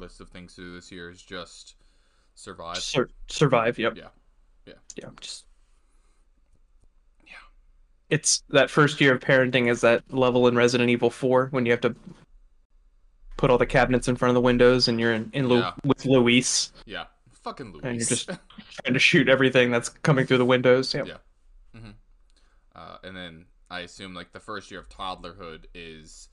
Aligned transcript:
list 0.00 0.20
of 0.20 0.28
things 0.30 0.54
to 0.56 0.62
do 0.62 0.74
this 0.74 0.90
year 0.90 1.10
is 1.10 1.22
just 1.22 1.76
survive. 2.34 2.78
Sur- 2.78 3.08
survive. 3.28 3.78
Yep. 3.78 3.96
Yeah. 3.96 4.08
Yeah. 4.66 4.74
Yeah. 4.96 5.08
Just. 5.20 5.44
Yeah. 7.26 7.32
It's 8.08 8.42
that 8.50 8.70
first 8.70 9.00
year 9.00 9.14
of 9.14 9.20
parenting 9.20 9.70
is 9.70 9.80
that 9.82 10.02
level 10.12 10.48
in 10.48 10.56
Resident 10.56 10.90
Evil 10.90 11.10
4 11.10 11.48
when 11.50 11.66
you 11.66 11.72
have 11.72 11.80
to 11.82 11.94
put 13.36 13.50
all 13.50 13.58
the 13.58 13.66
cabinets 13.66 14.08
in 14.08 14.16
front 14.16 14.30
of 14.30 14.34
the 14.34 14.40
windows 14.40 14.88
and 14.88 14.98
you're 15.00 15.12
in, 15.14 15.30
in 15.32 15.48
Lu- 15.48 15.60
Yeah. 15.60 15.72
with 15.84 16.04
Luis 16.04 16.72
Yeah. 16.86 17.04
Fucking 17.42 17.72
Luis. 17.72 17.84
and 17.84 17.96
you're 17.98 18.06
just 18.06 18.26
trying 18.26 18.92
to 18.94 18.98
shoot 18.98 19.28
everything 19.28 19.70
that's 19.70 19.88
coming 19.88 20.26
through 20.26 20.38
the 20.38 20.44
windows. 20.44 20.92
Yep. 20.94 21.06
Yeah. 21.06 21.16
hmm 21.80 21.90
Uh, 22.74 22.98
and 23.04 23.16
then 23.16 23.46
I 23.70 23.80
assume 23.80 24.14
like 24.14 24.32
the 24.32 24.40
first 24.40 24.70
year 24.70 24.80
of 24.80 24.88
toddlerhood 24.88 25.64
is 25.74 26.28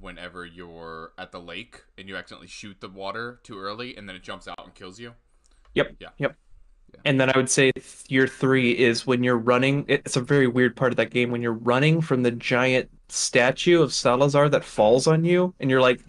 whenever 0.00 0.44
you're 0.44 1.12
at 1.18 1.32
the 1.32 1.40
lake 1.40 1.82
and 1.98 2.08
you 2.08 2.16
accidentally 2.16 2.48
shoot 2.48 2.80
the 2.80 2.88
water 2.88 3.40
too 3.42 3.58
early 3.58 3.96
and 3.96 4.08
then 4.08 4.16
it 4.16 4.22
jumps 4.22 4.48
out 4.48 4.58
and 4.64 4.74
kills 4.74 4.98
you. 4.98 5.12
Yep. 5.74 5.96
Yeah. 5.98 6.08
Yep. 6.18 6.36
Yeah. 6.94 7.00
And 7.04 7.20
then 7.20 7.30
I 7.30 7.36
would 7.36 7.48
say 7.50 7.72
th- 7.72 8.04
year 8.08 8.26
three 8.26 8.72
is 8.72 9.06
when 9.06 9.24
you're 9.24 9.38
running. 9.38 9.84
It's 9.88 10.16
a 10.16 10.20
very 10.20 10.46
weird 10.46 10.76
part 10.76 10.92
of 10.92 10.96
that 10.96 11.10
game 11.10 11.30
when 11.30 11.40
you're 11.42 11.52
running 11.54 12.00
from 12.00 12.22
the 12.22 12.30
giant 12.30 12.90
statue 13.08 13.80
of 13.82 13.92
Salazar 13.94 14.48
that 14.50 14.62
falls 14.64 15.06
on 15.06 15.24
you, 15.24 15.54
and 15.58 15.70
you're 15.70 15.80
like 15.80 16.00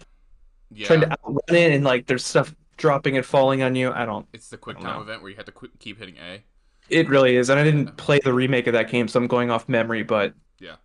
Yeah. 0.70 0.86
trying 0.86 1.00
to 1.00 1.10
outrun 1.12 1.40
it, 1.56 1.72
and 1.72 1.84
like 1.84 2.06
there's 2.06 2.24
stuff 2.24 2.54
dropping 2.76 3.16
and 3.16 3.24
falling 3.24 3.62
on 3.62 3.74
you. 3.74 3.92
I 3.92 4.04
don't. 4.04 4.26
It's 4.34 4.48
the 4.48 4.58
quick 4.58 4.78
time 4.78 4.96
know. 4.96 5.00
event 5.02 5.22
where 5.22 5.30
you 5.30 5.36
have 5.36 5.46
to 5.46 5.52
qu- 5.52 5.70
keep 5.78 5.98
hitting 5.98 6.16
A. 6.18 6.42
It 6.90 7.08
really 7.08 7.36
is, 7.36 7.48
and 7.48 7.58
I 7.58 7.64
didn't 7.64 7.96
play 7.96 8.18
the 8.22 8.34
remake 8.34 8.66
of 8.66 8.74
that 8.74 8.90
game, 8.90 9.08
so 9.08 9.18
I'm 9.18 9.26
going 9.26 9.50
off 9.50 9.68
memory. 9.70 10.02
But 10.02 10.34
Yeah. 10.60 10.76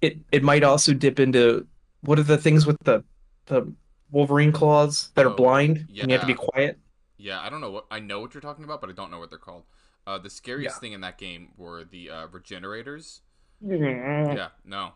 it 0.00 0.18
it 0.32 0.42
might 0.42 0.64
also 0.64 0.92
dip 0.94 1.20
into 1.20 1.66
what 2.02 2.18
are 2.18 2.22
the 2.24 2.38
things 2.38 2.66
with 2.66 2.76
the 2.84 3.04
the 3.46 3.72
Wolverine 4.10 4.52
claws 4.52 5.10
that 5.14 5.24
are 5.24 5.30
Oh, 5.30 5.34
blind, 5.34 5.78
and 5.78 5.88
you 5.88 6.02
have 6.10 6.20
to 6.20 6.26
be 6.26 6.34
quiet. 6.34 6.78
Yeah, 7.18 7.40
I 7.40 7.48
don't 7.50 7.60
know 7.60 7.70
what 7.70 7.86
I 7.90 7.98
know 8.00 8.20
what 8.20 8.34
you're 8.34 8.40
talking 8.40 8.64
about, 8.64 8.80
but 8.80 8.90
I 8.90 8.92
don't 8.92 9.10
know 9.10 9.18
what 9.18 9.30
they're 9.30 9.38
called. 9.38 9.64
Uh, 10.06 10.18
the 10.18 10.30
scariest 10.30 10.76
Yeah. 10.76 10.80
thing 10.80 10.92
in 10.92 11.00
that 11.02 11.18
game 11.18 11.48
were 11.56 11.84
the 11.84 12.10
uh, 12.10 12.26
regenerators. 12.26 13.22
Yeah, 13.60 14.48
no. 14.64 14.92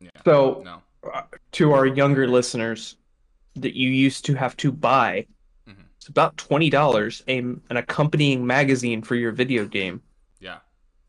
Yeah, 0.00 0.10
So 0.24 0.62
no. 0.64 0.82
to 1.52 1.72
our 1.72 1.86
younger 1.86 2.26
listeners 2.26 2.96
that 3.56 3.76
you 3.76 3.90
used 3.90 4.24
to 4.26 4.34
have 4.34 4.56
to 4.58 4.72
buy 4.72 5.26
Mhm. 5.68 5.84
it's 5.96 6.08
about 6.08 6.36
$20 6.38 7.22
a, 7.28 7.38
an 7.38 7.62
accompanying 7.76 8.46
magazine 8.46 9.02
for 9.02 9.14
your 9.14 9.32
video 9.32 9.66
game 9.66 10.02
Yeah, 10.40 10.60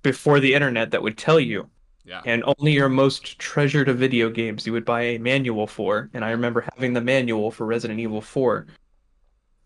before 0.04 0.40
the 0.40 0.54
internet 0.54 0.92
that 0.92 1.02
would 1.02 1.18
tell 1.18 1.40
you 1.40 1.70
yeah, 2.12 2.22
and 2.26 2.44
only 2.58 2.74
your 2.74 2.90
most 2.90 3.40
treasured 3.40 3.88
of 3.88 3.98
video 3.98 4.30
games 4.30 4.68
you 4.68 4.74
would 4.74 4.84
buy 4.84 5.02
a 5.02 5.18
manual 5.18 5.66
for. 5.66 6.10
And 6.14 6.26
i 6.26 6.32
remember 6.32 6.68
having 6.74 6.92
the 6.92 7.00
manual 7.00 7.52
for 7.52 7.66
resident 7.66 8.02
evil 8.02 8.20
4 8.20 8.68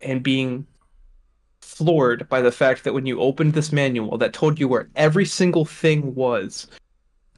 and 0.00 0.22
being 0.22 0.64
floored 1.60 2.28
by 2.28 2.40
the 2.40 2.52
fact 2.52 2.84
that 2.84 2.94
when 2.94 3.04
you 3.04 3.20
opened 3.20 3.52
this 3.52 3.72
manual 3.72 4.16
that 4.18 4.32
told 4.32 4.60
you 4.60 4.68
where 4.68 4.88
every 4.94 5.24
single 5.24 5.64
thing 5.64 6.14
was 6.14 6.68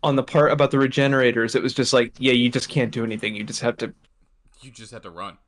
on 0.03 0.15
the 0.15 0.23
part 0.23 0.53
about 0.53 0.71
the 0.71 0.79
regenerators 0.79 1.55
it 1.55 1.63
was 1.63 1.73
just 1.73 1.95
like 1.95 2.13
yeah 2.19 2.33
you 2.33 2.51
just 2.51 2.69
can't 2.69 2.93
do 2.93 3.03
anything. 3.03 3.35
You 3.35 3.45
just 3.45 3.63
have 3.63 3.79
to 3.79 3.95
you 4.61 4.71
just 4.71 4.93
have 4.93 5.03
to 5.03 5.11
run. 5.11 5.39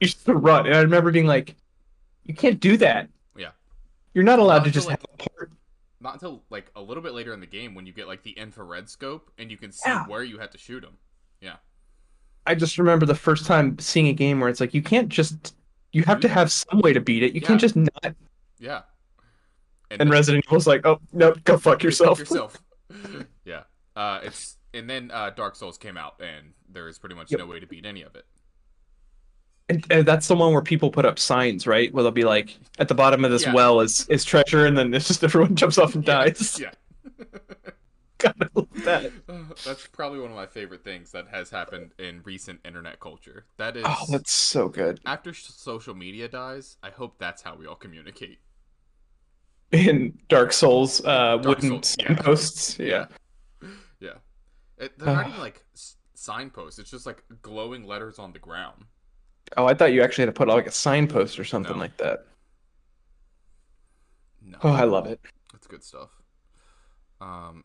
you 0.00 0.06
just 0.06 0.26
have 0.26 0.34
to 0.34 0.40
run. 0.40 0.64
And 0.64 0.74
i 0.74 0.80
remember 0.80 1.12
being 1.12 1.26
like 1.26 1.56
you 2.24 2.32
can't 2.32 2.58
do 2.58 2.78
that. 2.78 3.10
Yeah. 3.36 3.50
you're 4.14 4.24
not 4.24 4.38
allowed 4.38 4.64
to 4.64 4.70
just 4.70 4.88
until, 4.88 5.06
have 5.10 5.20
a 5.20 5.28
part 5.28 5.52
Not 6.00 6.14
until 6.14 6.42
like 6.50 6.70
a 6.76 6.80
little 6.80 7.02
bit 7.02 7.12
later 7.12 7.32
in 7.34 7.40
the 7.40 7.46
game 7.46 7.74
when 7.74 7.84
you 7.86 7.92
get 7.92 8.06
like 8.06 8.22
the 8.22 8.30
infrared 8.30 8.88
scope 8.88 9.30
and 9.38 9.50
you 9.50 9.56
can 9.58 9.70
see 9.72 9.88
Yeah. 9.88 10.06
where 10.06 10.22
you 10.22 10.38
had 10.38 10.50
to 10.52 10.58
shoot 10.58 10.80
them. 10.80 10.96
Yeah, 11.40 11.56
I 12.46 12.54
just 12.54 12.78
remember 12.78 13.04
the 13.06 13.14
first 13.14 13.46
time 13.46 13.78
seeing 13.78 14.06
a 14.08 14.12
game 14.12 14.40
where 14.40 14.48
it's 14.48 14.60
like 14.60 14.72
you 14.74 14.82
can't 14.82 15.08
just 15.08 15.54
you 15.92 16.02
have 16.04 16.20
to 16.20 16.28
have 16.28 16.50
some 16.52 16.80
way 16.80 16.92
to 16.92 17.00
beat 17.00 17.22
it. 17.22 17.34
You 17.34 17.40
can't 17.40 17.60
just 17.60 17.76
not. 17.76 18.14
yeah. 18.58 18.82
And 19.90 19.98
then- 20.00 20.08
Resident 20.10 20.44
Evil's 20.46 20.66
like, 20.66 20.86
oh 20.86 21.00
no, 21.12 21.34
go 21.44 21.58
fuck 21.58 21.82
yourself. 21.82 22.18
yourself. 22.20 22.56
yeah. 23.44 23.62
Uh, 23.96 24.20
it's 24.22 24.56
and 24.72 24.88
then 24.88 25.10
uh, 25.12 25.30
Dark 25.30 25.56
Souls 25.56 25.76
came 25.76 25.96
out 25.96 26.20
and 26.20 26.52
there 26.68 26.86
is 26.88 26.98
pretty 26.98 27.14
much 27.16 27.30
Yep. 27.30 27.40
no 27.40 27.46
way 27.46 27.58
to 27.60 27.66
beat 27.66 27.84
any 27.84 28.02
of 28.02 28.14
it. 28.14 28.24
And, 29.70 29.86
and 29.90 30.04
that's 30.06 30.26
the 30.26 30.34
one 30.34 30.52
where 30.52 30.62
people 30.62 30.90
put 30.90 31.04
up 31.06 31.18
signs, 31.18 31.66
right? 31.66 31.92
Where 31.94 32.02
they'll 32.02 32.10
be 32.12 32.24
like, 32.24 32.58
at 32.80 32.88
the 32.88 32.94
bottom 32.94 33.24
of 33.24 33.30
this 33.30 33.44
Yeah. 33.44 33.54
well 33.54 33.80
is 33.80 34.06
is 34.08 34.24
treasure, 34.24 34.66
and 34.66 34.76
then 34.76 34.92
it's 34.92 35.06
just 35.06 35.22
everyone 35.22 35.54
jumps 35.54 35.78
off 35.78 35.94
and 35.94 36.06
Yeah, 36.06 36.24
dies. 36.24 36.58
Yeah. 36.60 36.70
God, 38.18 38.34
I 38.42 38.46
love 38.54 38.68
that. 38.84 39.12
That's 39.64 39.86
probably 39.86 40.18
one 40.20 40.30
of 40.30 40.36
my 40.36 40.46
favorite 40.46 40.84
things 40.84 41.10
that 41.12 41.28
has 41.28 41.48
happened 41.48 41.92
in 41.98 42.20
recent 42.24 42.60
internet 42.66 43.00
culture. 43.00 43.46
That 43.56 43.76
is 43.78 43.84
Oh, 43.86 44.04
that's 44.10 44.32
so 44.32 44.68
good. 44.68 45.00
after 45.06 45.32
social 45.32 45.94
media 45.94 46.28
dies. 46.28 46.76
I 46.82 46.90
hope 46.90 47.16
that's 47.18 47.40
how 47.40 47.54
we 47.54 47.66
all 47.66 47.76
communicate. 47.76 48.38
In 49.72 50.18
Dark 50.28 50.52
Souls, 50.52 51.00
uh, 51.00 51.36
Dark 51.36 51.46
wooden 51.46 51.70
Souls, 51.70 51.96
yeah. 51.98 52.06
signposts. 52.08 52.78
Yeah. 52.78 53.06
Yeah. 54.00 54.14
It, 54.78 54.98
they're 54.98 55.14
not 55.14 55.28
even 55.28 55.40
like 55.40 55.64
signposts. 56.14 56.78
It's 56.78 56.90
just 56.90 57.06
like 57.06 57.22
glowing 57.40 57.84
letters 57.86 58.18
on 58.18 58.32
the 58.32 58.38
ground. 58.40 58.84
Oh, 59.56 59.66
I 59.66 59.74
thought 59.74 59.92
you 59.92 60.02
actually 60.02 60.22
had 60.22 60.34
to 60.34 60.38
put 60.38 60.48
like 60.48 60.66
a 60.66 60.70
signpost 60.70 61.38
or 61.38 61.44
something 61.44 61.72
No. 61.76 61.78
like 61.78 61.96
that. 61.96 62.26
No. 64.42 64.58
Oh, 64.62 64.72
I 64.72 64.84
love 64.84 65.06
it. 65.06 65.20
That's 65.52 65.66
good 65.66 65.82
stuff. 65.82 66.10
Um, 67.20 67.64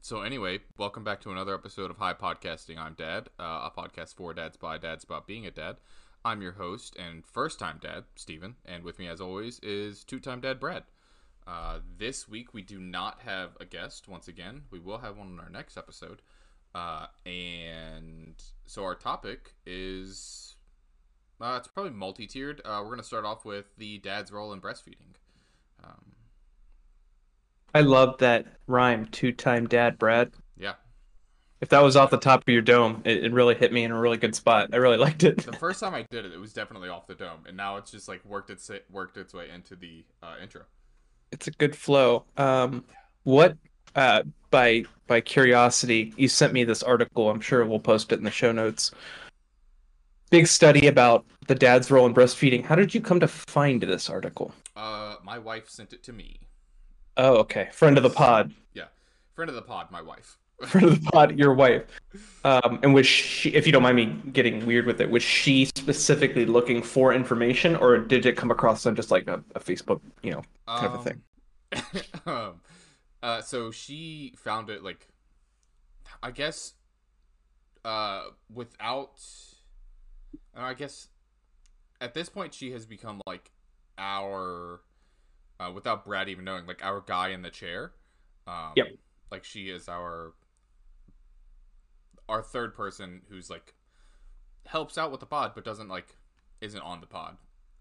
so 0.00 0.22
anyway, 0.22 0.60
welcome 0.78 1.04
back 1.04 1.20
to 1.22 1.30
another 1.30 1.54
episode 1.54 1.90
of 1.90 1.98
High 1.98 2.14
Podcasting. 2.14 2.78
I'm 2.78 2.94
Dad, 2.94 3.28
uh, 3.38 3.68
a 3.68 3.72
podcast 3.76 4.14
for 4.14 4.32
dads 4.34 4.56
by 4.56 4.78
dads 4.78 5.04
about 5.04 5.26
being 5.26 5.46
a 5.46 5.50
dad. 5.50 5.76
I'm 6.24 6.42
your 6.42 6.52
host 6.52 6.96
and 6.98 7.24
first-time 7.24 7.78
dad, 7.80 8.04
Steven, 8.16 8.56
and 8.64 8.82
with 8.82 8.98
me, 8.98 9.06
as 9.06 9.20
always, 9.20 9.60
is 9.60 10.02
two-time 10.04 10.40
dad, 10.40 10.58
Brad. 10.58 10.84
Uh, 11.46 11.78
this 11.98 12.28
week 12.28 12.52
we 12.52 12.62
do 12.62 12.80
not 12.80 13.20
have 13.24 13.50
a 13.60 13.64
guest. 13.64 14.08
Once 14.08 14.26
again, 14.26 14.62
we 14.72 14.80
will 14.80 14.98
have 14.98 15.16
one 15.16 15.28
in 15.28 15.38
our 15.38 15.50
next 15.50 15.76
episode. 15.76 16.22
Uh, 16.74 17.06
and 17.24 18.34
so 18.66 18.82
our 18.82 18.96
topic 18.96 19.54
is 19.64 20.55
uh, 21.40 21.56
it's 21.58 21.68
probably 21.68 21.92
multi-tiered. 21.92 22.60
Uh, 22.64 22.80
we're 22.84 22.90
gonna 22.90 23.02
start 23.02 23.24
off 23.24 23.44
with 23.44 23.66
the 23.76 23.98
dad's 23.98 24.30
role 24.32 24.52
in 24.52 24.60
breastfeeding. 24.60 25.14
Um, 25.84 26.12
I 27.74 27.80
love 27.82 28.18
that 28.18 28.46
rhyme, 28.66 29.06
two-time 29.06 29.66
dad, 29.68 29.98
Brad. 29.98 30.32
yeah, 30.56 30.74
If 31.60 31.68
that 31.70 31.80
was 31.80 31.94
off 31.96 32.10
the 32.10 32.16
top 32.18 32.40
of 32.42 32.48
your 32.48 32.62
dome, 32.62 33.02
it, 33.04 33.24
it 33.24 33.32
really 33.32 33.54
hit 33.54 33.72
me 33.72 33.84
in 33.84 33.90
a 33.90 33.98
really 34.00 34.16
good 34.16 34.34
spot. 34.34 34.70
I 34.72 34.76
really 34.76 34.96
liked 35.06 35.24
it. 35.24 35.44
the 35.44 35.52
first 35.52 35.80
time 35.80 35.94
I 35.94 36.02
did 36.10 36.24
it, 36.24 36.32
it 36.32 36.38
was 36.38 36.52
definitely 36.52 36.88
off 36.88 37.06
the 37.06 37.14
dome, 37.14 37.44
and 37.46 37.56
now 37.56 37.76
it's 37.76 37.90
just 37.90 38.08
like 38.08 38.24
worked 38.24 38.50
its 38.50 38.70
worked 38.90 39.16
its 39.18 39.34
way 39.34 39.50
into 39.50 39.76
the 39.76 40.04
uh, 40.22 40.36
intro. 40.42 40.62
It's 41.32 41.46
a 41.48 41.50
good 41.50 41.76
flow. 41.76 42.24
Um, 42.36 42.84
what, 43.24 43.56
uh, 43.94 44.22
by 44.50 44.84
by 45.06 45.20
curiosity, 45.20 46.14
you 46.16 46.28
sent 46.28 46.52
me 46.52 46.64
this 46.64 46.82
article. 46.82 47.28
I'm 47.30 47.40
sure 47.40 47.64
we'll 47.66 47.78
post 47.80 48.12
it 48.12 48.18
in 48.18 48.24
the 48.24 48.30
show 48.30 48.52
notes. 48.52 48.90
Big 50.30 50.46
study 50.46 50.88
about 50.88 51.24
the 51.46 51.54
dad's 51.54 51.90
role 51.90 52.06
in 52.06 52.14
breastfeeding. 52.14 52.64
How 52.64 52.74
did 52.74 52.94
you 52.94 53.00
come 53.00 53.20
to 53.20 53.28
find 53.28 53.82
this 53.82 54.10
article? 54.10 54.52
Uh, 54.74 55.16
my 55.22 55.38
wife 55.38 55.68
sent 55.68 55.92
it 55.92 56.02
to 56.04 56.12
me. 56.12 56.40
Oh, 57.16 57.36
okay. 57.36 57.68
Friend 57.72 57.96
of 57.96 58.02
the 58.02 58.10
pod. 58.10 58.52
Yeah, 58.74 58.86
friend 59.34 59.48
of 59.48 59.54
the 59.54 59.62
pod, 59.62 59.90
my 59.90 60.02
wife. 60.02 60.38
Friend 60.68 60.88
of 60.88 61.04
the 61.04 61.10
pod, 61.10 61.38
your 61.38 61.52
wife. 61.52 61.82
Um, 62.42 62.78
and 62.82 62.94
was 62.94 63.06
she, 63.06 63.50
if 63.50 63.66
you 63.66 63.72
don't 63.72 63.82
mind 63.82 63.96
me 63.96 64.06
getting 64.32 64.64
weird 64.64 64.86
with 64.86 65.02
it, 65.02 65.10
was 65.10 65.22
she 65.22 65.66
specifically 65.66 66.46
looking 66.46 66.82
for 66.82 67.12
information, 67.12 67.76
or 67.76 67.98
did 67.98 68.24
it 68.24 68.38
come 68.38 68.50
across 68.50 68.86
on 68.86 68.96
just 68.96 69.10
like 69.10 69.28
a, 69.28 69.44
a 69.54 69.60
Facebook, 69.60 70.00
you 70.22 70.30
know, 70.30 70.42
kind 70.66 70.86
of 70.86 70.94
a 70.94 71.02
thing? 71.02 71.22
thing. 71.72 72.02
um, 72.26 72.60
uh, 73.22 73.42
so 73.42 73.70
she 73.70 74.32
found 74.38 74.70
it 74.70 74.82
like, 74.82 75.08
I 76.22 76.30
guess, 76.30 76.72
uh, 77.84 78.22
without, 78.50 79.20
uh, 80.56 80.60
I 80.62 80.74
guess, 80.74 81.08
at 82.00 82.14
this 82.14 82.28
point 82.28 82.54
she 82.54 82.72
has 82.72 82.86
become 82.86 83.20
like 83.26 83.50
our, 83.98 84.80
uh, 85.60 85.70
without 85.74 86.04
Brad 86.04 86.28
even 86.28 86.44
knowing, 86.44 86.66
like 86.66 86.84
our 86.84 87.00
guy 87.06 87.28
in 87.28 87.42
the 87.42 87.50
chair. 87.50 87.92
Um, 88.46 88.72
Yep. 88.76 88.88
Like 89.30 89.44
she 89.44 89.70
is 89.70 89.88
our, 89.88 90.34
our 92.28 92.42
third 92.42 92.74
person 92.74 93.22
who's 93.28 93.50
like, 93.50 93.74
helps 94.66 94.98
out 94.98 95.10
with 95.12 95.20
the 95.20 95.26
pod 95.26 95.52
but 95.54 95.64
doesn't 95.64 95.88
like, 95.88 96.16
isn't 96.60 96.80
on 96.80 97.00
the 97.00 97.06
pod. 97.06 97.36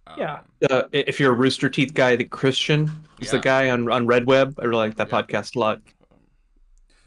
Um, 0.08 0.20
Yeah. 0.20 0.40
Uh, 0.70 0.84
if 0.92 1.20
you're 1.20 1.32
a 1.34 1.36
Rooster 1.36 1.70
Teeth 1.70 1.94
guy, 1.94 2.16
the 2.16 2.26
Christian, 2.26 2.92
he's 3.20 3.32
the 3.32 3.40
guy 3.40 3.70
on 3.72 3.92
on 3.92 4.06
Red 4.06 4.26
Web. 4.28 4.56
I 4.60 4.66
really 4.66 4.88
like 4.88 4.96
that 4.98 5.10
Yeah. 5.12 5.22
podcast 5.22 5.56
a 5.56 5.60
lot. 5.60 5.78
um, 6.12 6.18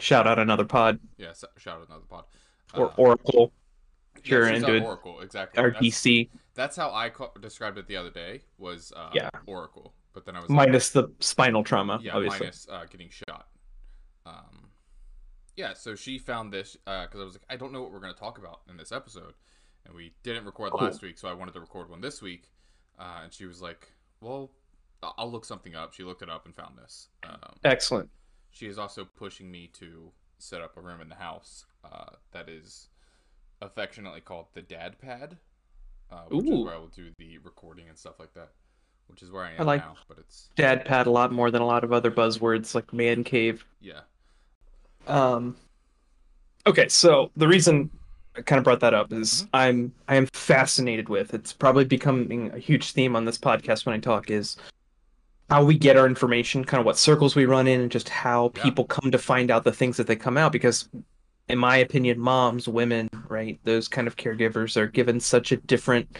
Shout 0.00 0.26
out 0.26 0.38
another 0.38 0.64
pod 0.64 0.98
Yeah, 1.16 1.32
shout 1.56 1.80
out 1.80 1.86
another 1.88 2.04
pod. 2.08 2.24
or 2.74 2.90
Uh, 2.90 2.94
Oracle, 2.96 3.52
if 4.30 4.50
yeah, 4.50 4.54
into 4.56 4.84
Oracle, 4.84 5.20
exactly. 5.20 5.62
or 5.62 5.70
That's, 5.72 6.04
that's 6.54 6.76
how 6.76 6.92
I 6.92 7.10
ca- 7.10 7.30
described 7.40 7.78
it 7.78 7.86
the 7.86 7.96
other 7.96 8.10
day. 8.10 8.42
Was 8.58 8.92
uh, 8.96 9.10
Yeah. 9.14 9.30
Oracle, 9.46 9.94
but 10.12 10.24
then 10.26 10.36
I 10.36 10.40
was 10.40 10.48
like, 10.50 10.68
minus 10.68 10.90
the 10.90 11.08
spinal 11.20 11.62
trauma, 11.64 11.98
yeah, 12.02 12.14
obviously. 12.14 12.40
minus 12.40 12.66
uh, 12.70 12.84
getting 12.90 13.10
shot. 13.10 13.48
Um, 14.26 14.68
yeah, 15.56 15.74
so 15.74 15.94
she 15.94 16.18
found 16.18 16.52
this 16.52 16.76
because 16.84 17.20
I 17.20 17.24
was 17.24 17.34
like, 17.34 17.44
I 17.50 17.56
don't 17.56 17.72
know 17.72 17.82
what 17.82 17.92
we're 17.92 18.00
going 18.00 18.14
to 18.14 18.18
talk 18.20 18.38
about 18.38 18.60
in 18.68 18.76
this 18.76 18.92
episode, 18.92 19.34
and 19.84 19.94
we 19.94 20.12
didn't 20.22 20.44
record 20.44 20.72
Cool. 20.72 20.86
last 20.86 21.02
week, 21.02 21.18
so 21.18 21.28
I 21.28 21.32
wanted 21.32 21.54
to 21.54 21.60
record 21.60 21.90
one 21.90 22.00
this 22.00 22.22
week. 22.22 22.50
Uh, 22.98 23.20
and 23.24 23.32
she 23.32 23.44
was 23.44 23.60
like, 23.62 23.92
"Well, 24.20 24.50
I'll 25.02 25.30
look 25.30 25.44
something 25.44 25.74
up." 25.74 25.94
She 25.94 26.02
looked 26.04 26.22
it 26.22 26.28
up 26.30 26.46
and 26.46 26.54
found 26.54 26.76
this. 26.78 27.08
Um, 27.24 27.38
Excellent. 27.64 28.08
she 28.50 28.66
is 28.66 28.78
also 28.78 29.04
pushing 29.04 29.50
me 29.50 29.68
to 29.74 30.10
set 30.38 30.60
up 30.62 30.76
a 30.76 30.80
room 30.80 31.00
in 31.00 31.08
the 31.08 31.14
house 31.16 31.64
uh, 31.84 32.10
that 32.32 32.48
is 32.48 32.88
affectionately 33.60 34.20
called 34.20 34.46
the 34.54 34.62
Dad 34.62 34.98
Pad, 35.00 35.36
uh, 36.10 36.22
which 36.28 36.46
is 36.48 36.64
where 36.64 36.74
I 36.74 36.78
will 36.78 36.88
do 36.88 37.10
the 37.18 37.38
recording 37.38 37.88
and 37.88 37.98
stuff 37.98 38.18
like 38.18 38.32
that. 38.34 38.50
Which 39.08 39.22
is 39.22 39.30
where 39.30 39.44
I 39.44 39.52
am 39.52 39.60
I 39.60 39.64
like- 39.64 39.80
now, 39.84 39.96
but 40.06 40.18
it's 40.18 40.50
Dad 40.54 40.84
pad 40.84 41.06
a 41.06 41.10
lot 41.10 41.32
more 41.32 41.50
than 41.50 41.62
a 41.62 41.66
lot 41.66 41.82
of 41.82 41.92
other 41.94 42.10
buzzwords 42.10 42.74
like 42.74 42.92
man 42.92 43.24
cave. 43.24 43.64
yeah, 43.80 44.00
Um, 45.06 45.56
okay, 46.66 46.88
so 46.88 47.30
the 47.36 47.48
reason 47.48 47.88
I 48.36 48.42
kind 48.42 48.58
of 48.58 48.64
brought 48.64 48.80
that 48.80 48.92
up 48.94 49.12
is 49.12 49.44
Mhm. 49.44 49.48
I'm 49.54 49.94
I 50.08 50.16
am 50.16 50.26
fascinated 50.26 51.08
with 51.08 51.32
it's 51.32 51.52
probably 51.54 51.84
becoming 51.86 52.50
a 52.52 52.58
huge 52.58 52.92
theme 52.92 53.16
on 53.16 53.24
this 53.24 53.38
podcast 53.38 53.86
when 53.86 53.94
I 53.94 53.98
talk 53.98 54.30
is 54.30 54.56
how 55.48 55.64
we 55.64 55.78
get 55.78 55.96
our 55.96 56.06
information, 56.06 56.62
kind 56.62 56.78
of 56.78 56.84
what 56.84 56.98
circles 56.98 57.34
we 57.34 57.46
run 57.46 57.66
in, 57.66 57.80
and 57.80 57.90
just 57.90 58.10
how 58.10 58.52
Yeah. 58.56 58.62
people 58.62 58.84
come 58.84 59.10
to 59.10 59.18
find 59.18 59.50
out 59.50 59.64
the 59.64 59.72
things 59.72 59.96
that 59.96 60.06
they 60.06 60.16
come 60.16 60.36
out. 60.36 60.52
Because, 60.52 60.88
in 61.48 61.58
my 61.58 61.76
opinion, 61.76 62.18
moms, 62.18 62.68
women, 62.68 63.08
right, 63.28 63.58
those 63.64 63.88
kind 63.88 64.06
of 64.06 64.16
caregivers 64.16 64.76
are 64.76 64.86
given 64.86 65.20
such 65.20 65.52
a 65.52 65.56
different 65.56 66.18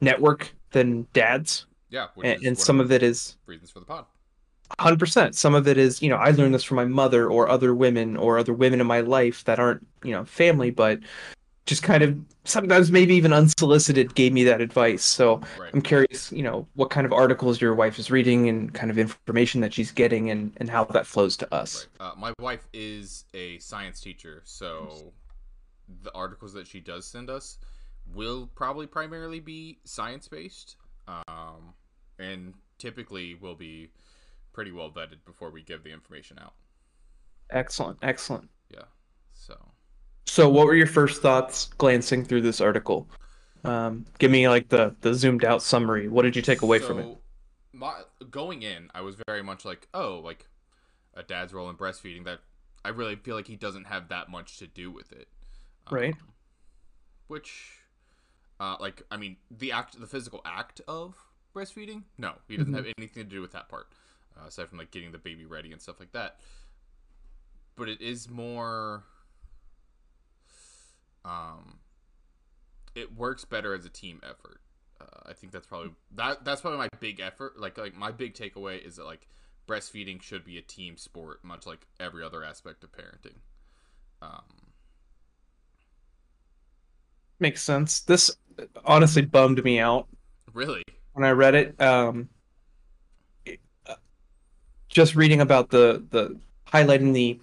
network 0.00 0.52
than 0.72 1.06
dads, 1.12 1.66
yeah. 1.90 2.06
And, 2.22 2.42
and 2.44 2.58
some 2.58 2.80
of 2.80 2.86
of 2.86 2.92
it 2.92 3.02
is 3.02 3.36
reasons 3.46 3.70
for 3.70 3.80
the 3.80 3.86
pod. 3.86 4.06
hundred 4.78 4.98
percent. 4.98 5.34
Some 5.34 5.54
of 5.54 5.66
it 5.66 5.76
is, 5.76 6.00
you 6.00 6.08
know, 6.08 6.16
I 6.16 6.30
learned 6.30 6.54
this 6.54 6.64
from 6.64 6.76
my 6.76 6.84
mother 6.84 7.28
or 7.28 7.48
other 7.48 7.74
women 7.74 8.16
or 8.16 8.38
other 8.38 8.52
women 8.52 8.80
in 8.80 8.86
my 8.86 9.00
life 9.00 9.44
that 9.44 9.58
aren't, 9.58 9.86
you 10.04 10.12
know, 10.12 10.24
family, 10.24 10.70
but 10.70 11.00
just 11.70 11.84
kind 11.84 12.02
of 12.02 12.18
sometimes 12.42 12.90
maybe 12.90 13.14
even 13.14 13.32
unsolicited 13.32 14.12
gave 14.16 14.32
me 14.32 14.42
that 14.42 14.60
advice. 14.60 15.04
So 15.04 15.40
Right. 15.56 15.70
I'm 15.72 15.80
curious, 15.80 16.32
you 16.32 16.42
know, 16.42 16.66
what 16.74 16.90
kind 16.90 17.06
of 17.06 17.12
articles 17.12 17.60
your 17.60 17.76
wife 17.76 17.96
is 18.00 18.10
reading 18.10 18.48
and 18.48 18.74
kind 18.74 18.90
of 18.90 18.98
information 18.98 19.60
that 19.60 19.72
she's 19.72 19.92
getting 19.92 20.30
and, 20.30 20.52
and 20.56 20.68
how 20.68 20.82
that 20.86 21.06
flows 21.06 21.36
to 21.36 21.54
us. 21.54 21.86
Right. 22.00 22.08
Uh, 22.08 22.14
my 22.16 22.32
wife 22.40 22.66
is 22.72 23.24
a 23.34 23.56
science 23.60 24.00
teacher, 24.00 24.42
so 24.44 25.12
the 26.02 26.12
articles 26.12 26.52
that 26.54 26.66
she 26.66 26.80
does 26.80 27.06
send 27.06 27.30
us 27.30 27.58
will 28.12 28.48
probably 28.56 28.88
primarily 28.88 29.38
be 29.38 29.78
science 29.84 30.26
based, 30.26 30.74
um, 31.06 31.72
and 32.18 32.52
typically 32.78 33.36
will 33.36 33.54
be 33.54 33.92
pretty 34.52 34.72
well 34.72 34.90
vetted 34.90 35.24
before 35.24 35.50
we 35.50 35.62
give 35.62 35.84
the 35.84 35.92
information 35.92 36.36
out. 36.40 36.54
Excellent, 37.50 37.98
excellent. 38.02 38.48
Yeah. 38.72 38.86
So 39.34 39.56
So 40.26 40.48
what 40.48 40.66
were 40.66 40.74
your 40.74 40.86
first 40.86 41.22
thoughts 41.22 41.66
glancing 41.78 42.24
through 42.24 42.42
this 42.42 42.60
article? 42.60 43.08
Um, 43.64 44.06
give 44.18 44.30
me 44.30 44.48
like 44.48 44.68
the 44.68 44.94
the 45.00 45.12
zoomed 45.14 45.44
out 45.44 45.62
summary. 45.62 46.08
What 46.08 46.22
did 46.22 46.36
you 46.36 46.42
take 46.42 46.62
away 46.62 46.78
from 46.78 46.98
it? 46.98 47.08
My 47.72 48.02
going 48.30 48.62
in, 48.62 48.90
I 48.94 49.00
was 49.00 49.16
very 49.26 49.42
much 49.42 49.64
like, 49.64 49.88
oh, 49.94 50.20
like 50.24 50.46
a 51.14 51.22
dad's 51.22 51.52
role 51.52 51.68
in 51.70 51.76
breastfeeding. 51.76 52.24
That 52.24 52.40
I 52.84 52.88
really 52.90 53.16
feel 53.16 53.36
like 53.36 53.46
he 53.46 53.56
doesn't 53.56 53.84
have 53.84 54.08
that 54.08 54.28
much 54.28 54.58
to 54.58 54.66
do 54.66 54.90
with 54.90 55.12
it. 55.12 55.28
Right. 55.90 56.14
Um, 56.14 56.32
which, 57.28 57.78
uh, 58.58 58.76
like, 58.80 59.02
I 59.10 59.16
mean, 59.16 59.36
the 59.50 59.72
act, 59.72 60.00
the 60.00 60.06
physical 60.06 60.40
act 60.44 60.80
of 60.88 61.16
breastfeeding. 61.54 62.04
No, 62.18 62.34
he 62.48 62.56
doesn't 62.56 62.72
Mhm. 62.72 62.76
have 62.76 62.86
anything 62.98 63.24
to 63.24 63.28
do 63.28 63.40
with 63.40 63.52
that 63.52 63.68
part, 63.68 63.92
uh, 64.36 64.46
aside 64.46 64.68
from 64.68 64.78
like 64.78 64.90
getting 64.90 65.12
the 65.12 65.18
baby 65.18 65.44
ready 65.44 65.72
and 65.72 65.80
stuff 65.80 66.00
like 66.00 66.12
that. 66.12 66.40
But 67.76 67.88
it 67.88 68.00
is 68.00 68.28
more. 68.28 69.04
Um, 71.24 71.78
it 72.94 73.16
works 73.16 73.44
better 73.44 73.74
as 73.74 73.84
a 73.84 73.90
team 73.90 74.20
effort. 74.22 74.60
Uh, 75.00 75.30
I 75.30 75.32
think 75.32 75.52
that's 75.52 75.66
probably 75.66 75.90
that. 76.14 76.44
That's 76.44 76.60
probably 76.60 76.78
my 76.78 76.88
big 76.98 77.20
effort. 77.20 77.58
Like, 77.58 77.78
like 77.78 77.96
my 77.96 78.10
big 78.12 78.34
takeaway 78.34 78.84
is 78.84 78.96
that 78.96 79.04
like 79.04 79.26
breastfeeding 79.68 80.20
should 80.22 80.44
be 80.44 80.58
a 80.58 80.62
team 80.62 80.96
sport, 80.96 81.44
much 81.44 81.66
like 81.66 81.86
every 81.98 82.22
other 82.24 82.42
aspect 82.44 82.84
of 82.84 82.92
parenting. 82.92 83.36
Um, 84.22 84.44
Makes 87.38 87.62
sense. 87.62 88.00
This 88.00 88.30
honestly 88.84 89.22
bummed 89.22 89.64
me 89.64 89.78
out 89.80 90.06
really, 90.52 90.82
when 91.14 91.24
I 91.24 91.30
read 91.30 91.54
it. 91.54 91.80
Um, 91.80 92.28
it- 93.46 93.60
uh, 93.86 93.94
just 94.88 95.14
reading 95.16 95.40
about 95.40 95.70
the 95.70 96.04
the 96.10 96.38
highlighting 96.66 97.14
the 97.14 97.40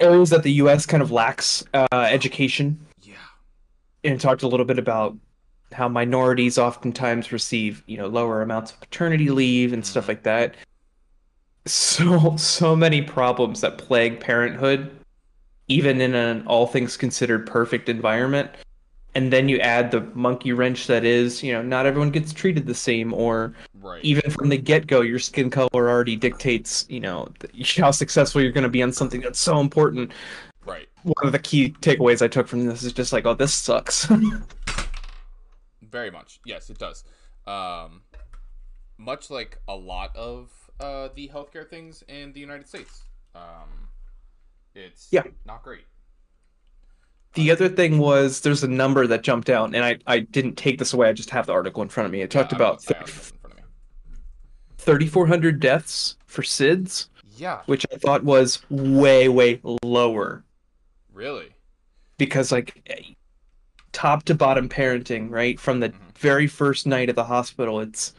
areas 0.00 0.30
that 0.30 0.42
the 0.42 0.52
U.S. 0.52 0.86
kind 0.86 1.02
of 1.02 1.10
lacks 1.10 1.64
uh, 1.74 1.86
education, 1.92 2.78
yeah, 3.02 3.14
and 4.04 4.20
talked 4.20 4.42
a 4.42 4.48
little 4.48 4.66
bit 4.66 4.78
about 4.78 5.16
how 5.72 5.88
minorities 5.88 6.56
oftentimes 6.56 7.30
receive 7.30 7.82
you 7.86 7.96
know 7.96 8.06
lower 8.06 8.40
amounts 8.40 8.72
of 8.72 8.80
paternity 8.80 9.30
leave 9.30 9.72
and 9.72 9.84
stuff 9.84 10.08
like 10.08 10.22
that. 10.22 10.54
So 11.66 12.34
so 12.36 12.74
many 12.74 13.02
problems 13.02 13.60
that 13.60 13.76
plague 13.76 14.20
parenthood, 14.20 14.90
even 15.68 16.00
in 16.00 16.14
an 16.14 16.46
all 16.46 16.66
things 16.66 16.96
considered 16.96 17.46
perfect 17.46 17.88
environment. 17.88 18.50
And 19.14 19.32
then 19.32 19.48
you 19.48 19.58
add 19.58 19.90
the 19.90 20.02
monkey 20.14 20.52
wrench 20.52 20.86
that 20.86 21.04
is, 21.04 21.42
you 21.42 21.52
know, 21.52 21.60
not 21.62 21.86
everyone 21.86 22.10
gets 22.10 22.32
treated 22.32 22.66
the 22.66 22.74
same, 22.74 23.12
or 23.12 23.54
Right. 23.80 24.04
Even 24.04 24.30
from 24.30 24.48
the 24.48 24.56
get 24.56 24.86
go, 24.86 25.00
your 25.02 25.18
skin 25.18 25.50
color 25.50 25.68
already 25.72 26.16
dictates, 26.16 26.86
you 26.88 27.00
know, 27.00 27.28
how 27.76 27.90
successful 27.90 28.40
you're 28.40 28.52
going 28.52 28.64
to 28.64 28.68
be 28.68 28.82
on 28.82 28.92
something 28.92 29.20
that's 29.20 29.38
so 29.38 29.60
important. 29.60 30.12
Right. 30.66 30.88
One 31.02 31.26
of 31.26 31.32
the 31.32 31.38
key 31.38 31.70
takeaways 31.80 32.20
I 32.22 32.28
took 32.28 32.48
from 32.48 32.66
this 32.66 32.82
is 32.82 32.92
just 32.92 33.12
like, 33.12 33.24
oh, 33.24 33.34
this 33.34 33.54
sucks. 33.54 34.06
Very 35.82 36.10
much. 36.10 36.40
Yes, 36.44 36.70
it 36.70 36.78
does. 36.78 37.04
Um, 37.46 38.02
much 38.98 39.30
like 39.30 39.58
a 39.68 39.74
lot 39.74 40.14
of 40.16 40.50
uh, 40.80 41.08
the 41.14 41.28
healthcare 41.32 41.68
things 41.68 42.02
in 42.08 42.32
the 42.32 42.40
United 42.40 42.68
States, 42.68 43.04
um, 43.34 43.88
it's 44.74 45.08
yeah. 45.10 45.22
not 45.46 45.62
great. 45.62 45.84
The 47.34 47.50
other 47.50 47.68
thing 47.68 47.98
was 47.98 48.40
there's 48.40 48.64
a 48.64 48.68
number 48.68 49.06
that 49.06 49.22
jumped 49.22 49.50
out, 49.50 49.74
and 49.74 49.84
I, 49.84 49.98
I 50.06 50.20
didn't 50.20 50.56
take 50.56 50.78
this 50.78 50.92
away. 50.92 51.08
I 51.08 51.12
just 51.12 51.30
have 51.30 51.46
the 51.46 51.52
article 51.52 51.82
in 51.82 51.88
front 51.88 52.06
of 52.06 52.12
me. 52.12 52.22
It 52.22 52.30
talked 52.30 52.52
yeah, 52.52 52.56
about 52.56 52.82
30, 52.82 53.32
3,400 54.92 55.60
deaths 55.60 56.16
for 56.26 56.42
SIDS, 56.42 57.08
Yeah, 57.36 57.60
which 57.66 57.84
I 57.92 57.96
thought 57.96 58.24
was 58.24 58.62
way, 58.70 59.28
way 59.28 59.60
lower. 59.84 60.44
really. 61.12 61.48
because 62.16 62.50
like 62.50 62.82
top 63.92 64.24
to 64.24 64.34
bottom 64.34 64.68
parenting 64.68 65.30
right 65.30 65.58
from 65.60 65.78
the 65.80 65.90
Mhm. 65.90 65.94
very 66.18 66.46
first 66.48 66.84
night 66.86 67.08
at 67.08 67.14
the 67.16 67.22
hospital 67.24 67.78
it's 67.80 68.12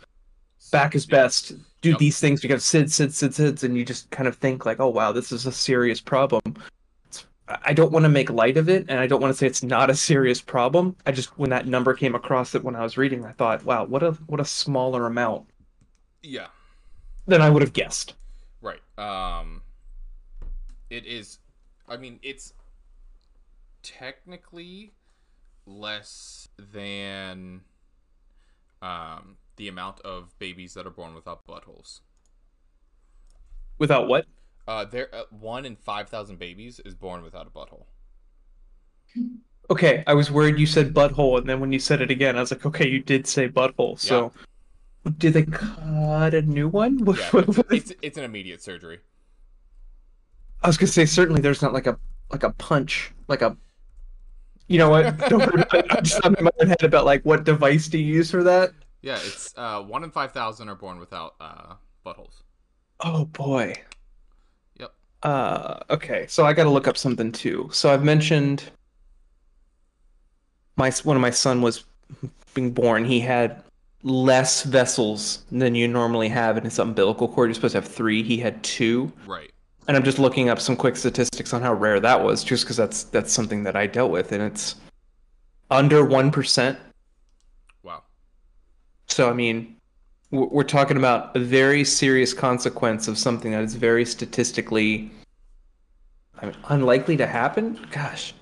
back 0.71 0.95
is 0.95 1.05
best 1.05 1.51
do 1.81 1.89
Yep. 1.91 1.99
these 1.99 2.19
things 2.19 2.39
because 2.41 2.63
SIDS, 2.63 2.93
SIDS, 2.93 3.15
sid 3.15 3.31
sids 3.31 3.63
and 3.63 3.75
you 3.77 3.83
just 3.83 4.09
kind 4.11 4.27
of 4.27 4.35
think 4.37 4.65
like 4.65 4.79
oh 4.79 4.87
wow 4.87 5.11
this 5.11 5.31
is 5.33 5.45
a 5.45 5.51
serious 5.51 5.99
problem 5.99 6.55
I 7.49 7.57
I 7.65 7.73
don't 7.73 7.91
want 7.91 8.03
to 8.03 8.09
make 8.09 8.29
light 8.29 8.55
of 8.57 8.69
it 8.69 8.85
and 8.87 8.99
I 8.99 9.07
don't 9.07 9.19
want 9.21 9.33
to 9.33 9.37
say 9.37 9.47
it's 9.47 9.63
not 9.63 9.89
a 9.89 9.95
serious 9.95 10.39
problem 10.39 10.95
I 11.05 11.11
just 11.11 11.37
when 11.37 11.49
that 11.49 11.67
number 11.67 11.93
came 11.93 12.15
across 12.15 12.55
it 12.55 12.63
when 12.63 12.75
I 12.77 12.83
was 12.83 12.95
reading 12.97 13.25
I 13.25 13.31
thought 13.33 13.65
wow 13.65 13.83
what 13.85 14.03
a 14.03 14.11
what 14.27 14.39
a 14.39 14.45
smaller 14.45 15.05
amount 15.07 15.45
Yeah, 16.21 16.47
than 17.29 17.41
I 17.41 17.49
would 17.49 17.61
have 17.61 17.73
guessed 17.73 18.15
right. 18.61 18.81
Um, 18.97 19.61
it 20.89 21.05
is. 21.05 21.39
I 21.87 21.97
mean, 21.97 22.19
it's 22.21 22.53
technically 23.83 24.91
less 25.65 26.49
than 26.57 27.61
um 28.81 29.37
the 29.57 29.67
amount 29.67 29.99
of 30.01 30.37
babies 30.39 30.73
that 30.73 30.87
are 30.87 30.89
born 30.91 31.13
without 31.13 31.45
buttholes. 31.45 31.99
without 33.77 34.07
what 34.07 34.25
Uh, 34.67 34.85
there, 34.85 35.13
uh, 35.13 35.23
one 35.31 35.65
in 35.65 35.75
five 35.75 36.09
thousand 36.09 36.37
babies 36.39 36.79
is 36.85 36.95
born 36.95 37.23
without 37.23 37.47
a 37.47 37.49
butthole. 37.49 37.85
okay 39.69 40.03
I 40.07 40.13
was 40.13 40.31
worried 40.31 40.59
you 40.59 40.65
said 40.65 40.93
butthole 40.93 41.37
and 41.39 41.47
then 41.49 41.59
when 41.59 41.71
you 41.71 41.79
said 41.79 42.01
it 42.01 42.11
again 42.11 42.35
I 42.37 42.41
was 42.41 42.51
like 42.51 42.65
okay 42.65 42.87
you 42.87 43.01
did 43.01 43.27
say 43.27 43.47
butthole 43.49 43.99
so 43.99 44.31
did 45.17 45.33
they 45.33 45.43
cut 45.43 46.33
a 46.33 46.41
new 46.41 46.67
one 46.67 46.97
Yeah, 47.05 47.29
it's, 47.33 47.57
it's, 47.71 47.93
it's 48.01 48.17
an 48.17 48.23
immediate 48.23 48.61
surgery. 48.61 48.99
I 50.61 50.67
was 50.67 50.77
gonna 50.77 50.91
say 50.91 51.05
certainly 51.05 51.41
there's 51.41 51.61
not 51.61 51.73
like 51.73 51.87
a 51.87 51.97
like 52.31 52.43
a 52.43 52.51
punch 52.51 53.11
like 53.27 53.41
a 53.41 53.55
you 54.67 54.77
know 54.77 54.89
what 54.89 55.17
don't 55.29 55.39
worry 55.39 55.61
about 55.63 55.73
it. 55.73 55.85
I'm 55.89 56.03
just 56.03 56.19
I'm 56.25 56.35
in 56.35 56.43
my 56.43 56.51
head 56.67 56.83
about 56.83 57.05
like 57.05 57.23
what 57.23 57.43
device 57.45 57.87
do 57.87 57.97
you 57.97 58.13
use 58.15 58.29
for 58.29 58.43
that 58.43 58.71
Yeah, 59.01 59.15
it's 59.23 59.53
uh, 59.57 59.81
one 59.81 60.03
in 60.03 60.11
five 60.11 60.31
thousand 60.33 60.67
are 60.69 60.75
born 60.75 60.99
without 60.99 61.35
uh, 61.39 61.75
buttholes. 62.05 62.41
oh 62.99 63.25
boy 63.25 63.73
Yep. 64.79 64.93
uh 65.23 65.79
okay 65.89 66.25
so 66.27 66.45
I 66.45 66.51
gotta 66.53 66.69
look 66.69 66.87
up 66.87 66.97
something 66.97 67.31
too 67.31 67.69
so 67.71 67.91
I've 67.91 68.03
mentioned 68.03 68.63
my 70.75 70.91
when 71.03 71.19
my 71.19 71.29
son 71.29 71.61
was 71.61 71.85
being 72.53 72.71
born 72.71 73.05
he 73.05 73.19
had 73.21 73.63
less 74.03 74.63
vessels 74.63 75.43
than 75.51 75.75
you 75.75 75.87
normally 75.87 76.29
have 76.29 76.57
in 76.57 76.63
his 76.63 76.79
umbilical 76.79 77.27
cord 77.27 77.49
you're 77.49 77.53
supposed 77.55 77.73
to 77.73 77.81
have 77.81 77.87
three 77.87 78.23
he 78.23 78.37
had 78.37 78.61
two 78.63 79.11
Right. 79.27 79.51
and 79.87 79.97
I'm 79.97 80.03
just 80.03 80.19
looking 80.19 80.47
up 80.49 80.59
some 80.59 80.75
quick 80.77 80.95
statistics 80.95 81.53
on 81.53 81.61
how 81.61 81.73
rare 81.73 81.99
that 81.99 82.23
was, 82.23 82.43
just 82.43 82.63
because 82.63 82.77
that's 82.77 83.03
that's 83.03 83.33
something 83.33 83.63
that 83.63 83.75
I 83.75 83.87
dealt 83.87 84.11
with, 84.11 84.31
and 84.31 84.41
it's 84.43 84.75
under 85.71 86.03
1%. 86.05 86.77
Wow. 87.83 88.03
So, 89.07 89.29
I 89.29 89.33
mean, 89.33 89.75
we're 90.31 90.45
we're 90.45 90.63
talking 90.63 90.97
about 90.97 91.35
a 91.35 91.39
very 91.39 91.83
serious 91.83 92.33
consequence 92.33 93.07
of 93.07 93.17
something 93.17 93.51
that 93.51 93.63
is 93.63 93.75
very 93.75 94.05
statistically 94.05 95.11
I 96.41 96.45
mean, 96.45 96.55
unlikely 96.69 97.17
to 97.17 97.27
happen. 97.27 97.79
Gosh. 97.91 98.33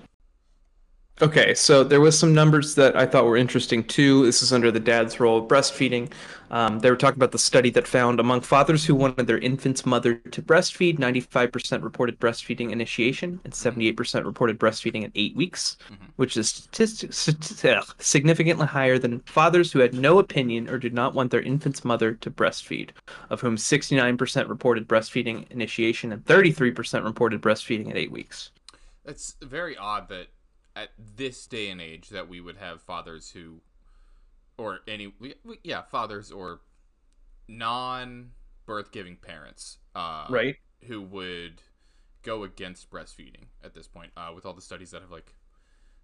Okay, 1.20 1.52
so 1.52 1.82
there 1.82 2.00
was 2.00 2.16
some 2.16 2.32
numbers 2.32 2.76
that 2.76 2.94
I 2.94 3.04
thought 3.04 3.24
were 3.24 3.36
interesting 3.36 3.82
too. 3.82 4.24
This 4.24 4.40
is 4.40 4.52
under 4.52 4.70
the 4.70 4.78
dad's 4.78 5.18
role 5.18 5.38
of 5.38 5.48
breastfeeding. 5.48 6.12
Um, 6.52 6.78
they 6.78 6.90
were 6.90 6.96
talking 6.96 7.18
about 7.18 7.32
the 7.32 7.40
study 7.40 7.70
that 7.70 7.88
found 7.88 8.20
among 8.20 8.42
fathers 8.42 8.84
who 8.84 8.94
wanted 8.94 9.26
their 9.26 9.38
infant's 9.38 9.84
mother 9.84 10.14
to 10.14 10.40
breastfeed, 10.40 10.96
95% 10.98 11.82
reported 11.82 12.20
breastfeeding 12.20 12.70
initiation 12.70 13.40
and 13.42 13.52
78% 13.52 14.24
reported 14.26 14.60
breastfeeding 14.60 15.02
at 15.02 15.10
eight 15.16 15.34
weeks, 15.34 15.76
Mhm. 15.90 15.96
which 16.16 16.36
is 16.36 16.48
statistic, 16.50 17.10
stati- 17.10 17.76
ugh, 17.78 17.94
significantly 17.98 18.66
higher 18.68 18.96
than 18.98 19.18
fathers 19.26 19.72
who 19.72 19.80
had 19.80 19.94
no 19.94 20.20
opinion 20.20 20.70
or 20.70 20.78
did 20.78 20.94
not 20.94 21.14
want 21.14 21.32
their 21.32 21.42
infant's 21.42 21.84
mother 21.84 22.14
to 22.14 22.30
breastfeed, 22.30 22.90
of 23.28 23.40
whom 23.40 23.56
69% 23.56 24.48
reported 24.48 24.86
breastfeeding 24.86 25.50
initiation 25.50 26.12
and 26.12 26.24
33% 26.24 27.04
reported 27.04 27.42
breastfeeding 27.42 27.90
at 27.90 27.96
eight 27.96 28.12
weeks. 28.12 28.52
It's 29.04 29.34
very 29.42 29.76
odd 29.76 30.08
that 30.10 30.28
at 30.78 30.90
this 31.16 31.46
day 31.46 31.70
and 31.70 31.80
age 31.80 32.08
that 32.10 32.28
we 32.28 32.40
would 32.40 32.56
have 32.56 32.80
fathers 32.80 33.30
who, 33.32 33.60
or 34.56 34.80
any, 34.86 35.08
we- 35.18 35.34
we- 35.44 35.58
yeah, 35.64 35.82
fathers 35.82 36.30
or 36.30 36.60
non-birth 37.48 38.92
giving 38.92 39.16
parents, 39.16 39.78
uh, 39.94 40.26
Right? 40.28 40.56
who 40.86 41.02
would 41.02 41.62
go 42.22 42.44
against 42.44 42.90
breastfeeding 42.90 43.46
at 43.62 43.74
this 43.74 43.88
point, 43.88 44.12
uh, 44.16 44.30
with 44.34 44.46
all 44.46 44.54
the 44.54 44.60
studies 44.60 44.90
that 44.92 45.02
have 45.02 45.10
like 45.10 45.34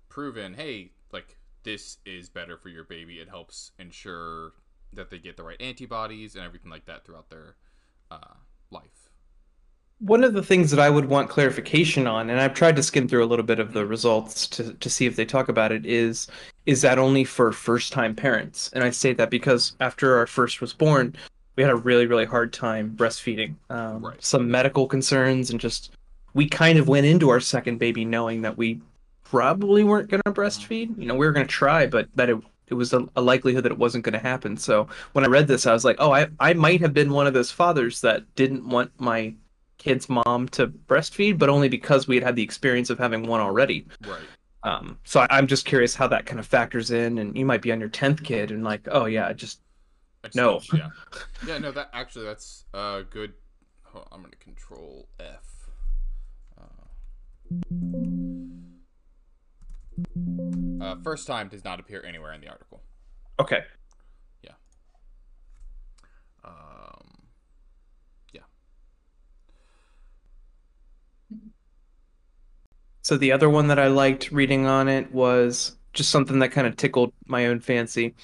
proven, 0.08 0.54
hey, 0.54 0.92
like 1.12 1.36
this 1.62 1.98
is 2.04 2.28
better 2.28 2.56
for 2.56 2.68
your 2.68 2.84
baby. 2.84 3.20
It 3.20 3.28
helps 3.28 3.72
ensure 3.78 4.54
that 4.92 5.10
they 5.10 5.18
get 5.18 5.36
the 5.36 5.44
right 5.44 5.60
antibodies 5.60 6.34
and 6.34 6.44
everything 6.44 6.70
like 6.70 6.86
that 6.86 7.04
throughout 7.04 7.30
their 7.30 7.56
uh, 8.10 8.34
life. 8.70 9.03
One 10.00 10.24
of 10.24 10.34
the 10.34 10.42
things 10.42 10.70
that 10.70 10.80
I 10.80 10.90
would 10.90 11.06
want 11.06 11.30
clarification 11.30 12.06
on, 12.06 12.28
and 12.28 12.40
I've 12.40 12.54
tried 12.54 12.76
to 12.76 12.82
skim 12.82 13.08
through 13.08 13.24
a 13.24 13.26
little 13.26 13.44
bit 13.44 13.60
of 13.60 13.72
the 13.72 13.86
results 13.86 14.46
to, 14.48 14.74
to 14.74 14.90
see 14.90 15.06
if 15.06 15.16
they 15.16 15.24
talk 15.24 15.48
about 15.48 15.72
it, 15.72 15.86
is 15.86 16.26
is 16.66 16.82
that 16.82 16.98
only 16.98 17.24
for 17.24 17.52
first 17.52 17.92
time 17.92 18.14
parents? 18.14 18.70
And 18.72 18.82
I 18.82 18.90
say 18.90 19.12
that 19.14 19.30
because 19.30 19.76
after 19.80 20.16
our 20.16 20.26
first 20.26 20.60
was 20.60 20.72
born, 20.72 21.14
we 21.56 21.62
had 21.62 21.70
a 21.70 21.76
really, 21.76 22.06
really 22.06 22.24
hard 22.24 22.52
time 22.52 22.94
breastfeeding. 22.96 23.54
Um, 23.70 24.04
Right. 24.04 24.22
Some 24.22 24.50
medical 24.50 24.86
concerns, 24.86 25.50
and 25.50 25.60
just 25.60 25.92
we 26.34 26.48
kind 26.48 26.78
of 26.78 26.88
went 26.88 27.06
into 27.06 27.30
our 27.30 27.40
second 27.40 27.78
baby 27.78 28.04
knowing 28.04 28.42
that 28.42 28.58
we 28.58 28.80
probably 29.22 29.84
weren't 29.84 30.10
going 30.10 30.22
to 30.26 30.32
breastfeed. 30.32 30.98
You 30.98 31.06
know, 31.06 31.14
we 31.14 31.26
were 31.26 31.32
going 31.32 31.46
to 31.46 31.52
try, 31.52 31.86
but 31.86 32.08
that 32.16 32.28
it, 32.28 32.38
it 32.68 32.74
was 32.74 32.92
a, 32.92 33.06
a 33.16 33.22
likelihood 33.22 33.64
that 33.64 33.72
it 33.72 33.78
wasn't 33.78 34.04
going 34.04 34.12
to 34.14 34.18
happen. 34.18 34.56
So 34.56 34.88
when 35.12 35.24
I 35.24 35.28
read 35.28 35.46
this, 35.46 35.66
I 35.66 35.72
was 35.72 35.84
like, 35.84 35.96
oh, 36.00 36.12
I, 36.12 36.26
I 36.40 36.52
might 36.54 36.80
have 36.80 36.92
been 36.92 37.12
one 37.12 37.26
of 37.26 37.34
those 37.34 37.50
fathers 37.50 38.00
that 38.00 38.22
didn't 38.34 38.68
want 38.68 38.90
my 38.98 39.34
kid's 39.84 40.08
mom 40.08 40.48
to 40.52 40.66
breastfeed, 40.68 41.38
but 41.38 41.48
only 41.50 41.68
because 41.68 42.08
we 42.08 42.16
had 42.16 42.24
had 42.24 42.36
the 42.36 42.42
experience 42.42 42.88
of 42.90 42.98
having 42.98 43.26
one 43.26 43.40
already. 43.40 43.86
Right. 44.06 44.22
Um, 44.62 44.98
so 45.04 45.20
I, 45.20 45.26
I'm 45.30 45.46
just 45.46 45.66
curious 45.66 45.94
how 45.94 46.08
that 46.08 46.24
kind 46.24 46.40
of 46.40 46.46
factors 46.46 46.90
in. 46.90 47.18
And 47.18 47.36
you 47.36 47.44
might 47.44 47.60
be 47.60 47.70
on 47.70 47.80
your 47.80 47.90
tenth 47.90 48.22
kid 48.22 48.50
and 48.50 48.64
like, 48.64 48.88
oh 48.90 49.04
yeah, 49.04 49.30
just 49.34 49.60
I 50.24 50.28
just 50.28 50.36
No. 50.36 50.60
yeah. 50.72 50.88
Yeah, 51.46 51.58
no, 51.58 51.70
that 51.72 51.90
actually 51.92 52.24
that's 52.24 52.64
uh 52.72 53.02
good. 53.10 53.34
On, 53.94 54.02
I'm 54.10 54.22
gonna 54.22 54.36
control 54.36 55.06
F. 55.20 55.68
Uh, 56.58 56.64
uh, 60.84 60.96
first 61.02 61.26
time 61.26 61.48
does 61.48 61.64
not 61.64 61.78
appear 61.78 62.02
anywhere 62.06 62.32
in 62.32 62.40
the 62.40 62.48
article. 62.48 62.82
okay. 63.38 63.64
Yeah. 64.42 64.52
Um, 66.44 67.28
yeah. 68.32 68.40
So 73.04 73.18
the 73.18 73.32
other 73.32 73.50
one 73.50 73.68
that 73.68 73.78
I 73.78 73.88
liked 73.88 74.32
reading 74.32 74.66
on 74.66 74.88
it 74.88 75.12
was 75.12 75.76
just 75.92 76.10
something 76.10 76.38
that 76.38 76.52
kind 76.52 76.66
of 76.66 76.76
tickled 76.76 77.12
my 77.26 77.46
own 77.46 77.60
fancy. 77.60 78.14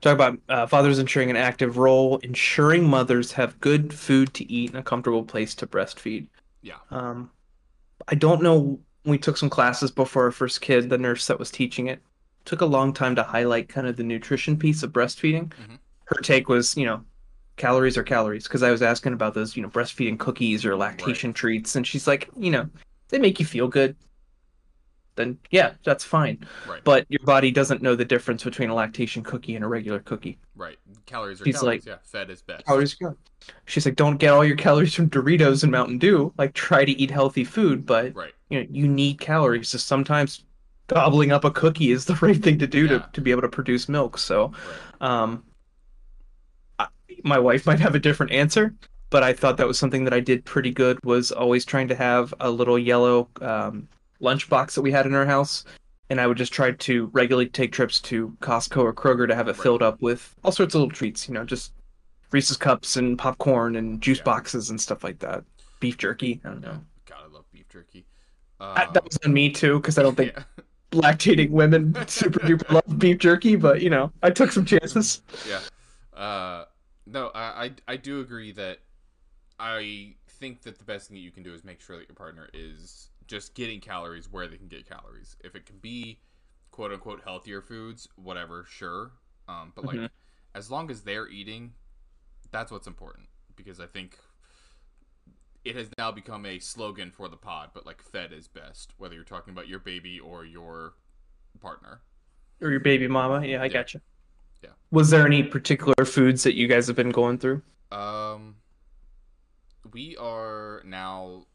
Talk 0.00 0.14
about 0.14 0.38
uh, 0.48 0.66
fathers 0.68 1.00
ensuring 1.00 1.28
an 1.28 1.36
active 1.36 1.76
role, 1.76 2.18
ensuring 2.18 2.88
mothers 2.88 3.32
have 3.32 3.58
good 3.58 3.92
food 3.92 4.32
to 4.34 4.50
eat 4.50 4.70
and 4.70 4.78
a 4.78 4.82
comfortable 4.82 5.24
place 5.24 5.56
to 5.56 5.66
breastfeed. 5.66 6.28
Yeah. 6.62 6.76
Um, 6.90 7.30
I 8.06 8.14
don't 8.14 8.42
know. 8.42 8.78
We 9.04 9.18
took 9.18 9.36
some 9.36 9.50
classes 9.50 9.90
before 9.90 10.24
our 10.24 10.30
first 10.30 10.60
kid. 10.60 10.88
The 10.88 10.98
nurse 10.98 11.26
that 11.26 11.38
was 11.38 11.50
teaching 11.50 11.88
it 11.88 12.00
took 12.44 12.60
a 12.60 12.66
long 12.66 12.92
time 12.92 13.16
to 13.16 13.24
highlight 13.24 13.68
kind 13.68 13.88
of 13.88 13.96
the 13.96 14.04
nutrition 14.04 14.56
piece 14.56 14.84
of 14.84 14.92
breastfeeding. 14.92 15.48
Mhm. 15.48 15.78
Her 16.04 16.20
take 16.22 16.48
was, 16.48 16.76
you 16.76 16.86
know, 16.86 17.02
calories 17.56 17.98
are 17.98 18.04
calories 18.04 18.44
because 18.44 18.62
I 18.62 18.70
was 18.70 18.82
asking 18.82 19.14
about 19.14 19.34
those, 19.34 19.56
you 19.56 19.64
know, 19.64 19.68
breastfeeding 19.68 20.16
cookies 20.16 20.64
or 20.64 20.76
lactation 20.76 21.32
treats, 21.32 21.74
and 21.74 21.84
she's 21.84 22.06
like, 22.06 22.30
you 22.36 22.52
know, 22.52 22.68
they 23.08 23.18
make 23.18 23.38
you 23.40 23.46
feel 23.46 23.68
good. 23.68 23.96
Then 25.14 25.38
yeah, 25.50 25.72
that's 25.82 26.04
fine. 26.04 26.46
Right. 26.68 26.84
But 26.84 27.06
your 27.08 27.20
body 27.24 27.50
doesn't 27.50 27.80
know 27.80 27.94
the 27.96 28.04
difference 28.04 28.44
between 28.44 28.68
a 28.68 28.74
lactation 28.74 29.22
cookie 29.22 29.56
and 29.56 29.64
a 29.64 29.68
regular 29.68 29.98
cookie. 30.00 30.38
right. 30.54 30.76
Calories 31.06 31.40
are 31.40 31.44
She's 31.44 31.60
calories. 31.60 31.86
like- 31.86 31.94
yeah. 31.94 31.98
Fed 32.02 32.28
is 32.30 32.42
best. 32.42 32.66
Calories 32.66 32.94
go. 32.94 33.16
She's 33.66 33.86
like, 33.86 33.94
don't 33.96 34.16
get 34.18 34.32
all 34.32 34.44
your 34.44 34.56
calories 34.56 34.92
from 34.92 35.08
Doritos 35.08 35.62
and 35.62 35.70
Mountain 35.72 35.98
Dew. 35.98 36.32
Like, 36.36 36.52
try 36.52 36.84
to 36.84 36.90
eat 36.92 37.10
healthy 37.12 37.44
food, 37.44 37.86
but 37.86 38.14
Right. 38.14 38.32
you 38.50 38.60
know, 38.60 38.66
you 38.70 38.88
need 38.88 39.20
calories. 39.20 39.68
So 39.68 39.78
sometimes 39.78 40.44
gobbling 40.88 41.30
up 41.32 41.44
a 41.44 41.50
cookie 41.50 41.92
is 41.92 42.04
the 42.06 42.14
right 42.22 42.36
thing 42.42 42.58
to 42.58 42.66
do 42.66 42.82
Yeah. 42.86 42.98
to, 42.98 43.08
to 43.14 43.20
be 43.20 43.30
able 43.30 43.42
to 43.42 43.48
produce 43.48 43.88
milk. 43.88 44.18
So, 44.18 44.52
Right. 45.00 45.10
um, 45.10 45.44
I, 46.78 46.88
my 47.24 47.38
wife 47.38 47.64
might 47.66 47.80
have 47.80 47.94
a 47.94 48.00
different 48.00 48.32
answer, 48.32 48.74
but 49.16 49.22
I 49.22 49.32
thought 49.32 49.56
that 49.56 49.66
was 49.66 49.78
something 49.78 50.04
that 50.04 50.12
I 50.12 50.20
did 50.20 50.44
pretty 50.44 50.70
good. 50.70 51.02
Was 51.02 51.32
always 51.32 51.64
trying 51.64 51.88
to 51.88 51.94
have 51.94 52.34
a 52.38 52.50
little 52.50 52.78
yellow 52.78 53.28
um, 53.40 53.88
lunchbox 54.20 54.74
that 54.74 54.82
we 54.82 54.92
had 54.92 55.06
in 55.06 55.14
our 55.14 55.24
house, 55.24 55.64
and 56.10 56.20
I 56.20 56.26
would 56.26 56.36
just 56.36 56.52
try 56.52 56.72
to 56.72 57.06
regularly 57.14 57.48
take 57.48 57.72
trips 57.72 57.98
to 58.02 58.36
Costco 58.42 58.76
or 58.82 58.92
Kroger 58.92 59.26
to 59.26 59.34
have 59.34 59.48
it 59.48 59.52
Right. 59.52 59.62
filled 59.62 59.82
up 59.82 60.02
with 60.02 60.34
all 60.44 60.52
sorts 60.52 60.74
of 60.74 60.82
little 60.82 60.94
treats. 60.94 61.26
You 61.28 61.32
know, 61.32 61.44
just 61.46 61.72
Reese's 62.30 62.58
cups 62.58 62.96
and 62.98 63.18
popcorn 63.18 63.76
and 63.76 64.02
juice 64.02 64.18
Yeah. 64.18 64.24
boxes 64.24 64.68
and 64.68 64.78
stuff 64.78 65.02
like 65.02 65.18
that. 65.20 65.44
Beef 65.80 65.96
jerky. 65.96 66.42
I 66.44 66.48
don't 66.48 66.60
know. 66.60 66.78
God, 67.06 67.20
I 67.24 67.32
love 67.32 67.46
beef 67.52 67.66
jerky. 67.70 68.04
Um, 68.60 68.74
that 68.92 69.02
was 69.02 69.18
on 69.24 69.32
me 69.32 69.48
too, 69.48 69.80
because 69.80 69.96
I 69.96 70.02
don't 70.02 70.14
think 70.14 70.34
yeah. 70.36 70.42
lactating 70.92 71.48
women 71.52 71.96
super 72.06 72.40
duper 72.40 72.70
love 72.70 72.98
beef 72.98 73.16
jerky, 73.16 73.56
but 73.56 73.80
you 73.80 73.88
know, 73.88 74.12
I 74.22 74.28
took 74.28 74.52
some 74.52 74.66
chances. 74.72 75.22
yeah. 75.48 75.60
Uh, 76.14 76.66
no, 77.06 77.28
I, 77.34 77.64
I 77.64 77.70
I 77.88 77.96
do 77.96 78.20
agree 78.20 78.52
that 78.52 78.80
I 79.58 80.14
think 80.28 80.62
that 80.62 80.78
the 80.78 80.84
best 80.84 81.08
thing 81.08 81.16
that 81.16 81.22
you 81.22 81.30
can 81.30 81.42
do 81.42 81.54
is 81.54 81.64
make 81.64 81.80
sure 81.80 81.96
that 81.96 82.08
your 82.08 82.14
partner 82.14 82.48
is 82.52 83.08
just 83.26 83.54
getting 83.54 83.80
calories 83.80 84.30
where 84.30 84.46
they 84.46 84.56
can 84.56 84.68
get 84.68 84.88
calories. 84.88 85.36
If 85.42 85.54
it 85.54 85.66
can 85.66 85.78
be 85.78 86.18
quote 86.70 86.92
unquote 86.92 87.22
healthier 87.24 87.62
foods, 87.62 88.06
whatever, 88.16 88.64
sure. 88.68 89.12
Um, 89.48 89.72
but 89.74 89.84
like 89.86 89.96
Mhm. 89.96 90.10
as 90.54 90.70
long 90.70 90.90
as 90.90 91.02
they're 91.02 91.28
eating, 91.28 91.74
that's 92.50 92.70
what's 92.70 92.86
important 92.86 93.28
because 93.56 93.80
I 93.80 93.86
think 93.86 94.18
it 95.64 95.74
has 95.74 95.88
now 95.98 96.12
become 96.12 96.46
a 96.46 96.58
slogan 96.58 97.10
for 97.10 97.28
the 97.28 97.36
pod, 97.36 97.70
but 97.72 97.86
like 97.86 98.00
fed 98.02 98.32
is 98.32 98.46
best, 98.46 98.92
whether 98.98 99.14
you're 99.14 99.24
talking 99.24 99.52
about 99.52 99.66
your 99.68 99.80
baby 99.80 100.20
or 100.20 100.44
your 100.44 100.94
partner. 101.60 102.02
Or 102.60 102.70
your 102.70 102.80
baby 102.80 103.08
mama. 103.08 103.44
Yeah, 103.44 103.62
I 103.62 103.64
Yeah. 103.66 103.72
gotcha. 103.72 104.00
Yeah. 104.62 104.70
Was 104.90 105.10
there 105.10 105.26
any 105.26 105.42
particular 105.42 106.04
foods 106.04 106.42
that 106.44 106.54
you 106.54 106.68
guys 106.68 106.86
have 106.86 106.96
been 106.96 107.10
going 107.10 107.38
through? 107.38 107.62
Um, 107.90 108.56
we 109.96 110.14
are 110.18 110.82
now 110.84 111.46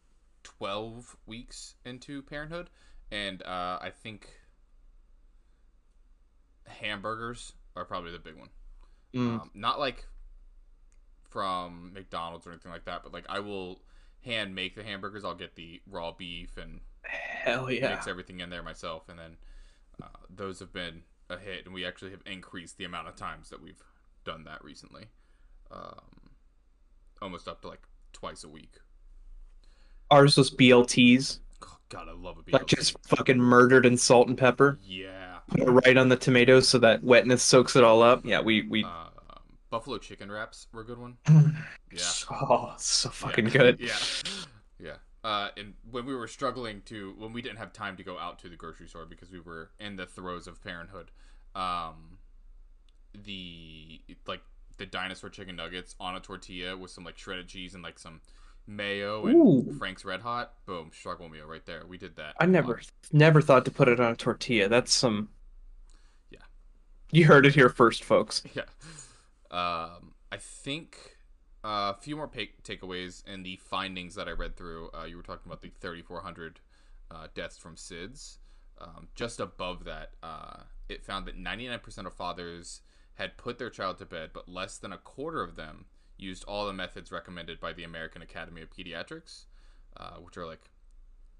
twelve 0.41 1.15
weeks 1.27 1.75
into 1.85 2.23
parenthood, 2.23 2.71
and 3.11 3.43
uh, 3.43 3.77
I 3.79 3.91
think 4.01 4.27
hamburgers 6.65 7.53
are 7.75 7.85
probably 7.85 8.11
the 8.11 8.17
big 8.17 8.35
one. 8.35 8.49
Mm. 9.13 9.41
Um, 9.41 9.51
not 9.53 9.79
like 9.79 10.07
from 11.29 11.93
McDonald's 11.93 12.47
or 12.47 12.49
anything 12.49 12.71
like 12.71 12.85
that, 12.85 13.03
but 13.03 13.13
like 13.13 13.25
I 13.29 13.41
will 13.41 13.83
hand 14.25 14.55
make 14.55 14.75
the 14.75 14.83
hamburgers. 14.83 15.23
I'll 15.23 15.35
get 15.35 15.55
the 15.55 15.79
raw 15.85 16.11
beef 16.11 16.57
and 16.57 16.79
Hell 17.03 17.69
yeah. 17.69 17.91
mix 17.91 18.07
everything 18.07 18.39
in 18.39 18.49
there 18.49 18.63
myself, 18.63 19.07
and 19.07 19.19
then 19.19 19.37
uh, 20.01 20.07
those 20.35 20.57
have 20.57 20.73
been 20.73 21.03
a 21.29 21.37
hit, 21.37 21.65
and 21.65 21.75
we 21.75 21.85
actually 21.85 22.09
have 22.09 22.23
increased 22.25 22.79
the 22.79 22.85
amount 22.85 23.07
of 23.07 23.15
times 23.15 23.51
that 23.51 23.61
we've 23.61 23.83
done 24.25 24.45
that 24.45 24.63
recently, 24.63 25.03
um, 25.69 26.31
almost 27.21 27.47
up 27.47 27.61
to 27.61 27.67
like 27.67 27.81
twice 28.13 28.43
a 28.43 28.49
week. 28.49 28.75
Ours 30.09 30.37
was 30.37 30.51
BLTs, 30.51 31.39
Oh, 31.63 31.77
God, 31.89 32.09
I 32.09 32.13
love 32.13 32.37
a 32.37 32.43
BLT. 32.43 32.53
like 32.53 32.67
just 32.67 32.95
fucking 33.07 33.37
murdered 33.39 33.85
in 33.85 33.97
salt 33.97 34.27
and 34.27 34.37
pepper. 34.37 34.79
yeah. 34.83 35.17
Put 35.47 35.59
it 35.61 35.69
right 35.71 35.97
on 35.97 36.07
the 36.07 36.15
tomatoes 36.15 36.69
so 36.69 36.77
that 36.79 37.03
wetness 37.03 37.43
soaks 37.43 37.75
it 37.75 37.83
all 37.83 38.01
up. 38.01 38.25
Yeah, 38.25 38.39
we 38.39 38.61
we. 38.69 38.85
Um, 38.85 39.09
buffalo 39.69 39.97
chicken 39.97 40.31
wraps 40.31 40.67
were 40.71 40.81
a 40.81 40.85
good 40.85 40.97
one. 40.97 41.17
Yeah. 41.91 41.99
Oh, 42.31 42.73
so 42.77 43.09
fucking 43.09 43.47
Yeah. 43.47 43.51
good. 43.51 43.79
Yeah. 43.81 43.97
Yeah. 44.79 44.95
uh, 45.25 45.49
and 45.57 45.73
when 45.89 46.05
we 46.05 46.15
were 46.15 46.27
struggling 46.29 46.81
to, 46.85 47.13
when 47.17 47.33
we 47.33 47.41
didn't 47.41 47.57
have 47.57 47.73
time 47.73 47.97
to 47.97 48.03
go 48.03 48.17
out 48.17 48.39
to 48.39 48.49
the 48.49 48.55
grocery 48.55 48.87
store 48.87 49.05
because 49.05 49.29
we 49.29 49.41
were 49.41 49.71
in 49.79 49.97
the 49.97 50.05
throes 50.05 50.47
of 50.47 50.63
parenthood, 50.63 51.11
um, 51.53 52.17
the 53.13 53.99
like 54.27 54.41
the 54.81 54.87
dinosaur 54.87 55.29
chicken 55.29 55.55
nuggets 55.55 55.95
on 55.99 56.15
a 56.15 56.19
tortilla 56.19 56.75
with 56.75 56.89
some 56.89 57.03
like 57.03 57.15
shredded 57.15 57.47
cheese 57.47 57.75
and 57.75 57.83
like 57.83 57.99
some 57.99 58.19
mayo 58.65 59.27
and 59.27 59.35
Ooh. 59.35 59.73
Frank's 59.77 60.03
Red 60.03 60.21
Hot. 60.21 60.53
Boom, 60.65 60.89
struggle 60.91 61.29
meal 61.29 61.45
right 61.45 61.63
there. 61.67 61.85
We 61.87 61.99
did 61.99 62.15
that. 62.15 62.33
I 62.39 62.47
never, 62.47 62.81
never 63.11 63.41
thought 63.41 63.63
to 63.65 63.71
put 63.71 63.87
it 63.87 63.99
on 63.99 64.11
a 64.11 64.15
tortilla. 64.15 64.67
That's 64.69 64.91
some. 64.91 65.29
Yeah. 66.31 66.39
You 67.11 67.27
heard 67.27 67.45
it 67.45 67.53
here 67.53 67.69
first, 67.69 68.03
folks. 68.03 68.43
Yeah. 68.53 68.63
Um, 69.51 70.13
I 70.31 70.37
think 70.37 70.97
uh, 71.63 71.93
a 71.95 71.97
few 72.01 72.15
more 72.15 72.29
takeaways 72.29 73.21
and 73.27 73.45
the 73.45 73.57
findings 73.57 74.15
that 74.15 74.27
I 74.27 74.31
read 74.31 74.55
through. 74.55 74.89
Uh, 74.97 75.03
you 75.03 75.17
were 75.17 75.23
talking 75.23 75.43
about 75.45 75.61
the 75.61 75.71
3,400 75.81 76.59
uh, 77.11 77.27
deaths 77.35 77.57
from 77.57 77.75
SIDS. 77.75 78.37
Um, 78.79 79.09
just 79.13 79.41
above 79.41 79.83
that, 79.83 80.11
uh, 80.23 80.61
it 80.87 81.03
found 81.03 81.27
that 81.27 81.37
99% 81.37 82.07
of 82.07 82.13
fathers 82.13 82.81
had 83.21 83.37
put 83.37 83.57
their 83.57 83.69
child 83.69 83.97
to 83.99 84.05
bed, 84.05 84.31
but 84.33 84.49
less 84.49 84.77
than 84.77 84.91
a 84.91 84.97
quarter 84.97 85.41
of 85.41 85.55
them 85.55 85.85
used 86.17 86.43
all 86.45 86.67
the 86.67 86.73
methods 86.73 87.11
recommended 87.11 87.59
by 87.59 87.73
the 87.73 87.83
American 87.83 88.21
Academy 88.21 88.61
of 88.61 88.69
Pediatrics, 88.69 89.45
uh, 89.97 90.15
which 90.17 90.37
are 90.37 90.45
like 90.45 90.69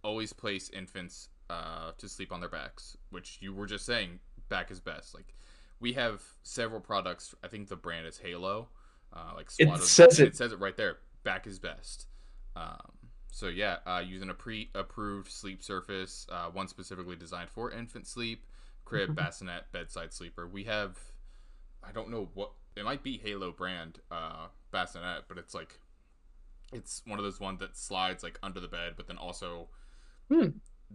always 0.04 0.34
place 0.34 0.70
infants 0.70 1.30
uh, 1.50 1.92
to 1.98 2.08
sleep 2.08 2.32
on 2.32 2.40
their 2.40 2.50
backs, 2.50 2.98
which 3.10 3.38
you 3.42 3.54
were 3.54 3.68
just 3.68 3.86
saying 3.86 4.20
back 4.50 4.72
is 4.72 4.80
best. 4.80 5.14
Like 5.14 5.34
we 5.80 5.94
have 5.94 6.22
several 6.44 6.80
products. 6.80 7.36
I 7.44 7.48
think 7.48 7.68
the 7.68 7.76
brand 7.76 8.08
is 8.08 8.18
Halo. 8.18 8.70
Uh, 9.14 9.34
like 9.36 9.50
It 9.60 9.68
says 9.82 10.20
it. 10.20 10.30
It 10.30 10.36
says 10.36 10.52
it 10.52 10.60
right 10.60 10.78
there. 10.78 10.98
Back 11.24 11.46
is 11.46 11.60
best. 11.60 12.08
Um, 12.56 12.92
so 13.32 13.48
yeah, 13.48 13.78
uh, 13.86 14.04
using 14.06 14.30
a 14.30 14.34
pre-approved 14.34 15.32
sleep 15.32 15.64
surface, 15.64 16.28
uh, 16.32 16.48
one 16.48 16.68
specifically 16.68 17.16
designed 17.16 17.50
for 17.50 17.72
infant 17.72 18.08
sleep, 18.08 18.46
crib, 18.86 19.16
bassinet, 19.16 19.72
bedside 19.72 20.14
sleeper. 20.14 20.48
We 20.48 20.66
have, 20.66 20.98
I 21.84 21.92
don't 21.92 22.10
know 22.10 22.30
what 22.34 22.52
it 22.76 22.86
might 22.86 23.04
be 23.04 23.18
Halo 23.18 23.52
brand 23.52 24.00
uh, 24.12 24.48
bassinet, 24.72 25.24
but 25.28 25.38
it's 25.38 25.54
like, 25.54 25.80
it's 26.72 27.02
one 27.06 27.20
of 27.20 27.26
those 27.26 27.40
ones 27.40 27.60
that 27.60 27.76
slides 27.76 28.24
like 28.24 28.40
under 28.42 28.60
the 28.60 28.68
bed, 28.68 28.94
but 28.96 29.08
then 29.08 29.18
also 29.18 29.68
Hmm. 30.30 30.50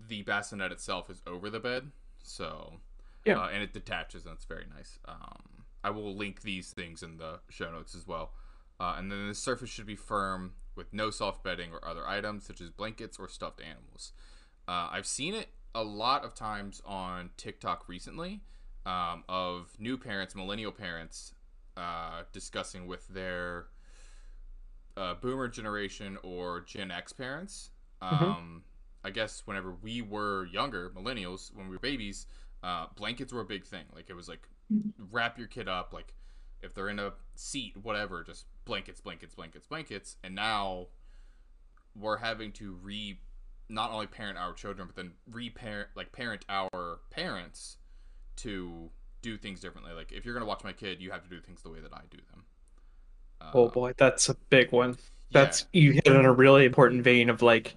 the 0.09 0.23
bassinet 0.23 0.73
itself 0.73 1.11
is 1.11 1.21
over 1.27 1.51
the 1.51 1.61
bed. 1.61 1.91
So 2.23 2.81
Yeah. 3.25 3.39
uh, 3.41 3.49
and 3.49 3.63
it 3.63 3.73
detaches 3.73 4.25
and 4.25 4.35
it's 4.35 4.45
very 4.45 4.67
nice. 4.75 4.99
Um, 5.07 5.65
I 5.85 5.91
will 5.91 6.15
link 6.17 6.43
these 6.43 6.73
things 6.73 7.03
in 7.03 7.19
the 7.19 7.41
show 7.51 7.71
notes 7.71 7.95
as 7.95 8.07
well. 8.07 8.33
Uh, 8.81 8.95
and 8.99 9.11
then 9.11 9.29
the 9.29 9.35
surface 9.35 9.71
should 9.71 9.87
be 9.87 9.97
firm 9.97 10.55
with 10.75 10.93
no 10.93 11.11
soft 11.11 11.43
bedding 11.43 11.73
or 11.73 11.85
other 11.87 12.07
items 12.07 12.45
such 12.47 12.61
as 12.61 12.71
blankets 12.71 13.19
or 13.19 13.29
stuffed 13.29 13.61
animals. 13.61 14.13
Uh, 14.69 14.89
I've 14.91 15.07
seen 15.07 15.35
it 15.35 15.49
a 15.75 15.83
lot 15.85 16.25
of 16.25 16.35
times 16.35 16.81
on 16.85 17.31
TikTok 17.37 17.89
recently 17.89 18.41
um, 18.87 19.25
of 19.29 19.77
new 19.79 19.99
parents, 19.99 20.35
millennial 20.35 20.73
parents, 20.73 21.35
uh, 21.77 22.23
discussing 22.33 22.87
with 22.87 23.07
their 23.09 23.67
uh, 24.97 25.15
boomer 25.15 25.49
generation 25.49 26.17
or 26.23 26.61
Gen 26.61 26.91
X 26.91 27.13
parents. 27.13 27.71
Um, 28.01 28.63
I 29.05 29.11
guess 29.11 29.43
whenever 29.45 29.73
we 29.83 30.01
were 30.01 30.47
younger, 30.47 30.91
millennials, 30.91 31.55
when 31.55 31.67
we 31.69 31.75
were 31.75 31.81
babies, 31.81 32.27
uh, 32.63 32.87
blankets 32.97 33.33
were 33.33 33.41
a 33.41 33.45
big 33.45 33.65
thing. 33.65 33.85
Like 33.95 34.09
it 34.09 34.15
was 34.15 34.29
like 34.29 34.49
wrap 35.11 35.39
your 35.39 35.49
kid 35.49 35.69
up, 35.69 35.93
like 35.93 36.15
if 36.63 36.73
they're 36.75 36.89
in 36.89 36.99
a 36.99 37.13
seat, 37.35 37.77
whatever, 37.83 38.23
just 38.23 38.47
blankets, 38.65 39.01
blankets, 39.01 39.35
blankets, 39.35 39.67
blankets. 39.67 40.17
And 40.23 40.35
now 40.35 40.87
we're 41.95 42.19
having 42.19 42.53
to 42.53 42.77
re 42.83 43.19
not 43.69 43.91
only 43.91 44.07
parent 44.07 44.39
our 44.39 44.53
children, 44.53 44.87
but 44.87 44.97
then 44.97 45.13
reparent 45.31 45.89
like 45.97 46.13
parent 46.13 46.45
our 46.49 47.01
parents 47.11 47.79
to 48.37 48.91
do 49.23 49.37
things 49.37 49.61
differently. 49.61 49.93
Like 49.93 50.13
if 50.13 50.25
you're 50.25 50.35
gonna 50.35 50.47
watch 50.47 50.65
my 50.65 50.73
kid, 50.73 51.01
you 51.01 51.11
have 51.11 51.23
to 51.23 51.29
do 51.29 51.41
things 51.41 51.63
the 51.63 51.71
way 51.71 51.81
that 51.81 51.93
I 51.93 52.03
do 52.11 52.19
them. 52.31 52.45
Uh, 53.41 53.51
Oh 53.55 53.69
boy, 53.69 53.93
that's 53.97 54.29
a 54.29 54.35
big 54.51 54.73
one. 54.73 54.91
yeah. 54.91 54.97
That's 55.45 55.67
you 55.73 55.93
hit 55.93 56.09
on 56.09 56.25
a 56.25 56.33
really 56.33 56.65
important 56.65 57.03
vein 57.03 57.29
of 57.31 57.43
like, 57.43 57.77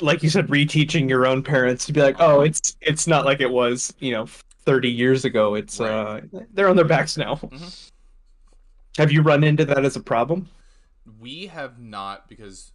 like 0.00 0.22
you 0.22 0.30
said, 0.30 0.48
reteaching 0.48 1.08
your 1.08 1.26
own 1.26 1.42
parents 1.42 1.86
to 1.86 1.92
be 1.92 2.00
like, 2.02 2.16
oh, 2.18 2.40
it's 2.42 2.76
it's 2.80 3.06
not 3.06 3.24
like 3.24 3.40
it 3.40 3.50
was, 3.50 3.94
you 4.00 4.12
know, 4.12 4.26
thirty 4.64 4.90
years 4.90 5.24
ago. 5.24 5.54
It's 5.54 5.80
uh, 5.80 6.20
they're 6.52 6.68
on 6.68 6.76
their 6.76 6.84
backs 6.86 7.16
now. 7.16 7.36
Mhm. 7.36 7.90
Have 8.98 9.10
you 9.12 9.22
run 9.22 9.42
into 9.44 9.64
that 9.64 9.84
as 9.84 9.96
a 9.96 10.00
problem? 10.00 10.48
We 11.20 11.46
have 11.46 11.78
not 11.78 12.28
because 12.28 12.72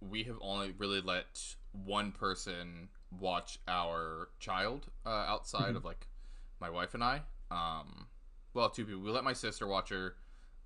we 0.00 0.22
have 0.24 0.36
only 0.40 0.72
really 0.78 1.00
let 1.00 1.54
one 1.72 2.12
person 2.12 2.88
watch 3.20 3.58
our 3.68 4.28
child 4.38 4.86
uh, 5.04 5.10
outside 5.10 5.74
Mhm. 5.74 5.76
of 5.76 5.84
like 5.84 6.06
my 6.60 6.70
wife 6.70 6.94
and 6.94 7.02
I. 7.04 7.22
Um, 7.50 8.06
well, 8.54 8.70
two 8.70 8.84
people. 8.84 9.00
We 9.02 9.10
let 9.10 9.24
my 9.24 9.32
sister 9.32 9.66
watch 9.66 9.90
her 9.90 10.14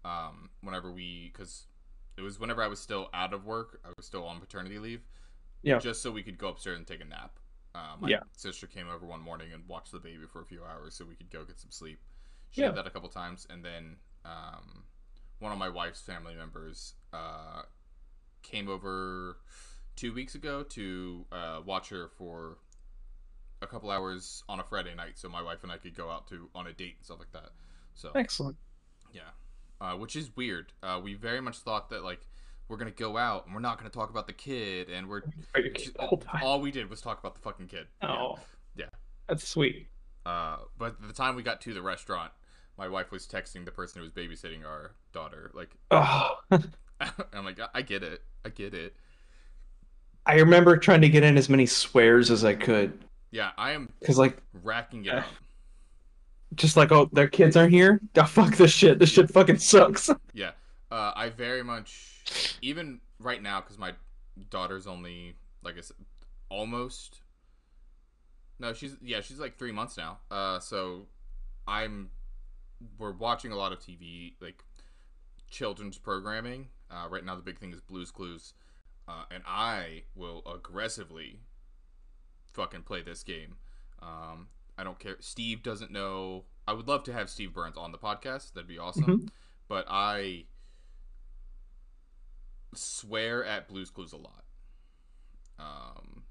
um, 0.04 0.50
whenever 0.62 0.90
we 0.90 1.30
because 1.32 1.66
it 2.16 2.22
was 2.22 2.38
whenever 2.38 2.62
I 2.62 2.68
was 2.68 2.78
still 2.80 3.08
out 3.12 3.32
of 3.32 3.44
work. 3.44 3.80
I 3.84 3.88
was 3.96 4.06
still 4.06 4.24
on 4.24 4.40
paternity 4.40 4.78
leave. 4.78 5.02
Yeah. 5.62 5.78
Just 5.78 6.02
so 6.02 6.10
we 6.10 6.22
could 6.22 6.38
go 6.38 6.48
upstairs 6.48 6.78
and 6.78 6.86
take 6.86 7.00
a 7.02 7.04
nap. 7.04 7.38
Uh, 7.74 7.94
my 8.00 8.08
Yeah. 8.08 8.20
sister 8.36 8.66
came 8.66 8.88
over 8.88 9.06
one 9.06 9.20
morning 9.20 9.52
and 9.52 9.66
watched 9.68 9.92
the 9.92 9.98
baby 10.00 10.24
for 10.26 10.40
a 10.40 10.44
few 10.44 10.64
hours 10.64 10.94
so 10.94 11.04
we 11.04 11.14
could 11.14 11.30
go 11.30 11.44
get 11.44 11.60
some 11.60 11.70
sleep. 11.70 12.00
She 12.50 12.62
Yeah. 12.62 12.68
did 12.68 12.78
that 12.78 12.86
a 12.86 12.90
couple 12.90 13.08
times, 13.08 13.46
and 13.50 13.64
then 13.64 13.96
um, 14.24 14.84
one 15.38 15.52
of 15.52 15.58
my 15.58 15.68
wife's 15.68 16.00
family 16.00 16.34
members 16.34 16.94
uh, 17.12 17.62
came 18.42 18.68
over 18.68 19.38
two 19.96 20.12
weeks 20.14 20.34
ago 20.34 20.62
to 20.62 21.26
uh, 21.30 21.60
watch 21.64 21.90
her 21.90 22.08
for 22.08 22.56
a 23.62 23.66
couple 23.66 23.90
hours 23.90 24.42
on 24.48 24.60
a 24.60 24.64
Friday 24.64 24.94
night, 24.94 25.12
so 25.18 25.28
my 25.28 25.42
wife 25.42 25.62
and 25.62 25.70
I 25.72 25.76
could 25.76 25.94
go 25.94 26.10
out 26.10 26.26
to 26.28 26.48
on 26.54 26.66
a 26.66 26.72
date 26.72 26.94
and 26.98 27.04
stuff 27.04 27.18
like 27.18 27.32
that. 27.32 27.50
So 27.94 28.10
Excellent. 28.14 28.56
yeah, 29.12 29.22
uh, 29.80 29.92
which 29.94 30.16
is 30.16 30.30
weird. 30.36 30.72
Uh, 30.82 31.00
we 31.02 31.14
very 31.14 31.40
much 31.40 31.58
thought 31.58 31.90
that 31.90 32.02
like 32.02 32.20
we're 32.68 32.76
gonna 32.78 32.90
go 32.90 33.16
out 33.16 33.46
and 33.46 33.54
we're 33.54 33.60
not 33.60 33.78
gonna 33.78 33.90
talk 33.90 34.10
about 34.10 34.26
the 34.26 34.32
kid, 34.32 34.88
and 34.88 35.08
we're 35.08 35.22
Are 35.54 35.60
you 35.60 35.70
kidding 35.70 35.94
the 35.98 36.06
whole 36.06 36.18
time? 36.18 36.42
all 36.42 36.60
we 36.60 36.70
did 36.70 36.88
was 36.88 37.00
talk 37.00 37.18
about 37.20 37.34
the 37.34 37.40
fucking 37.40 37.66
kid. 37.66 37.86
Oh, 38.02 38.38
Yeah. 38.76 38.86
that's 39.28 39.46
sweet. 39.46 39.88
Uh, 40.24 40.58
but 40.78 41.00
the 41.06 41.12
time 41.12 41.34
we 41.34 41.42
got 41.42 41.60
to 41.62 41.74
the 41.74 41.82
restaurant, 41.82 42.30
my 42.78 42.88
wife 42.88 43.10
was 43.10 43.26
texting 43.26 43.64
the 43.64 43.70
person 43.70 43.98
who 43.98 44.02
was 44.04 44.12
babysitting 44.12 44.64
our 44.64 44.94
daughter. 45.12 45.50
Like, 45.54 45.70
Oh, 45.90 46.36
I'm 46.50 47.44
like, 47.44 47.58
I 47.74 47.82
get 47.82 48.02
it, 48.02 48.22
I 48.44 48.50
get 48.50 48.72
it. 48.74 48.94
I 50.26 50.34
remember 50.36 50.76
trying 50.76 51.00
to 51.00 51.08
get 51.08 51.24
in 51.24 51.36
as 51.38 51.48
many 51.48 51.64
swears 51.66 52.30
as 52.30 52.44
I 52.44 52.54
could 52.54 53.04
Yeah, 53.30 53.50
I 53.56 53.72
am 53.72 53.88
because, 54.00 54.18
like, 54.18 54.38
racking 54.62 55.04
it 55.04 55.10
Uh, 55.14 55.18
up. 55.18 55.26
just 56.54 56.76
like, 56.76 56.90
oh, 56.92 57.08
their 57.12 57.28
kids 57.28 57.56
aren't 57.56 57.72
here. 57.72 58.00
Oh, 58.16 58.24
fuck 58.24 58.56
this 58.56 58.72
shit. 58.72 58.98
This 58.98 59.10
shit 59.10 59.30
fucking 59.30 59.58
sucks. 59.58 60.10
Yeah, 60.34 60.50
uh, 60.90 61.12
I 61.14 61.28
very 61.30 61.62
much 61.62 62.58
even 62.62 63.00
right 63.18 63.42
now 63.42 63.60
because 63.60 63.78
my 63.78 63.92
daughter's 64.50 64.86
only 64.86 65.36
like 65.62 65.76
I 65.78 65.82
said, 65.82 65.96
almost. 66.48 67.20
No, 68.58 68.72
she's 68.72 68.96
yeah, 69.02 69.20
she's 69.20 69.38
like 69.38 69.56
three 69.58 69.72
months 69.72 69.96
now. 69.96 70.18
Uh, 70.30 70.58
so 70.58 71.06
I'm 71.66 72.10
we're 72.98 73.12
watching 73.12 73.52
a 73.52 73.56
lot 73.56 73.72
of 73.72 73.78
TV 73.78 74.32
like 74.40 74.62
children's 75.50 75.98
programming. 75.98 76.68
Uh, 76.90 77.06
right 77.08 77.24
now 77.24 77.36
the 77.36 77.42
big 77.42 77.58
thing 77.58 77.72
is 77.72 77.80
Blue's 77.80 78.10
Clues, 78.10 78.54
uh, 79.08 79.24
and 79.30 79.42
I 79.46 80.02
will 80.16 80.42
aggressively 80.52 81.40
fucking 82.52 82.82
play 82.82 83.02
this 83.02 83.22
game. 83.22 83.56
Um, 84.02 84.48
I 84.78 84.84
don't 84.84 84.98
care. 84.98 85.16
Steve 85.20 85.62
doesn't 85.62 85.90
know. 85.90 86.44
I 86.66 86.72
would 86.72 86.88
love 86.88 87.04
to 87.04 87.12
have 87.12 87.28
Steve 87.30 87.52
Burns 87.52 87.76
on 87.76 87.92
the 87.92 87.98
podcast. 87.98 88.52
That'd 88.54 88.68
be 88.68 88.78
awesome. 88.78 89.04
Mhm. 89.04 89.28
But 89.68 89.86
I 89.88 90.44
swear 92.74 93.44
at 93.44 93.68
Blue's 93.68 93.90
Clues 93.90 94.12
a 94.12 94.16
lot. 94.16 94.44
Um, 95.58 96.22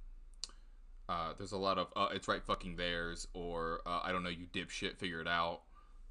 uh, 1.08 1.34
there's 1.38 1.52
a 1.52 1.58
lot 1.58 1.78
of 1.78 1.88
uh, 1.96 2.10
it's 2.14 2.28
right 2.28 2.44
fucking 2.44 2.76
theirs 2.76 3.28
or 3.34 3.82
uh, 3.86 4.00
I 4.04 4.12
don't 4.12 4.24
know 4.24 4.30
you 4.30 4.48
dipshit 4.54 4.98
figure 4.98 5.22
it 5.22 5.28
out. 5.28 5.62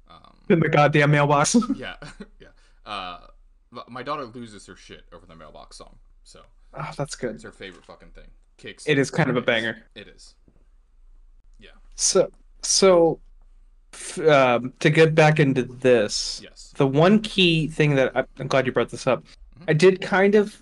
Um, 0.09 0.37
In 0.49 0.59
the 0.59 0.69
goddamn 0.69 1.11
mailbox. 1.11 1.55
yeah, 1.75 1.95
yeah. 2.39 2.47
Uh, 2.85 3.19
my 3.87 4.01
daughter 4.01 4.25
loses 4.25 4.65
her 4.65 4.75
shit 4.75 5.03
over 5.13 5.25
the 5.25 5.35
mailbox 5.35 5.77
song, 5.77 5.97
so 6.23 6.41
Oh, 6.73 6.89
that's 6.97 7.15
good. 7.15 7.35
it's 7.35 7.43
her 7.43 7.51
favorite 7.51 7.85
fucking 7.85 8.09
thing. 8.11 8.29
Kicks. 8.59 8.87
It 8.87 8.97
is 8.99 9.09
kind 9.09 9.29
of 9.29 9.37
a 9.37 9.41
banger. 9.41 9.77
It 9.95 10.07
is. 10.07 10.35
Yeah. 11.59 11.69
So, 11.95 12.29
so 12.61 13.19
um, 14.29 14.73
to 14.79 14.89
get 14.89 15.15
back 15.15 15.39
into 15.39 15.63
this, 15.63 16.41
Yes. 16.43 16.73
the 16.77 16.85
one 16.85 17.19
key 17.21 17.67
thing 17.67 17.95
that 17.95 18.15
I, 18.15 18.25
I'm 18.37 18.47
glad 18.47 18.65
you 18.65 18.71
brought 18.71 18.89
this 18.89 19.07
up, 19.07 19.23
Mhm. 19.59 19.63
I 19.69 19.73
did 19.73 20.01
kind 20.01 20.35
of 20.35 20.61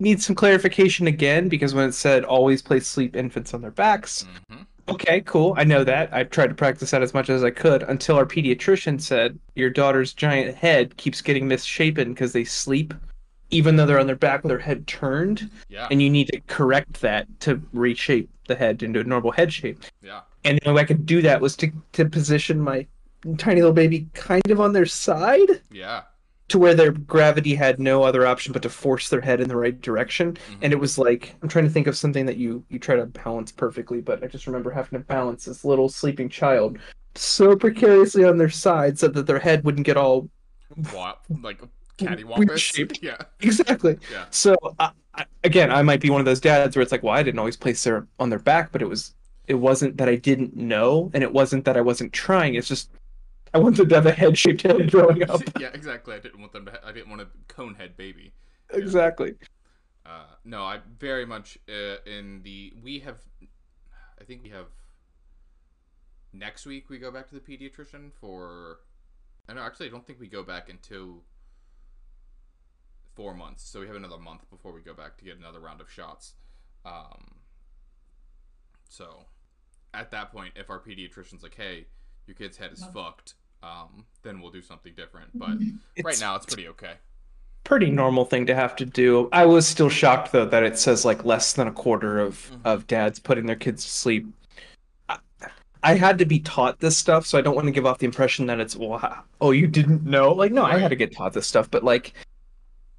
need 0.00 0.20
some 0.20 0.34
clarification 0.34 1.06
again 1.06 1.48
because 1.48 1.74
when 1.74 1.88
it 1.88 1.92
said 1.92 2.24
always 2.24 2.60
place 2.62 2.86
sleep 2.86 3.14
infants 3.14 3.54
on 3.54 3.60
their 3.60 3.70
backs, 3.70 4.26
hmm 4.50 4.62
okay, 4.86 5.22
cool, 5.22 5.54
I 5.56 5.64
know 5.64 5.82
that. 5.84 6.12
I 6.12 6.24
tried 6.24 6.48
to 6.48 6.54
practice 6.54 6.90
that 6.90 7.00
as 7.02 7.14
much 7.14 7.30
as 7.30 7.42
I 7.42 7.50
could 7.50 7.82
until 7.84 8.16
our 8.16 8.26
pediatrician 8.26 9.00
said 9.00 9.38
your 9.54 9.70
daughter's 9.70 10.12
giant 10.12 10.54
head 10.56 10.94
keeps 10.98 11.22
getting 11.22 11.48
misshapen 11.48 12.12
because 12.12 12.32
they 12.34 12.44
sleep 12.44 12.92
even 13.54 13.76
though 13.76 13.86
they're 13.86 14.00
on 14.00 14.06
their 14.06 14.16
back 14.16 14.42
with 14.42 14.50
their 14.50 14.58
head 14.58 14.86
turned, 14.86 15.50
Yeah. 15.68 15.86
and 15.90 16.02
you 16.02 16.10
need 16.10 16.28
to 16.28 16.40
correct 16.46 17.00
that 17.00 17.26
to 17.40 17.60
reshape 17.72 18.28
the 18.48 18.54
head 18.54 18.82
into 18.82 19.00
a 19.00 19.04
normal 19.04 19.30
head 19.30 19.52
shape. 19.52 19.80
yeah. 20.02 20.20
And 20.44 20.58
the 20.58 20.68
only 20.68 20.76
way 20.78 20.82
I 20.82 20.86
could 20.86 21.06
do 21.06 21.22
that 21.22 21.40
was 21.40 21.56
to 21.56 21.70
to 21.92 22.04
position 22.04 22.60
my 22.60 22.86
tiny 23.38 23.62
little 23.62 23.72
baby 23.72 24.06
kind 24.12 24.50
of 24.50 24.60
on 24.60 24.72
their 24.74 24.84
side 24.84 25.62
Yeah. 25.70 26.02
to 26.48 26.58
where 26.58 26.74
their 26.74 26.92
gravity 26.92 27.54
had 27.54 27.78
no 27.80 28.02
other 28.02 28.26
option 28.26 28.52
but 28.52 28.60
to 28.62 28.68
force 28.68 29.08
their 29.08 29.22
head 29.22 29.40
in 29.40 29.48
the 29.48 29.56
right 29.56 29.80
direction. 29.80 30.32
Mhm. 30.34 30.56
And 30.60 30.72
it 30.74 30.78
was 30.78 30.98
like 30.98 31.34
I'm 31.42 31.48
trying 31.48 31.64
to 31.64 31.70
think 31.70 31.86
of 31.86 31.96
something 31.96 32.26
that 32.26 32.36
you 32.36 32.64
you 32.68 32.78
try 32.78 32.96
to 32.96 33.06
balance 33.06 33.50
perfectly, 33.52 34.02
but 34.02 34.22
I 34.22 34.26
just 34.26 34.46
remember 34.46 34.70
having 34.70 34.98
to 34.98 35.04
balance 35.06 35.46
this 35.46 35.64
little 35.64 35.88
sleeping 35.88 36.28
child 36.28 36.78
so 37.14 37.56
precariously 37.56 38.24
on 38.24 38.36
their 38.36 38.50
side 38.50 38.98
so 38.98 39.08
that 39.08 39.26
their 39.26 39.38
head 39.38 39.64
wouldn't 39.64 39.86
get 39.86 39.96
all 39.96 40.28
like 41.42 41.60
cattywampus. 41.98 42.58
shaped. 42.74 43.00
Yeah. 43.02 43.18
exactly. 43.40 43.98
Yeah. 44.10 44.26
So 44.30 44.56
I, 44.78 44.92
again, 45.42 45.70
I 45.70 45.82
might 45.82 46.00
be 46.00 46.10
one 46.10 46.20
of 46.20 46.24
those 46.26 46.40
dads 46.40 46.76
where 46.76 46.82
it's 46.82 46.92
like, 46.92 47.02
well, 47.02 47.14
I 47.14 47.22
didn't 47.22 47.38
always 47.38 47.56
place 47.56 47.82
their 47.84 48.06
on 48.18 48.30
their 48.30 48.38
back, 48.38 48.72
but 48.72 48.82
it 48.82 48.88
was 48.88 49.14
it 49.46 49.54
wasn't 49.54 49.96
that 49.98 50.08
I 50.08 50.16
didn't 50.16 50.56
know, 50.56 51.10
and 51.14 51.22
it 51.22 51.32
wasn't 51.32 51.64
that 51.66 51.76
I 51.76 51.80
wasn't 51.80 52.12
trying. 52.12 52.54
It's 52.54 52.68
just 52.68 52.90
I 53.52 53.58
wanted 53.58 53.88
to 53.88 53.94
have 53.94 54.06
a 54.06 54.12
head 54.12 54.36
shaped 54.36 54.62
head 54.62 54.90
growing 54.90 55.28
up. 55.28 55.40
yeah, 55.60 55.70
exactly. 55.72 56.14
I 56.14 56.18
didn't 56.18 56.40
want 56.40 56.52
them 56.52 56.64
to. 56.66 56.72
Ha- 56.72 56.78
I 56.84 56.92
didn't 56.92 57.10
want 57.10 57.22
a 57.22 57.28
cone 57.48 57.74
head 57.74 57.96
baby. 57.96 58.32
exactly. 58.70 59.34
Uh, 60.06 60.24
no, 60.44 60.64
I 60.64 60.80
very 60.98 61.24
much 61.24 61.58
uh, 61.68 61.96
in 62.06 62.42
the. 62.42 62.72
We 62.82 63.00
have. 63.00 63.18
I 64.20 64.24
think 64.24 64.42
we 64.42 64.50
have. 64.50 64.66
Next 66.32 66.66
week 66.66 66.90
we 66.90 66.98
go 66.98 67.12
back 67.12 67.28
to 67.28 67.34
the 67.34 67.40
pediatrician 67.40 68.10
for. 68.20 68.80
I 69.48 69.52
know. 69.52 69.62
Actually, 69.62 69.86
I 69.86 69.90
don't 69.90 70.06
think 70.06 70.18
we 70.20 70.26
go 70.26 70.42
back 70.42 70.68
until 70.68 71.22
four 73.14 73.34
months. 73.34 73.62
So 73.68 73.80
we 73.80 73.86
have 73.86 73.96
another 73.96 74.18
month 74.18 74.48
before 74.50 74.72
we 74.72 74.80
go 74.80 74.94
back 74.94 75.16
to 75.18 75.24
get 75.24 75.38
another 75.38 75.60
round 75.60 75.80
of 75.80 75.90
shots. 75.90 76.34
Um. 76.84 77.36
So, 78.88 79.24
at 79.92 80.10
that 80.12 80.30
point, 80.32 80.52
if 80.56 80.70
our 80.70 80.78
pediatrician's 80.78 81.42
like, 81.42 81.54
"Hey, 81.54 81.86
your 82.26 82.34
kid's 82.34 82.56
head 82.56 82.72
is 82.72 82.84
fucked," 82.92 83.34
um, 83.62 84.04
then 84.22 84.40
we'll 84.40 84.50
do 84.52 84.62
something 84.62 84.92
different. 84.96 85.30
But 85.38 85.58
right 86.04 86.20
now, 86.20 86.36
it's 86.36 86.46
pretty 86.46 86.68
okay. 86.68 86.94
pretty 87.64 87.90
normal 87.90 88.24
thing 88.26 88.44
to 88.46 88.54
have 88.54 88.76
to 88.76 88.84
do. 88.84 89.28
I 89.32 89.46
was 89.46 89.66
still 89.66 89.88
shocked 89.88 90.32
though 90.32 90.44
that 90.44 90.62
it 90.62 90.78
says 90.78 91.04
like 91.04 91.24
less 91.24 91.54
than 91.54 91.66
a 91.66 91.72
quarter 91.72 92.20
of 92.20 92.50
Mhm. 92.52 92.60
of 92.66 92.86
dads 92.86 93.18
putting 93.18 93.46
their 93.46 93.56
kids 93.56 93.82
to 93.84 93.90
sleep. 93.90 94.26
I, 95.08 95.18
I 95.82 95.94
had 95.94 96.18
to 96.18 96.26
be 96.26 96.40
taught 96.40 96.78
this 96.80 96.96
stuff, 96.96 97.26
so 97.26 97.38
I 97.38 97.40
don't 97.40 97.54
want 97.54 97.66
to 97.66 97.72
give 97.72 97.86
off 97.86 97.98
the 97.98 98.06
impression 98.06 98.46
that 98.46 98.60
it's 98.60 98.76
well, 98.76 99.24
oh, 99.40 99.50
you 99.50 99.66
didn't 99.66 100.04
know. 100.04 100.32
Like, 100.32 100.52
no, 100.52 100.62
I 100.64 100.78
had 100.78 100.88
to 100.88 100.96
get 100.96 101.12
taught 101.16 101.32
this 101.32 101.46
stuff, 101.46 101.70
but 101.70 101.82
like, 101.82 102.12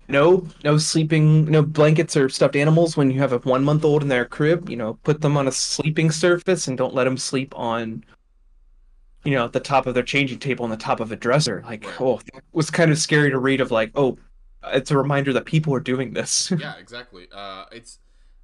no, 0.07 0.47
no 0.63 0.77
sleeping, 0.77 1.45
no 1.45 1.61
blankets 1.61 2.15
or 2.15 2.29
stuffed 2.29 2.55
animals 2.55 2.95
when 2.95 3.09
you 3.09 3.19
have 3.19 3.33
a 3.33 3.39
one 3.39 3.63
month 3.63 3.83
old 3.83 4.03
in 4.03 4.09
their 4.09 4.25
crib. 4.25 4.69
You 4.69 4.77
know, 4.77 4.95
put 5.03 5.21
them 5.21 5.37
on 5.37 5.47
a 5.47 5.51
sleeping 5.51 6.11
surface 6.11 6.67
and 6.67 6.77
don't 6.77 6.93
let 6.93 7.05
them 7.05 7.17
sleep 7.17 7.53
on. 7.57 8.03
You 9.23 9.31
know, 9.31 9.45
at 9.45 9.53
the 9.53 9.59
top 9.59 9.87
of 9.87 9.95
their 9.95 10.03
changing 10.03 10.37
table 10.37 10.65
on 10.65 10.69
the 10.69 10.77
top 10.77 10.99
of 10.99 11.11
a 11.11 11.15
dresser. 11.15 11.63
Like, 11.65 11.85
oh, 11.99 12.19
it 12.33 12.43
was 12.51 12.69
kind 12.69 12.91
of 12.91 12.99
scary 12.99 13.31
to 13.31 13.39
read. 13.39 13.59
Of 13.59 13.71
like, 13.71 13.91
oh, 13.95 14.17
it's 14.65 14.91
a 14.91 14.97
reminder 14.97 15.33
that 15.33 15.45
people 15.45 15.73
are 15.73 15.79
doing 15.79 16.13
this. 16.13 16.51
yeah, 16.59 16.75
exactly. 16.77 17.27
Uh, 17.31 17.65
it's, 17.71 17.97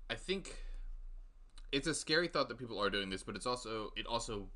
I 0.10 0.16
think, 0.16 0.56
it's 1.72 1.88
a 1.88 1.94
scary 1.94 2.28
thought 2.28 2.50
that 2.50 2.58
people 2.58 2.80
are 2.80 2.90
doing 2.90 3.12
this, 3.12 3.22
but 3.22 3.36
it's 3.36 3.46
also 3.46 3.92
it 3.96 4.08
also 4.08 4.48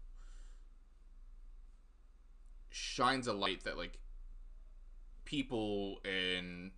shines 2.69 3.27
a 3.27 3.33
light 3.33 3.63
that 3.63 3.77
like 3.77 3.99
people 5.23 5.99
and 6.03 6.71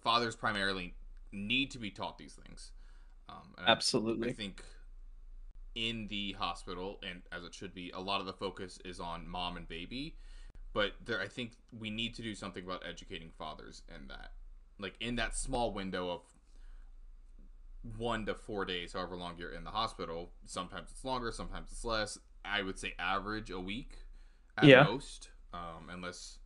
fathers 0.00 0.36
primarily 0.36 0.94
need 1.32 1.70
to 1.72 1.78
be 1.78 1.90
taught 1.90 2.18
these 2.18 2.34
things. 2.34 2.72
Um, 3.28 3.54
and 3.56 3.66
I- 3.66 3.70
I 4.28 4.32
think 4.32 4.64
in 5.74 6.06
the 6.08 6.32
hospital, 6.32 7.00
and 7.02 7.22
as 7.32 7.44
it 7.44 7.54
should 7.54 7.74
be, 7.74 7.90
a 7.90 8.00
lot 8.00 8.20
of 8.20 8.26
the 8.26 8.32
focus 8.32 8.78
is 8.84 9.00
on 9.00 9.26
mom 9.26 9.56
and 9.56 9.66
baby. 9.66 10.16
But 10.72 10.94
there, 11.04 11.20
I 11.20 11.28
think 11.28 11.56
we 11.72 11.90
need 11.90 12.14
to 12.16 12.22
do 12.22 12.34
something 12.34 12.64
about 12.64 12.84
educating 12.86 13.30
fathers 13.30 13.82
in 13.94 14.08
that, 14.08 14.32
like 14.78 14.96
in 15.00 15.16
that 15.16 15.36
small 15.36 15.72
window 15.72 16.10
of 16.10 16.22
one 17.96 18.26
to 18.26 18.34
four 18.34 18.64
days, 18.64 18.92
however 18.92 19.16
long 19.16 19.36
you're 19.38 19.52
in 19.52 19.64
the 19.64 19.70
hospital. 19.70 20.32
Sometimes 20.46 20.90
it's 20.90 21.04
longer, 21.04 21.30
sometimes 21.32 21.70
it's 21.70 21.84
less. 21.84 22.18
I 22.44 22.62
would 22.62 22.78
say 22.78 22.94
average 22.98 23.50
a 23.50 23.60
week 23.60 23.98
at 24.56 24.64
Yeah. 24.64 24.84
most, 24.84 25.30
um, 25.52 25.88
unless 25.90 26.38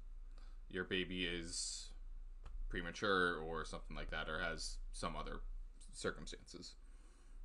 your 0.68 0.84
baby 0.84 1.26
is 1.26 1.87
premature 2.68 3.38
or 3.38 3.64
something 3.64 3.96
like 3.96 4.10
that, 4.10 4.28
or 4.28 4.40
has 4.40 4.76
some 4.92 5.16
other 5.16 5.40
circumstances. 5.92 6.74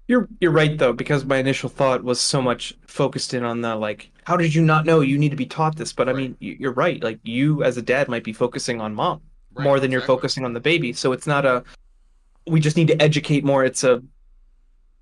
You're 0.08 0.28
you're 0.42 0.52
right 0.52 0.78
though, 0.78 0.94
because 0.94 1.24
my 1.24 1.38
initial 1.38 1.70
thought 1.70 2.04
was 2.04 2.20
so 2.20 2.42
much 2.42 2.78
focused 2.88 3.34
in 3.34 3.44
on 3.44 3.62
the 3.62 3.76
like, 3.76 4.12
how 4.26 4.36
did 4.36 4.54
you 4.54 4.62
not 4.62 4.86
know 4.86 5.00
you 5.00 5.18
need 5.18 5.30
to 5.30 5.38
be 5.38 5.46
taught 5.46 5.78
this? 5.78 5.94
But 5.94 6.10
I 6.10 6.14
mean, 6.14 6.36
you're 6.40 6.74
right. 6.74 7.02
Like 7.02 7.20
you 7.24 7.64
as 7.64 7.78
a 7.78 7.82
dad 7.82 8.10
might 8.10 8.24
be 8.24 8.34
focusing 8.34 8.82
on 8.82 8.94
mom 8.94 9.22
Right, 9.54 9.64
more 9.64 9.80
than 9.80 9.92
you're 9.92 10.02
focusing 10.02 10.46
on 10.46 10.54
the 10.54 10.60
baby. 10.60 10.94
So 10.94 11.12
it's 11.14 11.28
not 11.28 11.46
a 11.46 11.64
we 12.48 12.60
just 12.60 12.76
need 12.76 12.88
to 12.88 13.02
educate 13.02 13.44
more. 13.44 13.64
It's 13.64 13.84
a 13.84 14.04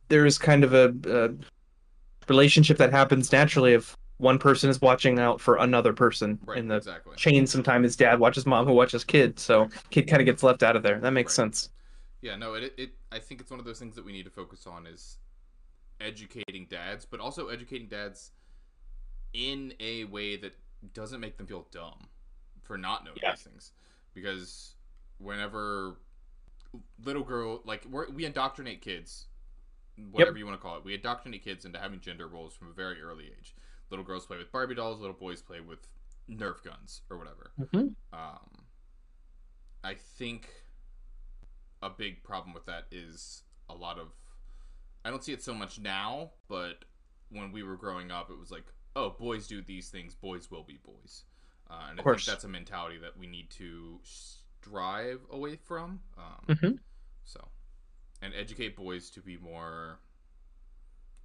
there 0.09 0.25
is 0.25 0.37
kind 0.37 0.63
of 0.63 0.73
a, 0.73 0.93
a 1.07 1.29
relationship 2.27 2.77
that 2.77 2.91
happens 2.91 3.31
naturally 3.31 3.73
if 3.73 3.95
one 4.21 4.37
person 4.37 4.69
is 4.69 4.79
watching 4.81 5.17
out 5.19 5.41
for 5.41 5.57
another 5.57 5.93
person 5.93 6.39
Right, 6.45 6.59
in 6.59 6.67
the 6.67 6.75
exactly. 6.75 7.15
chain. 7.15 7.47
Sometimes 7.47 7.87
is 7.87 7.95
dad 7.95 8.19
watches 8.19 8.45
mom 8.45 8.67
who 8.67 8.73
watches 8.73 9.03
kid, 9.03 9.39
so 9.39 9.67
kid 9.89 10.03
kind 10.03 10.21
of 10.21 10.25
gets 10.27 10.43
left 10.43 10.61
out 10.61 10.75
of 10.75 10.83
there. 10.83 10.99
That 10.99 11.11
makes 11.11 11.31
Right. 11.37 11.43
sense. 11.45 11.69
Yeah, 12.21 12.35
no, 12.35 12.53
it, 12.53 12.73
it. 12.77 12.91
I 13.11 13.17
think 13.17 13.41
it's 13.41 13.49
one 13.49 13.59
of 13.59 13.65
those 13.65 13.79
things 13.79 13.95
that 13.95 14.05
we 14.05 14.11
need 14.11 14.25
to 14.25 14.29
focus 14.29 14.67
on 14.67 14.85
is 14.85 15.17
educating 15.99 16.67
dads, 16.69 17.03
but 17.03 17.19
also 17.19 17.47
educating 17.47 17.87
dads 17.87 18.31
in 19.33 19.73
a 19.79 20.03
way 20.05 20.35
that 20.37 20.53
doesn't 20.93 21.19
make 21.19 21.37
them 21.37 21.47
feel 21.47 21.65
dumb 21.71 22.07
for 22.61 22.77
not 22.77 23.03
knowing 23.03 23.17
Yeah. 23.23 23.31
these 23.31 23.41
things. 23.41 23.71
Because 24.13 24.75
whenever 25.17 25.95
little 27.03 27.23
girl, 27.23 27.61
like 27.65 27.85
we're, 27.85 28.07
we 28.11 28.25
indoctrinate 28.25 28.81
kids, 28.81 29.25
whatever 30.11 30.37
you 30.37 30.45
want 30.45 30.59
to 30.59 30.61
call 30.61 30.77
it, 30.77 30.83
we 30.85 30.93
indoctrinate 30.93 31.43
kids 31.43 31.65
into 31.65 31.79
having 31.79 31.99
gender 31.99 32.27
roles 32.27 32.53
from 32.53 32.67
a 32.67 32.73
very 32.73 33.01
early 33.01 33.25
age. 33.25 33.55
Little 33.91 34.05
girls 34.05 34.25
play 34.25 34.37
with 34.37 34.51
Barbie 34.51 34.75
dolls, 34.75 34.99
little 34.99 35.15
boys 35.15 35.41
play 35.41 35.59
with 35.59 35.85
Nerf 36.29 36.63
guns 36.63 37.01
or 37.09 37.17
whatever. 37.17 37.51
Mhm. 37.59 37.95
Um, 38.13 38.65
I 39.83 39.93
think 39.95 40.49
a 41.83 41.89
big 41.89 42.23
problem 42.23 42.53
with 42.53 42.65
that 42.65 42.87
is 42.91 43.43
a 43.69 43.75
lot 43.75 43.99
of. 43.99 44.13
I 45.03 45.09
don't 45.09 45.23
see 45.23 45.33
it 45.33 45.43
so 45.43 45.53
much 45.53 45.79
now, 45.79 46.31
but 46.47 46.85
when 47.29 47.51
we 47.51 47.63
were 47.63 47.75
growing 47.75 48.11
up, 48.11 48.29
it 48.29 48.37
was 48.37 48.51
like, 48.51 48.71
oh, 48.95 49.09
boys 49.09 49.47
do 49.47 49.61
these 49.61 49.89
things, 49.89 50.15
boys 50.15 50.49
will 50.51 50.63
be 50.63 50.77
boys. 50.77 51.25
Uh, 51.69 51.87
and 51.89 51.99
I 51.99 52.03
course. 52.03 52.25
think 52.25 52.33
that's 52.33 52.43
a 52.43 52.49
mentality 52.49 52.97
that 52.99 53.17
we 53.17 53.25
need 53.27 53.49
to 53.51 53.99
strive 54.03 55.21
away 55.31 55.55
from. 55.55 56.01
Um, 56.17 56.45
Mhm. 56.47 56.79
So, 57.23 57.49
and 58.21 58.33
educate 58.33 58.75
boys 58.75 59.09
to 59.11 59.21
be 59.21 59.37
more, 59.37 59.99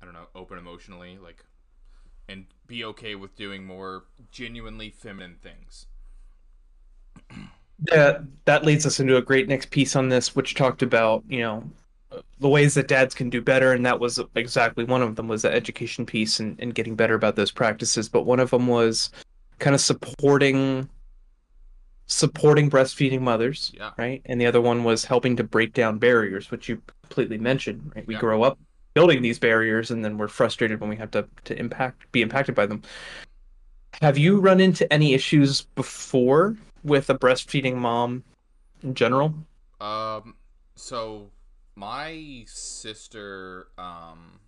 I 0.01 0.05
don't 0.05 0.15
know, 0.15 0.29
open 0.35 0.57
emotionally, 0.59 1.19
like, 1.19 1.45
and 2.29 2.47
be 2.67 2.85
okay 2.85 3.15
with 3.15 3.37
doing 3.37 3.65
more 3.65 4.05
genuinely 4.31 4.91
feminine 4.91 5.37
things. 5.43 5.87
Yeah, 7.93 8.21
that 8.47 8.65
leads 8.65 8.87
us 8.87 9.01
into 9.01 9.17
a 9.17 9.23
great 9.23 9.49
next 9.49 9.71
piece 9.71 9.97
on 9.97 10.09
this, 10.09 10.35
which 10.35 10.55
talked 10.55 10.83
about 10.83 11.23
you 11.29 11.41
know 11.41 11.71
the 12.41 12.49
ways 12.49 12.75
that 12.75 12.89
dads 12.89 13.15
can 13.15 13.29
do 13.29 13.43
better, 13.43 13.73
and 13.73 13.85
that 13.85 14.01
was 14.01 14.21
exactly 14.35 14.85
one 14.85 15.03
of 15.03 15.17
them 15.17 15.29
was 15.29 15.43
the 15.43 15.53
education 15.53 16.07
piece 16.07 16.41
and, 16.41 16.59
and 16.61 16.75
getting 16.75 16.95
better 16.95 17.15
about 17.15 17.37
those 17.37 17.51
practices. 17.51 18.09
But 18.09 18.23
one 18.23 18.41
of 18.41 18.51
them 18.51 18.67
was 18.67 19.11
kind 19.59 19.75
of 19.75 19.81
supporting 19.81 20.89
supporting 22.09 22.71
breastfeeding 22.71 23.21
mothers, 23.21 23.73
Yeah. 23.77 23.91
right? 23.99 24.23
And 24.27 24.41
the 24.41 24.47
other 24.47 24.61
one 24.61 24.85
was 24.85 25.05
helping 25.05 25.35
to 25.37 25.45
break 25.45 25.73
down 25.75 25.99
barriers, 25.99 26.53
which 26.53 26.69
you 26.69 26.81
completely 27.03 27.37
mentioned. 27.37 27.93
Right? 27.97 28.07
We 28.07 28.15
Yeah. 28.15 28.21
grow 28.21 28.45
up 28.45 28.59
building 28.97 29.21
these 29.21 29.39
barriers, 29.39 29.91
and 29.91 30.03
then 30.03 30.17
we're 30.17 30.27
frustrated 30.27 30.81
when 30.81 30.89
we 30.89 30.97
have 30.97 31.11
to 31.11 31.29
to 31.45 31.57
impact 31.59 32.11
be 32.13 32.23
impacted 32.23 32.55
by 32.55 32.65
them. 32.65 32.81
Have 34.01 34.17
you 34.17 34.41
run 34.41 34.59
into 34.59 34.91
any 34.91 35.13
issues 35.13 35.67
before 35.75 36.57
with 36.83 37.11
a 37.11 37.15
breastfeeding 37.15 37.75
mom 37.75 38.25
in 38.83 38.95
general? 38.95 39.35
Um, 39.83 40.35
so 40.77 41.31
my 41.75 42.45
sister, 42.47 43.69
um, 43.77 44.41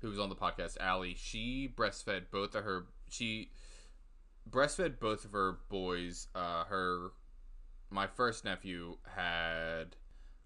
who 0.00 0.10
was 0.10 0.18
on 0.18 0.28
the 0.28 0.36
podcast, 0.36 0.76
Allie, 0.80 1.16
she 1.18 1.72
breastfed 1.74 2.24
both 2.30 2.54
of 2.54 2.64
her. 2.64 2.84
She 3.08 3.52
breastfed 4.50 5.00
both 5.00 5.24
of 5.24 5.32
her 5.32 5.60
boys. 5.70 6.26
Uh, 6.34 6.64
her, 6.64 7.12
my 7.88 8.06
first 8.06 8.44
nephew 8.44 8.98
had 9.16 9.96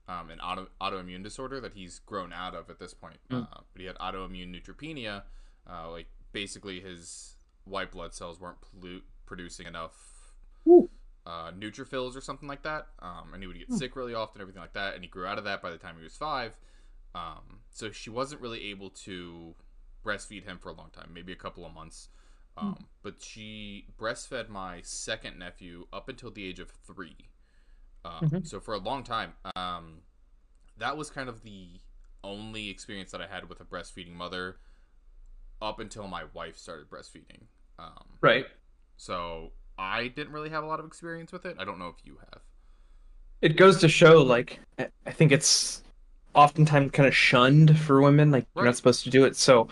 um, 0.08 0.30
an 0.30 0.40
auto, 0.40 0.68
autoimmune 0.80 1.22
disorder 1.22 1.60
that 1.60 1.74
he's 1.74 1.98
grown 2.00 2.32
out 2.32 2.54
of 2.54 2.68
at 2.70 2.78
this 2.78 2.94
point. 2.94 3.18
Mm. 3.30 3.42
Uh, 3.44 3.60
but 3.72 3.80
he 3.80 3.86
had 3.86 3.96
autoimmune 3.98 4.54
neutropenia. 4.54 5.22
Uh, 5.68 5.90
like 5.90 6.06
basically 6.32 6.80
his 6.80 7.36
white 7.64 7.90
blood 7.92 8.12
cells 8.12 8.40
weren't 8.40 8.58
producing 9.26 9.66
enough 9.66 9.94
uh, 11.24 11.52
neutrophils 11.52 12.16
or 12.16 12.20
something 12.20 12.48
like 12.48 12.62
that, 12.62 12.88
um, 13.00 13.30
and 13.32 13.42
he 13.42 13.46
would 13.46 13.56
get 13.58 13.68
Hmm. 13.68 13.76
sick 13.76 13.94
really 13.94 14.14
often, 14.14 14.40
everything 14.40 14.60
like 14.60 14.72
that. 14.72 14.94
And 14.94 15.04
he 15.04 15.08
grew 15.08 15.24
out 15.26 15.38
of 15.38 15.44
that 15.44 15.62
by 15.62 15.70
the 15.70 15.78
time 15.78 15.96
he 15.96 16.02
was 16.02 16.16
five. 16.16 16.58
Um, 17.14 17.60
so 17.70 17.90
she 17.92 18.10
wasn't 18.10 18.40
really 18.40 18.70
able 18.70 18.90
to 18.90 19.54
breastfeed 20.04 20.44
him 20.44 20.58
for 20.58 20.70
a 20.70 20.72
long 20.72 20.90
time, 20.90 21.10
maybe 21.14 21.32
a 21.32 21.36
couple 21.36 21.64
of 21.64 21.72
months. 21.72 22.08
Um, 22.56 22.86
But 23.02 23.22
she 23.22 23.86
breastfed 23.98 24.48
my 24.48 24.82
second 24.82 25.38
nephew 25.38 25.86
up 25.92 26.08
until 26.08 26.30
the 26.30 26.44
age 26.44 26.58
of 26.58 26.70
three. 26.70 27.28
Um, 28.04 28.30
Mhm. 28.30 28.46
So 28.46 28.60
for 28.60 28.74
a 28.74 28.78
long 28.78 29.04
time, 29.04 29.34
um, 29.56 30.02
that 30.78 30.96
was 30.96 31.10
kind 31.10 31.28
of 31.28 31.42
the 31.42 31.80
only 32.24 32.68
experience 32.68 33.10
that 33.12 33.20
I 33.20 33.26
had 33.26 33.48
with 33.48 33.60
a 33.60 33.64
breastfeeding 33.64 34.14
mother 34.14 34.58
up 35.60 35.78
until 35.78 36.08
my 36.08 36.24
wife 36.24 36.56
started 36.58 36.88
breastfeeding. 36.90 37.46
Um, 37.78 38.18
Right. 38.20 38.46
So 38.96 39.52
I 39.78 40.08
didn't 40.08 40.32
really 40.32 40.50
have 40.50 40.64
a 40.64 40.66
lot 40.66 40.80
of 40.80 40.86
experience 40.86 41.32
with 41.32 41.44
it. 41.46 41.56
I 41.58 41.64
don't 41.64 41.78
know 41.78 41.88
if 41.88 42.04
you 42.04 42.18
have. 42.18 42.42
It 43.40 43.56
goes 43.56 43.78
to 43.80 43.88
show, 43.88 44.22
like, 44.22 44.60
I 44.78 44.88
I 45.06 45.10
think 45.12 45.32
it's 45.32 45.82
oftentimes 46.34 46.92
kind 46.92 47.06
of 47.08 47.14
shunned 47.14 47.78
for 47.78 48.00
women. 48.00 48.30
Like, 48.30 48.46
you're 48.54 48.64
not 48.64 48.76
supposed 48.76 49.04
to 49.04 49.10
do 49.10 49.24
it. 49.24 49.36
So 49.36 49.68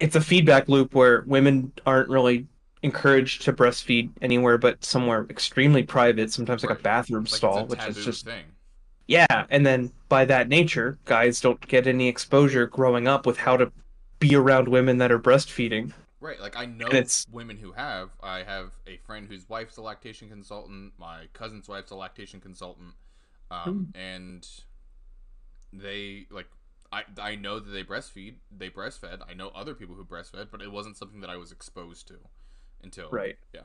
it's 0.00 0.16
a 0.16 0.20
feedback 0.20 0.68
loop 0.68 0.94
where 0.94 1.22
women 1.26 1.72
aren't 1.86 2.08
really 2.10 2.46
encouraged 2.86 3.42
to 3.42 3.52
breastfeed 3.52 4.10
anywhere 4.22 4.56
but 4.58 4.82
somewhere 4.84 5.26
extremely 5.28 5.82
private, 5.82 6.32
sometimes 6.32 6.62
like 6.62 6.70
Right. 6.70 6.78
a 6.80 6.82
bathroom 6.82 7.24
Like 7.24 7.34
stall, 7.34 7.58
a 7.58 7.64
which 7.64 7.84
is 7.86 8.04
just 8.04 8.24
thing. 8.24 8.44
Yeah, 9.08 9.46
and 9.50 9.64
then 9.64 9.92
by 10.08 10.24
that 10.24 10.48
nature, 10.48 10.98
guys 11.04 11.40
don't 11.40 11.60
get 11.68 11.86
any 11.86 12.08
exposure 12.08 12.66
growing 12.66 13.06
up 13.06 13.26
with 13.26 13.38
how 13.38 13.56
to 13.56 13.70
be 14.18 14.34
around 14.34 14.66
women 14.68 14.98
that 14.98 15.12
are 15.12 15.18
breastfeeding. 15.18 15.92
Right, 16.18 16.40
like 16.40 16.56
I 16.56 16.64
know 16.66 16.86
And 16.86 16.94
it's- 16.94 17.26
women 17.30 17.58
who 17.58 17.72
have. 17.72 18.10
I 18.22 18.42
have 18.42 18.72
a 18.86 18.96
friend 19.06 19.28
whose 19.28 19.48
wife's 19.48 19.76
a 19.76 19.82
lactation 19.82 20.28
consultant. 20.28 20.94
My 20.98 21.26
cousin's 21.34 21.68
wife's 21.68 21.90
a 21.92 21.94
lactation 21.94 22.40
consultant, 22.40 22.94
um, 23.50 23.92
and 23.94 24.48
they 25.72 26.26
like. 26.30 26.48
I 26.92 27.02
I 27.20 27.34
know 27.34 27.58
that 27.58 27.70
they 27.70 27.82
breastfeed. 27.84 28.36
They 28.56 28.70
breastfed. 28.70 29.20
I 29.28 29.34
know 29.34 29.48
other 29.48 29.74
people 29.74 29.94
who 29.96 30.04
breastfed, 30.04 30.48
but 30.50 30.62
it 30.62 30.70
wasn't 30.72 30.96
something 30.96 31.20
that 31.20 31.30
I 31.30 31.36
was 31.36 31.52
exposed 31.52 32.06
to 32.08 32.14
until 32.82 33.10
Right. 33.10 33.36
Yeah. 33.54 33.62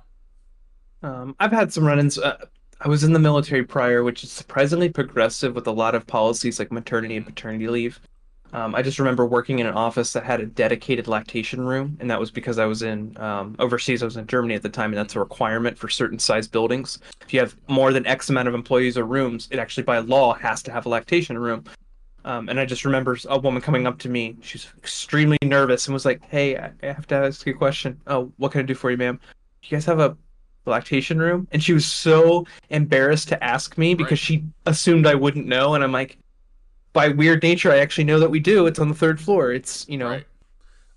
Um, 1.04 1.36
I've 1.40 1.52
had 1.52 1.74
some 1.74 1.86
run-ins. 1.86 2.18
Uh, 2.18 2.46
I 2.80 2.88
was 2.88 3.04
in 3.04 3.14
the 3.14 3.20
military 3.20 3.64
prior, 3.64 4.04
which 4.04 4.24
is 4.24 4.32
surprisingly 4.32 4.90
progressive 4.90 5.56
with 5.56 5.68
a 5.68 5.72
lot 5.72 5.96
of 5.96 6.08
policies 6.08 6.60
like 6.60 6.72
maternity 6.72 7.18
and 7.18 7.26
paternity 7.26 7.68
leave. 7.68 8.00
Um, 8.54 8.76
I 8.76 8.82
just 8.82 9.00
remember 9.00 9.26
working 9.26 9.60
in 9.60 9.68
an 9.68 9.76
office 9.76 10.12
that 10.14 10.26
had 10.26 10.42
a 10.42 10.46
dedicated 10.46 11.08
lactation 11.08 11.62
room, 11.62 11.98
and 12.02 12.12
that 12.12 12.20
was 12.20 12.32
because 12.32 12.60
I 12.60 12.66
was 12.66 12.82
in 12.82 13.18
um, 13.18 13.56
overseas. 13.60 14.02
I 14.02 14.06
was 14.06 14.18
in 14.18 14.28
Germany 14.28 14.56
at 14.56 14.62
the 14.62 14.70
time, 14.70 14.92
and 14.92 14.98
that's 14.98 15.16
a 15.16 15.20
requirement 15.20 15.78
for 15.78 15.88
certain 15.88 16.20
size 16.20 16.48
buildings. 16.48 17.00
If 17.22 17.34
you 17.34 17.40
have 17.40 17.56
more 17.70 17.94
than 17.94 18.06
X 18.06 18.30
amount 18.30 18.50
of 18.50 18.54
employees 18.54 18.98
or 18.98 19.06
rooms, 19.06 19.48
it 19.52 19.60
actually 19.60 19.84
by 19.84 20.00
law 20.00 20.34
has 20.34 20.62
to 20.64 20.72
have 20.72 20.86
a 20.86 20.90
lactation 20.90 21.38
room. 21.38 21.64
Um, 22.26 22.50
and 22.50 22.60
I 22.60 22.66
just 22.66 22.86
remember 22.86 23.18
a 23.30 23.40
woman 23.40 23.62
coming 23.62 23.88
up 23.88 23.98
to 24.00 24.10
me. 24.10 24.36
She's 24.42 24.68
extremely 24.78 25.38
nervous 25.44 25.88
and 25.88 25.94
was 25.94 26.06
like, 26.06 26.22
"Hey, 26.30 26.56
I 26.58 26.72
have 26.84 27.08
to 27.08 27.16
ask 27.16 27.46
you 27.46 27.54
a 27.54 27.58
question. 27.58 28.00
Oh, 28.08 28.32
what 28.38 28.52
can 28.52 28.60
I 28.60 28.64
do 28.64 28.76
for 28.76 28.92
you, 28.92 28.98
ma'am? 28.98 29.20
Do 29.62 29.68
you 29.68 29.76
guys 29.78 29.86
have 29.86 30.00
a 30.00 30.16
lactation 30.66 31.20
room?" 31.20 31.48
And 31.52 31.64
she 31.64 31.74
was 31.74 31.86
so 31.86 32.46
embarrassed 32.70 33.28
to 33.30 33.44
ask 33.44 33.78
me 33.78 33.94
because 33.96 34.12
Right. 34.12 34.20
she 34.20 34.44
assumed 34.66 35.08
I 35.08 35.16
wouldn't 35.16 35.48
know. 35.48 35.74
And 35.76 35.84
I'm 35.84 35.92
like, 35.92 36.18
by 36.94 37.08
weird 37.10 37.42
nature, 37.42 37.72
I 37.72 37.80
actually 37.80 38.04
know 38.04 38.20
that 38.20 38.30
we 38.30 38.40
do. 38.40 38.68
It's 38.68 38.80
on 38.80 38.90
the 38.90 38.96
third 38.96 39.20
floor. 39.20 39.52
It's 39.52 39.88
you 39.90 39.98
know 39.98 40.10
Right. 40.10 40.26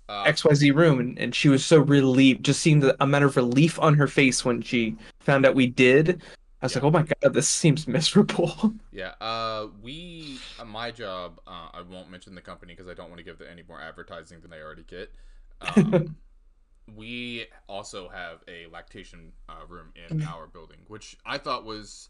Uh, 0.07 0.23
XYZ 0.25 0.69
room, 0.75 0.99
and, 0.99 1.17
and 1.17 1.33
she 1.33 1.49
was 1.49 1.65
so 1.65 1.79
relieved. 1.79 2.45
Just 2.45 2.61
seeing 2.61 2.79
the 2.79 2.95
amount 3.03 3.23
of 3.23 3.35
relief 3.35 3.79
on 3.79 3.95
her 3.95 4.05
face 4.07 4.45
when 4.45 4.61
she 4.61 4.95
found 5.21 5.47
out 5.47 5.55
we 5.55 5.65
did. 5.65 6.21
I 6.65 6.67
was 6.67 6.75
Yeah. 6.75 6.77
like, 6.77 6.83
"Oh 6.83 6.91
my 6.91 7.03
god, 7.03 7.33
this 7.33 7.47
seems 7.49 7.87
miserable." 7.87 8.73
Yeah, 8.91 9.13
uh, 9.19 9.67
we, 9.81 10.45
uh, 10.57 10.63
my 10.65 10.91
job, 10.91 11.41
uh, 11.45 11.69
I 11.73 11.81
won't 11.81 12.09
mention 12.09 12.33
the 12.33 12.41
company 12.41 12.73
because 12.73 12.87
I 12.89 12.93
don't 12.93 13.09
want 13.09 13.17
to 13.17 13.23
give 13.25 13.37
them 13.37 13.47
any 13.51 13.63
more 13.67 13.81
advertising 13.81 14.39
than 14.41 14.51
they 14.51 14.61
already 14.61 14.83
get. 14.83 15.13
Um, 15.61 16.05
we 16.95 17.47
also 17.67 18.09
have 18.09 18.43
a 18.47 18.67
lactation 18.67 19.33
uh, 19.49 19.65
room 19.67 19.93
in 19.95 20.17
our 20.25 20.47
building, 20.47 20.79
which 20.87 21.17
I 21.25 21.37
thought 21.39 21.65
was, 21.65 22.09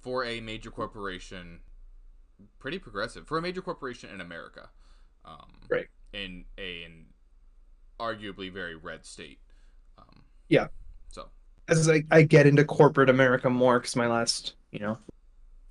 for 0.00 0.24
a 0.24 0.40
major 0.40 0.70
corporation, 0.70 1.60
pretty 2.58 2.78
progressive. 2.78 3.26
For 3.26 3.38
a 3.38 3.42
major 3.42 3.62
corporation 3.62 4.10
in 4.10 4.20
America. 4.20 4.70
Um, 5.24 5.70
Right. 5.70 5.88
In 6.12 6.44
a 6.58 6.84
in 6.84 7.06
arguably 8.00 8.52
very 8.52 8.76
red 8.76 9.06
state. 9.06 9.40
Um, 9.98 10.22
Yeah. 10.48 10.68
As 11.68 11.88
I, 11.88 12.02
I 12.10 12.22
get 12.22 12.46
into 12.46 12.64
corporate 12.64 13.08
America 13.08 13.48
more 13.48 13.78
because 13.78 13.96
my 13.96 14.06
last, 14.06 14.54
you 14.72 14.78
know, 14.80 14.98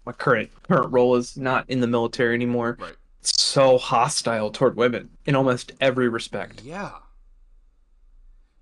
my 0.05 0.11
current 0.13 0.49
current 0.63 0.91
role 0.91 1.15
is 1.15 1.37
not 1.37 1.69
in 1.69 1.79
the 1.81 1.87
military 1.87 2.33
anymore. 2.33 2.77
right. 2.79 2.93
It's 3.19 3.39
so 3.43 3.77
hostile 3.77 4.49
toward 4.49 4.75
women 4.75 5.09
in 5.25 5.35
almost 5.35 5.73
every 5.79 6.09
respect. 6.09 6.63
Yeah. 6.63 6.91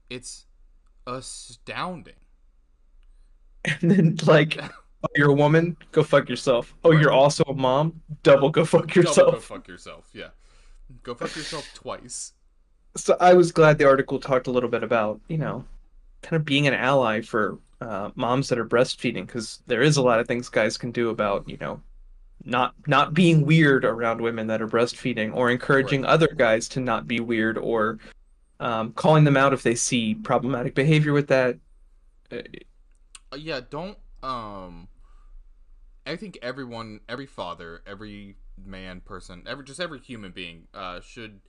It's 0.09 0.45
astounding. 1.07 2.15
And 3.63 3.91
then 3.91 4.17
like, 4.25 4.57
oh, 5.03 5.07
you're 5.15 5.29
a 5.29 5.33
woman, 5.33 5.77
go 5.91 6.03
fuck 6.03 6.27
yourself. 6.29 6.73
Oh, 6.83 6.91
Right. 6.91 6.99
you're 7.01 7.11
also 7.11 7.43
a 7.45 7.53
mom, 7.53 8.01
double 8.23 8.49
go 8.49 8.65
fuck 8.65 8.87
Double 8.87 9.01
yourself. 9.01 9.33
go 9.35 9.39
fuck 9.39 9.67
yourself. 9.67 10.09
Yeah. 10.13 10.29
Go 11.03 11.13
fuck 11.15 11.35
yourself 11.35 11.69
twice. 11.73 12.33
So 12.97 13.15
I 13.21 13.33
was 13.35 13.51
glad 13.51 13.77
the 13.77 13.85
article 13.85 14.19
talked 14.19 14.47
a 14.47 14.51
little 14.51 14.69
bit 14.69 14.83
about, 14.83 15.21
you 15.27 15.37
know, 15.37 15.63
kind 16.21 16.35
of 16.39 16.45
being 16.45 16.67
an 16.67 16.73
ally 16.73 17.21
for 17.21 17.59
uh, 17.81 18.11
moms 18.15 18.49
that 18.49 18.59
are 18.59 18.65
breastfeeding 18.65 19.25
because 19.25 19.61
there 19.67 19.81
is 19.81 19.97
a 19.97 20.01
lot 20.01 20.19
of 20.19 20.27
things 20.27 20.49
guys 20.49 20.77
can 20.77 20.91
do 20.91 21.09
about, 21.09 21.47
you 21.49 21.57
know, 21.57 21.81
not 22.45 22.73
not 22.87 23.13
being 23.13 23.45
weird 23.45 23.85
around 23.85 24.21
women 24.21 24.47
that 24.47 24.61
are 24.61 24.67
breastfeeding 24.67 25.33
or 25.35 25.49
encouraging 25.51 26.03
Right. 26.03 26.11
other 26.11 26.27
guys 26.27 26.67
to 26.69 26.79
not 26.79 27.07
be 27.07 27.19
weird 27.19 27.57
or 27.57 27.99
um, 28.59 28.93
calling 28.93 29.23
them 29.23 29.37
out 29.37 29.53
if 29.53 29.63
they 29.63 29.75
see 29.75 30.15
problematic 30.15 30.75
behavior 30.75 31.13
with 31.13 31.27
that. 31.27 31.57
Uh, 32.31 32.41
yeah, 33.37 33.61
don't 33.69 33.97
um 34.23 34.87
I 36.05 36.15
think 36.15 36.37
everyone, 36.41 37.01
every 37.07 37.25
father, 37.25 37.81
every 37.85 38.35
man, 38.63 39.01
person, 39.01 39.43
every 39.47 39.63
just 39.63 39.79
every 39.79 39.99
human 39.99 40.31
being 40.31 40.67
uh 40.73 41.01
should 41.01 41.41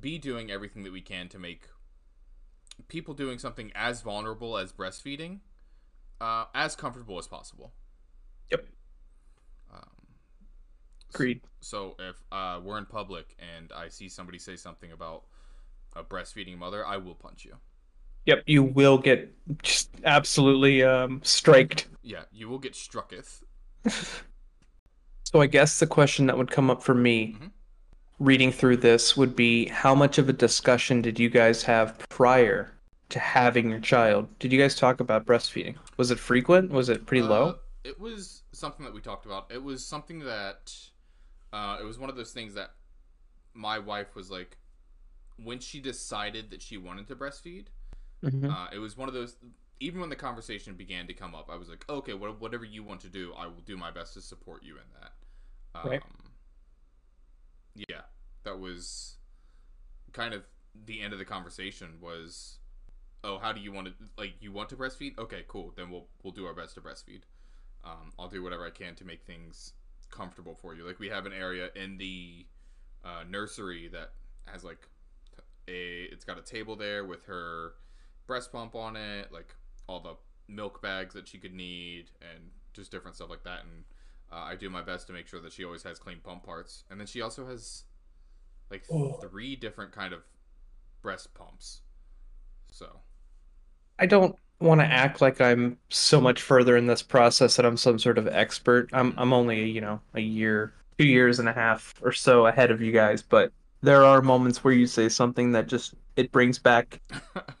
be 0.00 0.18
doing 0.18 0.50
everything 0.50 0.82
that 0.84 0.92
we 0.92 1.00
can 1.02 1.28
to 1.28 1.38
make 1.38 1.62
people 2.88 3.14
doing 3.14 3.38
something 3.38 3.70
as 3.74 4.02
vulnerable 4.02 4.56
as 4.56 4.72
breastfeeding 4.72 5.40
uh 6.20 6.44
as 6.54 6.76
comfortable 6.76 7.18
as 7.18 7.26
possible. 7.26 7.72
Yep. 8.50 8.66
Um, 9.72 9.80
Agreed. 11.14 11.40
So 11.60 11.96
if 11.98 12.22
uh, 12.32 12.60
we're 12.62 12.78
in 12.78 12.86
public 12.86 13.36
and 13.38 13.72
I 13.72 13.88
see 13.88 14.08
somebody 14.08 14.38
say 14.38 14.56
something 14.56 14.92
about 14.92 15.24
a 15.96 16.02
breastfeeding 16.02 16.56
mother, 16.58 16.86
I 16.86 16.96
will 16.96 17.14
punch 17.14 17.44
you. 17.44 17.56
Yep, 18.26 18.42
you 18.46 18.62
will 18.62 18.98
get 18.98 19.32
just 19.62 19.90
absolutely 20.04 20.82
um, 20.82 21.20
striked. 21.24 21.88
Yeah, 22.02 22.24
you 22.32 22.48
will 22.48 22.58
get 22.58 22.74
strucketh. 22.74 23.42
So 25.32 25.40
I 25.40 25.46
guess 25.46 25.78
the 25.78 25.86
question 25.86 26.26
that 26.26 26.36
would 26.36 26.50
come 26.50 26.70
up 26.70 26.82
for 26.82 26.92
me 26.94 27.36
Mhm. 27.38 27.52
Reading 28.20 28.52
through 28.52 28.76
this 28.76 29.16
would 29.16 29.34
be 29.34 29.66
how 29.66 29.94
much 29.94 30.18
of 30.18 30.28
a 30.28 30.32
discussion 30.32 31.02
did 31.02 31.18
you 31.18 31.28
guys 31.30 31.62
have 31.64 31.98
prior 32.10 32.72
to 33.08 33.18
having 33.18 33.70
your 33.70 33.80
child? 33.80 34.28
Did 34.38 34.52
you 34.52 34.60
guys 34.60 34.74
talk 34.76 35.00
about 35.00 35.26
breastfeeding? 35.26 35.76
Was 35.96 36.10
it 36.10 36.18
frequent? 36.18 36.70
Was 36.70 36.88
it 36.88 37.06
pretty 37.06 37.24
Uh, 37.26 37.28
low? 37.30 37.58
It 37.82 37.98
was 37.98 38.42
something 38.52 38.84
that 38.84 38.94
we 38.94 39.00
talked 39.00 39.26
about. 39.26 39.50
It 39.50 39.62
was 39.62 39.84
something 39.84 40.20
that 40.20 40.74
uh, 41.52 41.78
it 41.80 41.84
was 41.84 41.98
one 41.98 42.10
of 42.10 42.16
those 42.16 42.32
things 42.32 42.54
that 42.54 42.70
my 43.54 43.78
wife 43.78 44.14
was 44.14 44.30
like 44.30 44.56
when 45.42 45.58
she 45.58 45.80
decided 45.80 46.50
that 46.50 46.62
she 46.62 46.76
wanted 46.76 47.08
to 47.08 47.16
breastfeed. 47.16 47.66
Mhm. 48.22 48.52
Uh, 48.52 48.68
it 48.72 48.78
was 48.78 48.96
one 48.96 49.08
of 49.08 49.14
those. 49.14 49.36
Even 49.80 50.00
when 50.00 50.10
the 50.10 50.16
conversation 50.16 50.74
began 50.74 51.06
to 51.06 51.14
come 51.14 51.34
up, 51.34 51.48
I 51.50 51.56
was 51.56 51.70
like, 51.70 51.84
"Okay, 51.88 52.12
whatever 52.12 52.64
you 52.64 52.84
want 52.84 53.00
to 53.00 53.08
do, 53.08 53.32
I 53.32 53.46
will 53.46 53.62
do 53.62 53.76
my 53.78 53.90
best 53.90 54.12
to 54.14 54.20
support 54.20 54.62
you 54.62 54.76
in 54.76 54.84
that." 55.00 55.12
Um, 55.74 55.90
Right. 55.90 56.02
Yeah, 57.88 58.02
that 58.44 58.58
was 58.58 59.16
kind 60.12 60.34
of 60.34 60.42
the 60.86 61.00
end 61.00 61.12
of 61.12 61.18
the 61.18 61.24
conversation. 61.24 61.98
Was, 62.00 62.58
"Oh, 63.24 63.38
how 63.38 63.52
do 63.52 63.60
you 63.60 63.72
want 63.72 63.88
to 63.88 63.94
like? 64.18 64.34
You 64.40 64.52
want 64.52 64.68
to 64.70 64.76
breastfeed? 64.76 65.18
Okay, 65.18 65.44
cool. 65.48 65.72
Then 65.76 65.90
we'll 65.90 66.06
we'll 66.22 66.32
do 66.32 66.46
our 66.46 66.54
best 66.54 66.74
to 66.74 66.80
breastfeed. 66.80 67.22
Um, 67.84 68.12
I'll 68.18 68.28
do 68.28 68.42
whatever 68.42 68.66
I 68.66 68.70
can 68.70 68.94
to 68.96 69.04
make 69.04 69.24
things 69.24 69.72
comfortable 70.10 70.54
for 70.54 70.74
you. 70.74 70.86
Like 70.86 70.98
we 70.98 71.08
have 71.08 71.26
an 71.26 71.32
area 71.32 71.70
in 71.74 71.98
the 71.98 72.46
uh, 73.04 73.24
nursery 73.28 73.88
that 73.88 74.12
has 74.46 74.64
like 74.64 74.88
a 75.68 76.04
it's 76.12 76.24
got 76.24 76.38
a 76.38 76.42
table 76.42 76.76
there 76.76 77.04
with 77.04 77.24
her 77.24 77.74
breast 78.26 78.52
pump 78.52 78.74
on 78.74 78.96
it, 78.96 79.32
like 79.32 79.54
all 79.86 80.00
the 80.00 80.16
milk 80.48 80.82
bags 80.82 81.14
that 81.14 81.28
she 81.28 81.38
could 81.38 81.54
need, 81.54 82.10
and 82.20 82.50
just 82.72 82.90
different 82.90 83.16
stuff 83.16 83.30
like 83.30 83.44
that. 83.44 83.60
And 83.62 83.84
uh, 84.32 84.36
I 84.36 84.56
do 84.56 84.70
my 84.70 84.82
best 84.82 85.06
to 85.08 85.12
make 85.12 85.26
sure 85.26 85.40
that 85.40 85.52
she 85.52 85.64
always 85.64 85.82
has 85.84 85.98
clean 85.98 86.20
pump 86.22 86.44
parts. 86.44 86.84
And 86.90 86.98
then 87.00 87.06
she 87.06 87.20
also 87.20 87.46
has 87.46 87.84
like 88.70 88.84
Oh. 88.90 89.12
three 89.20 89.56
different 89.56 89.92
kind 89.92 90.14
of 90.14 90.22
breast 91.02 91.34
pumps. 91.34 91.82
So 92.70 93.00
I 93.98 94.06
don't 94.06 94.36
want 94.60 94.80
to 94.80 94.86
act 94.86 95.20
like 95.20 95.40
I'm 95.40 95.78
so 95.90 96.20
much 96.20 96.42
further 96.42 96.76
in 96.76 96.86
this 96.86 97.02
process 97.02 97.56
that 97.56 97.66
I'm 97.66 97.76
some 97.76 97.98
sort 97.98 98.18
of 98.18 98.26
expert. 98.28 98.88
I'm 98.92 99.14
I'm 99.16 99.32
only, 99.32 99.68
you 99.70 99.80
know, 99.80 100.00
a 100.14 100.20
year, 100.20 100.72
two 100.98 101.06
years 101.06 101.38
and 101.38 101.48
a 101.48 101.52
half 101.52 101.94
or 102.02 102.12
so 102.12 102.46
ahead 102.46 102.70
of 102.70 102.80
you 102.80 102.92
guys, 102.92 103.22
but 103.22 103.52
there 103.82 104.04
are 104.04 104.22
moments 104.22 104.62
where 104.64 104.74
you 104.74 104.86
say 104.86 105.08
something 105.08 105.52
that 105.52 105.66
just 105.68 105.94
it 106.16 106.32
brings 106.32 106.58
back 106.58 107.00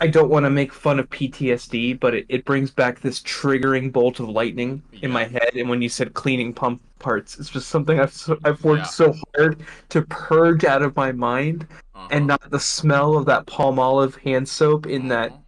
I 0.00 0.06
don't 0.06 0.28
want 0.30 0.44
to 0.44 0.50
make 0.50 0.72
fun 0.72 0.98
of 0.98 1.08
PTSD, 1.10 1.98
but 2.00 2.14
it, 2.14 2.26
it 2.28 2.44
brings 2.44 2.70
back 2.70 3.00
this 3.00 3.20
triggering 3.20 3.92
bolt 3.92 4.20
of 4.20 4.28
lightning 4.28 4.82
in 5.02 5.10
my 5.10 5.24
head. 5.24 5.50
And 5.54 5.68
when 5.68 5.82
you 5.82 5.88
said 5.88 6.14
cleaning 6.14 6.52
pump 6.52 6.80
parts, 6.98 7.38
it's 7.38 7.50
just 7.50 7.68
something 7.68 7.98
I've 8.00 8.12
so, 8.12 8.38
I've 8.44 8.62
worked 8.64 8.82
Yeah. 8.82 8.86
so 8.86 9.14
hard 9.36 9.62
to 9.90 10.02
purge 10.02 10.64
out 10.64 10.82
of 10.82 10.94
my 10.96 11.12
mind, 11.12 11.66
Uh-huh. 11.94 12.08
and 12.10 12.26
not 12.26 12.50
the 12.50 12.60
smell 12.60 13.16
of 13.16 13.26
that 13.26 13.46
Palmolive 13.46 14.16
hand 14.20 14.48
soap 14.48 14.86
in 14.86 15.08
that 15.08 15.30
Uh-huh. 15.30 15.40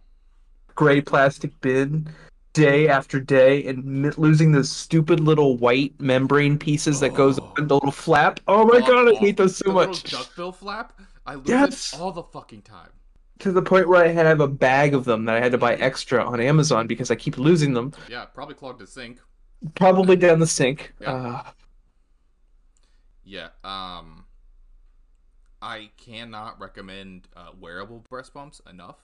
gray 0.75 1.01
plastic 1.01 1.59
bin 1.61 2.07
day 2.53 2.87
after 2.87 3.19
day, 3.19 3.63
and 3.65 4.17
losing 4.17 4.51
those 4.51 4.69
stupid 4.71 5.19
little 5.19 5.57
white 5.57 5.93
membrane 5.99 6.57
pieces 6.57 6.99
that 6.99 7.13
goes 7.13 7.39
Oh. 7.39 7.53
on 7.57 7.67
the 7.67 7.75
little 7.75 7.91
flap. 7.91 8.39
Oh 8.47 8.65
my 8.65 8.77
Oh, 8.77 8.87
god, 8.87 9.07
I 9.07 9.11
oh, 9.11 9.15
hate 9.17 9.37
those 9.37 9.55
so 9.57 9.65
the 9.69 9.73
much. 9.73 10.03
duckbill 10.03 10.51
flap. 10.51 10.99
I 11.25 11.35
lose 11.35 11.47
Yes. 11.47 11.93
it 11.93 11.99
all 11.99 12.11
the 12.11 12.23
fucking 12.23 12.63
time. 12.63 12.89
To 13.39 13.51
the 13.53 13.61
point 13.61 13.87
where 13.87 14.03
I 14.03 14.09
have 14.09 14.41
a 14.41 14.47
bag 14.47 14.93
of 14.93 15.05
them 15.05 15.25
that 15.25 15.35
I 15.35 15.39
had 15.39 15.53
to 15.53 15.57
buy 15.57 15.75
extra 15.75 16.23
on 16.23 16.41
Amazon 16.41 16.87
because 16.87 17.09
I 17.09 17.15
keep 17.15 17.37
losing 17.37 17.73
them. 17.73 17.93
Yeah, 18.09 18.25
probably 18.25 18.55
clogged 18.55 18.79
the 18.79 18.87
sink. 18.87 19.19
Probably 19.75 20.15
down 20.17 20.39
the 20.39 20.47
sink. 20.47 20.93
Yeah. 20.99 21.11
Uh, 21.13 21.43
Yeah. 23.23 23.47
Um, 23.63 24.25
I 25.61 25.89
cannot 25.97 26.59
recommend 26.59 27.27
uh, 27.35 27.51
wearable 27.59 28.03
breast 28.09 28.33
pumps 28.33 28.61
enough. 28.69 28.97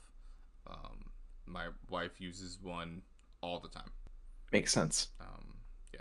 Um, 0.68 1.06
my 1.46 1.68
wife 1.90 2.20
uses 2.20 2.58
one 2.62 3.02
all 3.42 3.60
the 3.60 3.70
time. 3.70 3.90
makes 4.52 4.72
sense. 4.72 5.10
Um, 5.22 5.54
yeah. 5.94 6.00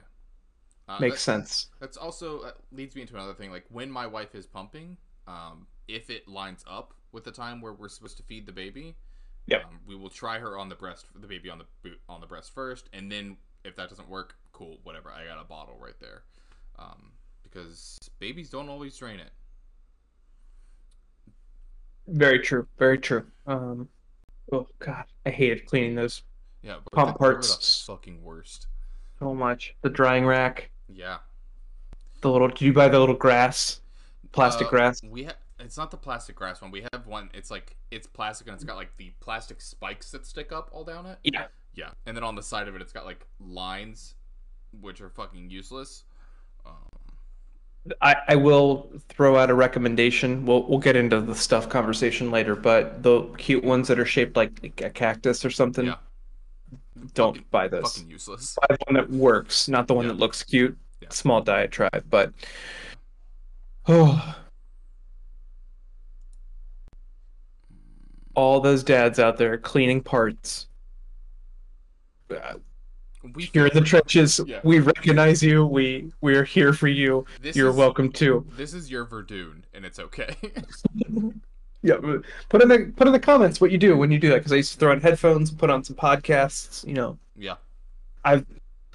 Uh, 0.89 0.99
Makes 1.01 1.17
that- 1.17 1.21
sense. 1.21 1.67
That's 1.81 1.97
also 1.97 2.41
uh, 2.41 2.51
leads 2.73 2.95
me 2.95 3.03
into 3.03 3.15
another 3.15 3.35
thing. 3.35 3.51
Like 3.51 3.65
when 3.69 3.91
my 3.91 4.07
wife 4.07 4.35
is 4.35 4.47
pumping, 4.47 4.97
um, 5.27 5.67
if 5.89 6.09
it 6.11 6.27
lines 6.29 6.65
up 6.67 6.95
with 7.15 7.25
the 7.25 7.31
time 7.31 7.61
where 7.63 7.73
we're 7.73 7.89
supposed 7.89 8.17
to 8.19 8.23
feed 8.25 8.45
the 8.45 8.53
baby, 8.53 8.97
Yeah. 9.47 9.59
um, 9.59 9.79
we 9.87 9.95
will 9.95 10.11
try 10.11 10.39
her 10.41 10.59
on 10.59 10.69
the 10.69 10.75
breast, 10.75 11.07
the 11.15 11.27
baby 11.29 11.49
on 11.49 11.59
the 11.59 11.67
boot 11.83 12.01
on 12.09 12.21
the 12.21 12.27
breast 12.27 12.53
first, 12.53 12.91
and 12.93 13.11
then 13.11 13.37
if 13.65 13.77
that 13.77 13.89
doesn't 13.89 14.09
work, 14.09 14.35
cool, 14.53 14.79
whatever. 14.83 15.11
I 15.11 15.25
got 15.25 15.41
a 15.41 15.45
bottle 15.45 15.77
right 15.81 15.99
there, 16.01 16.25
um, 16.79 17.13
because 17.45 17.99
babies 18.19 18.51
don't 18.51 18.69
always 18.69 18.97
drain 18.99 19.21
it. 19.21 19.31
Very 22.09 22.41
true. 22.41 22.67
Very 22.79 22.99
true. 22.99 23.25
Um, 23.47 23.89
oh 24.53 24.69
god, 24.79 25.05
I 25.25 25.31
hated 25.31 25.65
cleaning 25.67 25.95
those 25.95 26.23
Yeah, 26.63 26.79
but 26.85 26.93
Pump 26.93 27.19
they- 27.19 27.25
they 27.25 27.29
were 27.29 27.35
parts. 27.35 27.87
the 27.87 27.93
fucking 27.93 28.23
worst. 28.23 28.67
so 29.21 29.33
much. 29.35 29.75
The 29.83 29.89
drying 29.89 30.27
rack, 30.27 30.71
Yeah, 30.89 31.19
the 32.21 32.31
little. 32.31 32.49
Did 32.49 32.61
you 32.63 32.73
buy 32.75 32.89
the 32.89 32.99
little 33.01 33.15
grass, 33.15 33.81
plastic 34.33 34.67
Uh, 34.67 34.71
grass? 34.71 35.03
We 35.03 35.25
have. 35.25 35.37
It's 35.65 35.77
not 35.77 35.91
the 35.91 35.97
plastic 35.97 36.37
grass 36.37 36.61
one. 36.61 36.71
We 36.71 36.87
have 36.93 37.07
one. 37.07 37.31
It's 37.35 37.51
like 37.51 37.77
it's 37.91 38.07
plastic 38.07 38.47
and 38.49 38.55
it's 38.55 38.65
got 38.65 38.77
like 38.77 38.97
the 38.97 39.13
plastic 39.21 39.61
spikes 39.61 40.11
that 40.13 40.27
stick 40.27 40.53
up 40.53 40.69
all 40.73 40.85
down 40.85 41.07
it. 41.07 41.19
Yeah. 41.25 41.47
Yeah, 41.77 41.91
and 42.07 42.17
then 42.17 42.23
on 42.23 42.37
the 42.37 42.43
side 42.43 42.69
of 42.69 42.77
it, 42.77 42.83
it's 42.83 42.93
got 42.93 43.05
like 43.05 43.27
lines, 43.41 44.15
which 44.81 45.01
are 45.01 45.09
fucking 45.09 45.51
useless. 45.51 46.05
Um, 46.65 46.73
I, 48.01 48.15
I 48.29 48.37
will 48.37 48.93
throw 49.09 49.37
out 49.37 49.51
a 49.51 49.55
recommendation. 49.55 50.47
We'll 50.47 50.63
we'll 50.69 50.79
get 50.79 50.95
into 50.95 51.21
the 51.21 51.35
stuff 51.35 51.69
conversation 51.69 52.31
later, 52.31 52.55
but 52.55 53.03
the 53.03 53.23
cute 53.39 53.65
ones 53.65 53.89
that 53.89 53.99
are 53.99 54.05
shaped 54.07 54.37
like 54.37 54.81
a 54.83 54.89
cactus 54.89 55.45
or 55.45 55.51
something, 55.51 55.87
Yeah. 55.87 55.97
don't 57.15 57.35
fucking- 57.39 57.47
buy 57.51 57.67
those. 57.67 57.95
Fucking 57.97 58.09
useless. 58.09 58.57
Buy 58.69 58.77
the 58.77 58.85
one 58.87 58.95
that 58.95 59.11
works, 59.11 59.67
not 59.69 59.89
the 59.89 59.95
one 59.95 60.05
Yeah. 60.07 60.13
that 60.13 60.19
looks 60.19 60.45
cute. 60.45 60.79
Yeah. 61.01 61.09
Small 61.11 61.43
diatribe, 61.43 62.05
but 62.09 62.33
oh, 63.89 64.37
all 68.35 68.61
those 68.61 68.83
dads 68.83 69.19
out 69.19 69.37
there 69.37 69.57
cleaning 69.59 70.03
parts. 70.03 70.67
Uh, 72.31 72.55
We 73.35 73.51
You're 73.55 73.67
in 73.69 73.75
the 73.75 73.81
trenches. 73.81 74.41
Yeah. 74.47 74.61
We 74.65 74.81
recognize 74.81 75.43
you. 75.43 75.65
We 75.67 76.13
we're 76.21 76.45
here 76.45 76.73
for 76.73 76.89
you. 76.89 77.25
This 77.41 77.57
You're 77.57 77.71
is, 77.71 77.77
welcome 77.77 78.13
too. 78.13 78.47
This 78.57 78.75
is 78.75 78.91
your 78.91 79.05
Verdun, 79.05 79.65
and 79.73 79.85
it's 79.85 79.99
okay. 79.99 80.37
Yeah, 81.85 81.97
put 82.49 82.63
in 82.63 82.69
the 82.69 82.91
put 82.97 83.07
in 83.07 83.13
the 83.13 83.21
comments 83.21 83.61
what 83.61 83.71
you 83.71 83.77
do 83.77 83.95
when 83.95 84.11
you 84.11 84.19
do 84.19 84.31
that 84.31 84.37
because 84.37 84.53
I 84.53 84.57
used 84.57 84.73
to 84.73 84.79
throw 84.79 84.91
on 84.91 85.03
headphones, 85.03 85.51
put 85.51 85.69
on 85.69 85.85
some 85.85 85.95
podcasts. 85.95 86.83
You 86.87 86.95
know, 86.95 87.19
yeah, 87.37 87.57
I've 88.25 88.47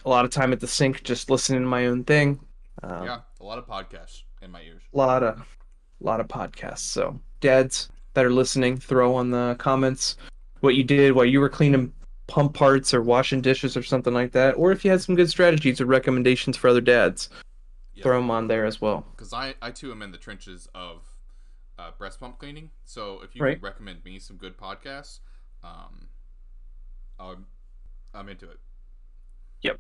a 0.06 0.10
lot 0.10 0.26
of 0.26 0.32
time 0.32 0.52
at 0.54 0.60
the 0.60 0.68
sink 0.68 1.04
just 1.04 1.30
listening 1.30 1.62
to 1.62 1.68
my 1.68 1.86
own 1.86 2.04
thing. 2.04 2.40
Um, 2.82 3.06
yeah. 3.06 3.20
A 3.42 3.44
lot 3.44 3.60
of 3.60 3.68
podcasts 3.68 4.24
in 4.42 4.50
my 4.50 4.62
ears. 4.64 4.82
a 4.92 4.98
lot 4.98 5.22
of 5.22 5.38
a 5.38 6.04
lot 6.04 6.20
of 6.20 6.28
podcasts. 6.28 6.80
So 6.80 7.20
dads 7.42 7.90
that 8.20 8.26
are 8.26 8.32
listening, 8.34 8.76
throw 8.76 9.16
on 9.16 9.32
the 9.32 9.56
comments 9.60 10.18
what 10.60 10.76
you 10.76 10.84
did 10.84 11.14
while 11.14 11.24
you 11.24 11.40
were 11.40 11.48
cleaning 11.48 11.94
pump 12.28 12.54
parts 12.54 12.94
or 12.94 13.02
washing 13.02 13.40
dishes 13.40 13.78
or 13.78 13.82
something 13.82 14.14
like 14.14 14.34
that, 14.34 14.52
or 14.58 14.74
if 14.74 14.84
you 14.84 14.92
had 14.92 15.00
some 15.02 15.16
good 15.16 15.30
strategies 15.30 15.80
or 15.80 15.86
recommendations 15.86 16.58
for 16.58 16.68
other 16.70 16.82
dads, 16.82 17.30
Yeah. 17.94 18.04
throw 18.04 18.20
them 18.20 18.30
on 18.30 18.48
there 18.50 18.66
as 18.66 18.82
well. 18.82 19.06
because 19.12 19.32
I, 19.32 19.56
I 19.62 19.72
too 19.72 19.92
am 19.94 20.02
in 20.02 20.12
the 20.12 20.18
trenches 20.18 20.68
of 20.76 21.02
uh, 21.78 21.92
breast 21.98 22.20
pump 22.20 22.40
cleaning. 22.40 22.72
So 22.84 23.22
if 23.24 23.34
you 23.38 23.42
Right. 23.42 23.62
recommend 23.62 24.04
me 24.04 24.20
some 24.20 24.36
good 24.36 24.58
podcasts, 24.58 25.20
um, 25.64 26.10
I'm, 27.18 27.46
I'm 28.14 28.28
into 28.28 28.50
it. 28.52 28.60
Yep. 29.62 29.80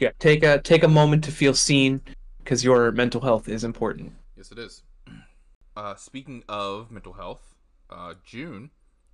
Yeah, 0.00 0.10
take 0.18 0.42
a 0.42 0.60
take 0.60 0.82
a 0.82 0.88
moment 0.88 1.22
to 1.24 1.30
feel 1.30 1.54
seen 1.54 2.00
because 2.38 2.64
your 2.64 2.90
mental 2.90 3.20
health 3.20 3.48
is 3.48 3.62
important. 3.62 4.12
Yes, 4.36 4.50
it 4.50 4.58
is. 4.58 4.82
Uh, 5.76 5.94
speaking 5.94 6.42
of 6.48 6.90
mental 6.90 7.12
health, 7.14 7.54
uh, 7.90 8.14
June 8.24 8.70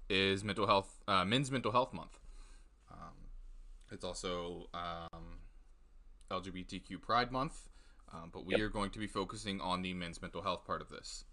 is 0.08 0.44
mental 0.44 0.66
health 0.66 1.02
uh, 1.08 1.24
Men's 1.24 1.50
Mental 1.50 1.72
Health 1.72 1.92
Month. 1.92 2.18
Um, 2.90 3.14
it's 3.90 4.04
also 4.04 4.68
um, 4.74 5.38
LGBTQ 6.30 7.00
Pride 7.00 7.32
Month, 7.32 7.68
um, 8.12 8.30
but 8.32 8.44
we 8.46 8.52
Yep. 8.54 8.60
are 8.62 8.68
going 8.68 8.90
to 8.90 8.98
be 8.98 9.06
focusing 9.06 9.60
on 9.60 9.82
the 9.82 9.92
men's 9.94 10.22
mental 10.22 10.42
health 10.42 10.64
part 10.64 10.80
of 10.80 10.88
this. 10.88 11.24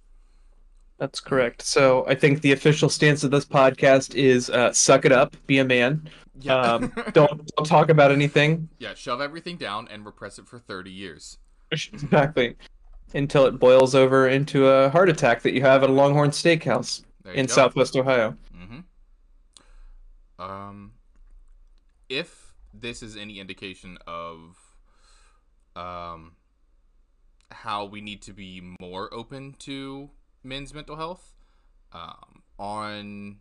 That's 0.98 1.20
correct. 1.22 1.62
So 1.62 2.06
I 2.08 2.15
think 2.15 2.42
the 2.42 2.52
official 2.52 2.89
stance 2.89 3.24
of 3.24 3.32
this 3.32 3.46
podcast 3.46 4.15
is 4.15 4.50
uh, 4.50 4.74
suck 4.74 5.06
it 5.06 5.12
up, 5.13 5.36
be 5.48 5.60
a 5.60 5.63
man. 5.65 6.10
Yeah, 6.42 6.56
Um, 6.60 6.92
don't, 7.13 7.46
don't 7.56 7.65
talk 7.65 7.89
about 7.89 8.12
anything. 8.12 8.68
yeah, 8.80 8.96
shove 8.96 9.22
everything 9.22 9.58
down 9.58 9.88
and 9.89 10.06
repress 10.06 10.39
it 10.39 10.48
for 10.48 10.58
thirty 10.60 10.92
years. 10.92 11.38
Exactly. 11.72 12.56
Until 13.13 13.45
it 13.45 13.60
boils 13.60 13.95
over 13.95 14.28
into 14.28 14.67
a 14.67 14.89
heart 14.89 15.10
attack 15.10 15.41
that 15.41 15.54
you 15.54 15.62
have 15.62 15.84
at 15.84 15.89
a 15.89 15.93
Longhorn 15.93 16.30
Steakhouse 16.30 17.04
in 17.34 17.48
go. 17.48 17.54
Southwest 17.54 17.95
Ohio. 17.95 18.38
hmm 18.56 18.80
Um, 20.38 20.93
if 22.08 22.54
this 22.74 23.02
is 23.02 23.17
any 23.17 23.39
indication 23.39 23.98
of 24.06 24.58
um 25.76 26.36
how 27.52 27.86
we 27.86 28.00
need 28.00 28.22
to 28.22 28.32
be 28.34 28.76
more 28.80 29.12
open 29.13 29.56
to 29.60 30.10
men's 30.43 30.72
mental 30.74 30.95
health, 30.95 31.34
um, 31.93 32.43
on 32.60 33.38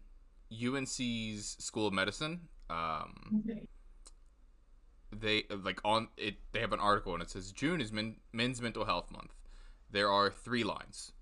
UNC's 0.51 1.57
School 1.59 1.87
of 1.89 1.93
Medicine, 1.93 2.49
um, 2.71 3.45
they 5.15 5.45
like 5.63 5.81
on 5.85 6.09
it. 6.17 6.37
They 6.53 6.61
have 6.61 6.73
an 6.73 6.81
article 6.81 7.13
and 7.13 7.23
it 7.23 7.29
says 7.31 7.53
June 7.53 7.81
is 7.83 7.93
men, 7.93 8.17
Men's 8.33 8.63
Mental 8.63 8.85
Health 8.87 9.11
Month. 9.11 9.35
There 9.91 10.11
are 10.11 10.31
three 10.31 10.65
lines. 10.65 11.13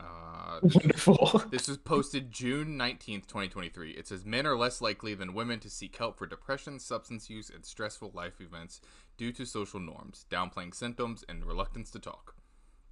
Uh, 0.00 0.60
Wonderful. 0.62 1.42
this 1.50 1.68
was 1.68 1.76
posted 1.76 2.30
June 2.30 2.78
19th, 2.78 3.26
2023. 3.26 3.90
It 3.92 4.06
says 4.06 4.24
men 4.24 4.46
are 4.46 4.56
less 4.56 4.80
likely 4.80 5.14
than 5.14 5.34
women 5.34 5.58
to 5.60 5.70
seek 5.70 5.96
help 5.96 6.18
for 6.18 6.26
depression, 6.26 6.78
substance 6.78 7.28
use, 7.28 7.50
and 7.50 7.64
stressful 7.64 8.12
life 8.14 8.40
events 8.40 8.80
due 9.16 9.32
to 9.32 9.44
social 9.44 9.80
norms, 9.80 10.24
downplaying 10.30 10.74
symptoms, 10.74 11.24
and 11.28 11.44
reluctance 11.44 11.90
to 11.92 11.98
talk. 11.98 12.36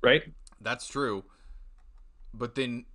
Right? 0.02 0.22
That's 0.60 0.88
true. 0.88 1.24
But 2.34 2.54
then 2.54 2.86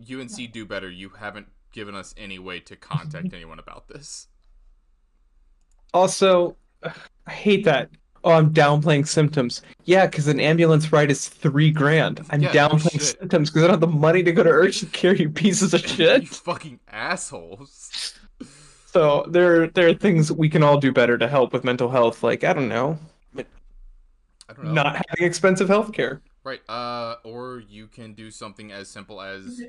UNC 0.00 0.52
do 0.52 0.64
better. 0.64 0.90
You 0.90 1.10
haven't 1.10 1.48
given 1.72 1.94
us 1.94 2.14
any 2.16 2.38
way 2.38 2.60
to 2.60 2.76
contact 2.76 3.32
anyone 3.34 3.58
about 3.58 3.88
this. 3.88 4.28
Also, 5.92 6.56
I 7.26 7.30
hate 7.30 7.64
that. 7.64 7.90
Oh, 8.28 8.32
I'm 8.32 8.52
downplaying 8.52 9.08
symptoms. 9.08 9.62
Yeah, 9.86 10.04
because 10.04 10.28
an 10.28 10.38
ambulance 10.38 10.92
ride 10.92 11.10
is 11.10 11.28
three 11.28 11.70
grand. 11.70 12.20
I'm 12.28 12.42
Yeah, 12.42 12.50
downplaying 12.52 12.92
shit. 13.00 13.18
symptoms 13.18 13.48
because 13.48 13.62
I 13.64 13.66
don't 13.68 13.80
have 13.80 13.80
the 13.80 13.86
money 13.86 14.22
to 14.22 14.32
go 14.32 14.42
to 14.42 14.50
urgent 14.50 14.92
care, 14.92 15.14
you 15.14 15.30
pieces 15.30 15.72
of 15.72 15.80
you 15.82 15.88
shit. 15.88 16.28
fucking 16.28 16.78
assholes. 16.88 18.12
So 18.84 19.24
there, 19.30 19.68
there 19.68 19.88
are 19.88 19.94
things 19.94 20.30
we 20.30 20.50
can 20.50 20.62
all 20.62 20.78
do 20.78 20.92
better 20.92 21.16
to 21.16 21.26
help 21.26 21.54
with 21.54 21.64
mental 21.64 21.88
health. 21.88 22.22
Like, 22.22 22.44
I 22.44 22.52
don't 22.52 22.68
know, 22.68 22.98
I 23.38 23.44
don't 24.54 24.64
know. 24.66 24.72
not 24.72 24.96
having 25.08 25.24
expensive 25.26 25.68
health 25.68 25.92
care. 25.92 26.20
Right. 26.44 26.60
Uh, 26.68 27.16
or 27.24 27.62
you 27.66 27.86
can 27.86 28.12
do 28.12 28.30
something 28.30 28.72
as 28.72 28.88
simple 28.90 29.22
as 29.22 29.60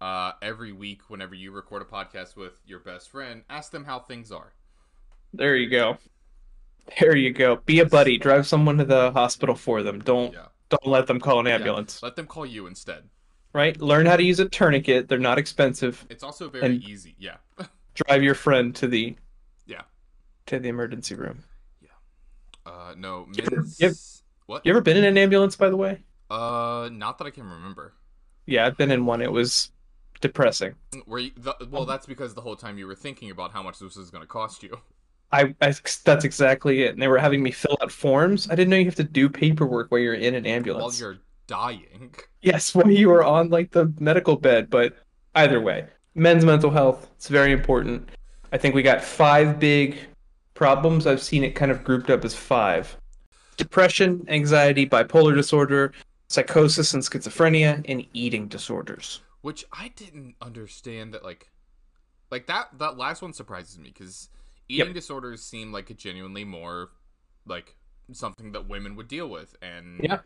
Uh, 0.00 0.32
every 0.40 0.70
week, 0.72 1.00
whenever 1.08 1.34
you 1.34 1.50
record 1.50 1.82
a 1.82 1.84
podcast 1.84 2.36
with 2.36 2.60
your 2.64 2.78
best 2.78 3.10
friend, 3.10 3.42
ask 3.50 3.72
them 3.72 3.84
how 3.84 3.98
things 3.98 4.30
are. 4.30 4.52
There 5.34 5.56
you 5.56 5.68
go. 5.68 5.98
There 6.98 7.16
you 7.16 7.32
go. 7.32 7.56
Be 7.56 7.80
a 7.80 7.86
buddy. 7.86 8.18
Drive 8.18 8.46
someone 8.46 8.78
to 8.78 8.84
the 8.84 9.12
hospital 9.12 9.54
for 9.54 9.82
them. 9.82 10.00
Don't 10.00 10.32
Yeah. 10.32 10.46
don't 10.70 10.86
let 10.86 11.06
them 11.06 11.18
call 11.20 11.40
an 11.40 11.46
Yeah. 11.46 11.54
ambulance. 11.54 12.02
Let 12.02 12.16
them 12.16 12.26
call 12.26 12.44
you 12.46 12.66
instead. 12.66 13.08
Right? 13.54 13.80
Learn 13.80 14.06
how 14.06 14.16
to 14.16 14.22
use 14.22 14.38
a 14.40 14.48
tourniquet. 14.48 15.08
They're 15.08 15.18
not 15.18 15.38
expensive. 15.38 16.06
It's 16.10 16.22
also 16.22 16.48
very 16.50 16.64
And- 16.66 16.82
easy. 16.84 17.14
Yeah. 17.18 17.36
Drive 17.94 18.22
your 18.22 18.34
friend 18.34 18.74
to 18.76 18.86
the 18.86 19.16
Yeah. 19.66 19.82
to 20.46 20.58
the 20.58 20.68
emergency 20.68 21.14
room. 21.14 21.44
Yeah. 21.80 21.88
Uh, 22.66 22.94
no. 22.96 23.26
You 23.34 23.44
ever- 23.44 23.64
you 23.78 23.86
ever- 23.88 23.96
What? 24.46 24.64
You 24.64 24.70
ever 24.72 24.80
been 24.80 24.96
in 24.96 25.04
an 25.04 25.18
ambulance, 25.18 25.56
by 25.56 25.68
the 25.68 25.76
way? 25.76 26.02
Uh, 26.30 26.88
not 26.92 27.18
that 27.18 27.26
I 27.26 27.30
can 27.30 27.44
remember. 27.44 27.94
Yeah, 28.46 28.66
I've 28.66 28.76
been 28.78 28.90
in 28.90 29.04
one. 29.06 29.20
It 29.20 29.30
was 29.32 29.70
depressing. 30.20 30.74
Where 31.04 31.20
you, 31.20 31.30
the, 31.36 31.54
well, 31.70 31.84
that's 31.84 32.06
because 32.06 32.34
the 32.34 32.40
whole 32.40 32.56
time 32.56 32.78
you 32.78 32.86
were 32.86 32.94
thinking 32.94 33.30
about 33.30 33.52
how 33.52 33.62
much 33.62 33.78
this 33.78 33.94
was 33.96 34.10
going 34.10 34.22
to 34.22 34.26
cost 34.28 34.62
you. 34.62 34.80
I, 35.30 35.54
I 35.60 35.74
that's 36.04 36.24
exactly 36.24 36.84
it. 36.84 36.92
And 36.92 37.02
they 37.02 37.08
were 37.08 37.18
having 37.18 37.42
me 37.42 37.50
fill 37.50 37.76
out 37.82 37.92
forms. 37.92 38.48
I 38.50 38.54
didn't 38.54 38.70
know 38.70 38.76
you 38.76 38.86
have 38.86 38.94
to 38.96 39.04
do 39.04 39.28
paperwork 39.28 39.90
while 39.90 40.00
you're 40.00 40.14
in 40.14 40.34
an 40.34 40.46
ambulance. 40.46 41.00
While 41.00 41.10
you're 41.12 41.18
dying. 41.46 42.14
Yes, 42.40 42.74
while 42.74 42.90
you 42.90 43.10
are 43.10 43.24
on 43.24 43.50
like 43.50 43.72
the 43.72 43.92
medical 43.98 44.36
bed, 44.36 44.70
but 44.70 44.96
either 45.34 45.60
way, 45.60 45.86
men's 46.14 46.44
mental 46.44 46.70
health, 46.70 47.10
it's 47.16 47.28
very 47.28 47.52
important. 47.52 48.08
I 48.52 48.58
think 48.58 48.74
we 48.74 48.82
got 48.82 49.02
five 49.02 49.58
big 49.58 49.98
problems. 50.54 51.06
I've 51.06 51.22
seen 51.22 51.44
it 51.44 51.54
kind 51.54 51.70
of 51.70 51.84
grouped 51.84 52.10
up 52.10 52.24
as 52.24 52.34
five. 52.34 52.96
Depression, 53.56 54.24
anxiety, 54.28 54.86
bipolar 54.86 55.34
disorder, 55.34 55.92
psychosis 56.28 56.94
and 56.94 57.02
schizophrenia, 57.02 57.84
and 57.88 58.06
eating 58.14 58.48
disorders. 58.48 59.20
Which 59.42 59.64
I 59.72 59.88
didn't 59.94 60.36
understand 60.40 61.12
that 61.14 61.24
like 61.24 61.50
like 62.30 62.46
that 62.46 62.78
that 62.78 62.96
last 62.96 63.22
one 63.22 63.32
surprises 63.32 63.78
me 63.78 63.90
cuz 63.90 64.28
eating 64.68 64.86
Yep. 64.88 64.94
disorders 64.94 65.42
seem 65.42 65.72
like 65.72 65.90
a 65.90 65.94
genuinely 65.94 66.44
more 66.44 66.90
like 67.46 67.76
something 68.12 68.52
that 68.52 68.68
women 68.68 68.96
would 68.96 69.08
deal 69.08 69.28
with 69.28 69.56
and 69.62 70.00
Yeah. 70.02 70.20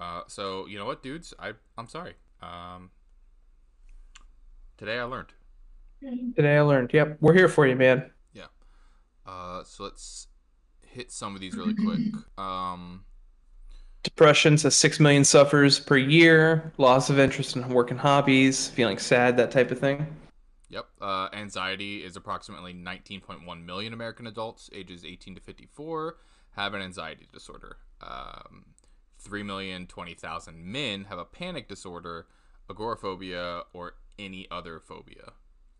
Uh 0.00 0.22
so 0.28 0.66
you 0.66 0.78
know 0.78 0.86
what 0.86 1.02
dudes, 1.02 1.34
I 1.38 1.52
I'm 1.76 1.88
sorry. 1.88 2.14
Um 2.42 2.90
today 4.76 4.98
I 4.98 5.04
learned. 5.04 5.32
Today 6.36 6.56
I 6.58 6.60
learned. 6.60 6.92
Yep, 6.92 7.18
we're 7.20 7.34
here 7.34 7.48
for 7.48 7.66
you, 7.66 7.74
man. 7.76 8.10
Yeah. 8.32 8.46
Uh 9.26 9.64
so 9.64 9.84
let's 9.84 10.28
hit 10.86 11.10
some 11.12 11.34
of 11.34 11.40
these 11.40 11.54
really 11.54 11.74
quick. 11.74 12.00
Um 12.38 13.04
Depression 14.04 14.56
says 14.56 14.74
6 14.76 15.00
million 15.00 15.24
suffers 15.24 15.80
per 15.80 15.96
year, 15.96 16.72
loss 16.78 17.10
of 17.10 17.18
interest 17.18 17.56
in 17.56 17.68
work 17.68 17.90
and 17.90 17.98
hobbies, 18.00 18.68
feeling 18.68 18.96
sad, 18.96 19.36
that 19.36 19.50
type 19.50 19.70
of 19.72 19.78
thing. 19.80 20.06
Yep. 20.70 20.86
Uh, 21.00 21.28
anxiety 21.32 22.04
is 22.04 22.16
approximately 22.16 22.74
19.1 22.74 23.64
million 23.64 23.92
American 23.92 24.26
adults 24.26 24.68
ages 24.72 25.04
18 25.04 25.36
to 25.36 25.40
54 25.40 26.16
have 26.56 26.74
an 26.74 26.82
anxiety 26.82 27.26
disorder. 27.32 27.78
Um, 28.00 28.66
3,020,000 29.24 30.54
men 30.56 31.04
have 31.08 31.18
a 31.18 31.24
panic 31.24 31.68
disorder, 31.68 32.26
agoraphobia, 32.70 33.62
or 33.72 33.94
any 34.18 34.46
other 34.50 34.80
phobia. 34.80 35.32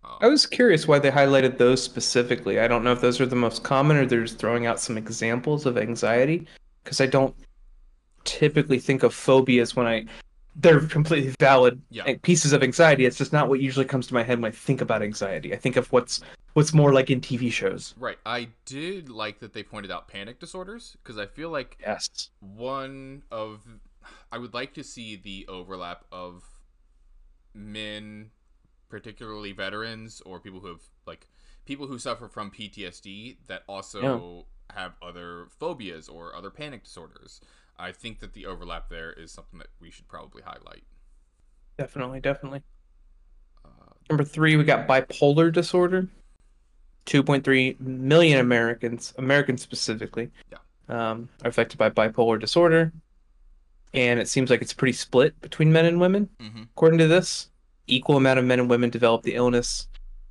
Um, 0.05 0.19
I 0.21 0.29
was 0.29 0.47
curious 0.47 0.87
why 0.87 0.99
they 0.99 1.11
highlighted 1.11 1.59
those 1.59 1.83
specifically. 1.83 2.61
I 2.61 2.69
don't 2.69 2.85
know 2.85 2.93
if 2.93 3.01
those 3.01 3.21
are 3.21 3.27
the 3.27 3.37
most 3.37 3.65
common 3.65 3.97
or 3.97 4.07
they're 4.07 4.23
just 4.23 4.39
throwing 4.39 4.67
out 4.67 4.81
some 4.81 4.97
examples 4.97 5.67
of 5.67 5.77
anxiety 5.77 6.47
because 6.85 7.01
I 7.01 7.07
don't 7.07 7.35
typically 8.25 8.79
think 8.79 9.03
of 9.03 9.15
phobias 9.15 9.75
when 9.75 9.87
I 9.87 10.07
they're 10.61 10.81
completely 10.81 11.33
valid 11.39 11.81
Yeah. 11.91 12.17
pieces 12.23 12.53
of 12.53 12.63
anxiety. 12.63 13.07
It's 13.07 13.17
just 13.17 13.33
not 13.33 13.49
what 13.49 13.61
usually 13.61 13.85
comes 13.87 14.07
to 14.09 14.15
my 14.15 14.23
head 14.25 14.41
when 14.41 14.51
I 14.51 14.55
think 14.55 14.81
about 14.81 15.03
anxiety. 15.03 15.53
I 15.55 15.57
think 15.57 15.77
of 15.77 15.91
what's 15.93 16.21
what's 16.55 16.75
more 16.75 16.93
like 16.93 17.09
in 17.11 17.21
TV 17.21 17.53
shows. 17.53 17.95
right. 17.99 18.19
I 18.27 18.49
did 18.65 19.09
like 19.09 19.39
that 19.41 19.53
they 19.53 19.63
pointed 19.63 19.93
out 19.93 20.09
panic 20.09 20.41
disorders 20.41 20.97
because 21.03 21.17
I 21.17 21.27
feel 21.27 21.51
like 21.51 21.79
Yes. 21.81 22.31
one 22.41 23.23
of 23.31 23.61
I 24.33 24.39
would 24.39 24.55
like 24.55 24.75
to 24.75 24.83
see 24.83 25.15
the 25.17 25.47
overlap 25.49 26.05
of 26.11 26.43
men, 27.55 28.31
particularly 28.89 29.53
veterans 29.53 30.21
or 30.27 30.41
people 30.41 30.61
who 30.61 30.69
have 30.69 30.83
like 31.07 31.29
people 31.65 31.87
who 31.87 31.99
suffer 31.99 32.29
from 32.29 32.51
PTSD 32.51 33.37
that 33.47 33.63
also 33.69 34.47
have 34.75 34.95
other 35.03 35.47
phobias 35.61 36.09
or 36.09 36.35
other 36.35 36.51
panic 36.51 36.85
disorders. 36.85 37.41
I 37.79 37.93
think 37.93 38.21
that 38.21 38.33
the 38.33 38.47
overlap 38.47 38.89
there 38.89 39.13
is 39.13 39.31
something 39.33 39.59
that 39.59 39.69
we 39.81 39.91
should 39.91 40.09
probably 40.09 40.43
highlight. 40.43 40.83
Definitely, 41.79 42.21
definitely. 42.21 42.63
Uh, 43.65 43.69
Number 44.11 44.25
three, 44.25 44.57
we 44.57 44.65
got 44.65 44.89
bipolar 44.89 45.53
disorder. 45.53 46.09
2.3 47.07 47.81
million 47.81 48.39
Americans, 48.41 49.15
Americans 49.17 49.63
specifically, 49.63 50.31
Yeah. 50.51 50.59
um, 50.89 51.29
are 51.43 51.49
affected 51.49 51.79
by 51.79 51.89
bipolar 51.89 52.39
disorder. 52.39 52.93
And 53.95 54.21
it 54.21 54.29
seems 54.29 54.51
like 54.51 54.61
it's 54.61 54.75
pretty 54.75 54.93
split 54.93 55.41
between 55.41 55.73
men 55.73 55.87
and 55.87 55.99
women, 56.01 56.29
hmm 56.41 56.63
according 56.77 56.99
to 56.99 57.07
this. 57.09 57.51
Equal 57.87 58.19
amount 58.19 58.39
of 58.39 58.45
men 58.45 58.61
and 58.61 58.69
women 58.69 58.91
develop 58.91 59.23
the 59.23 59.35
illness. 59.35 59.89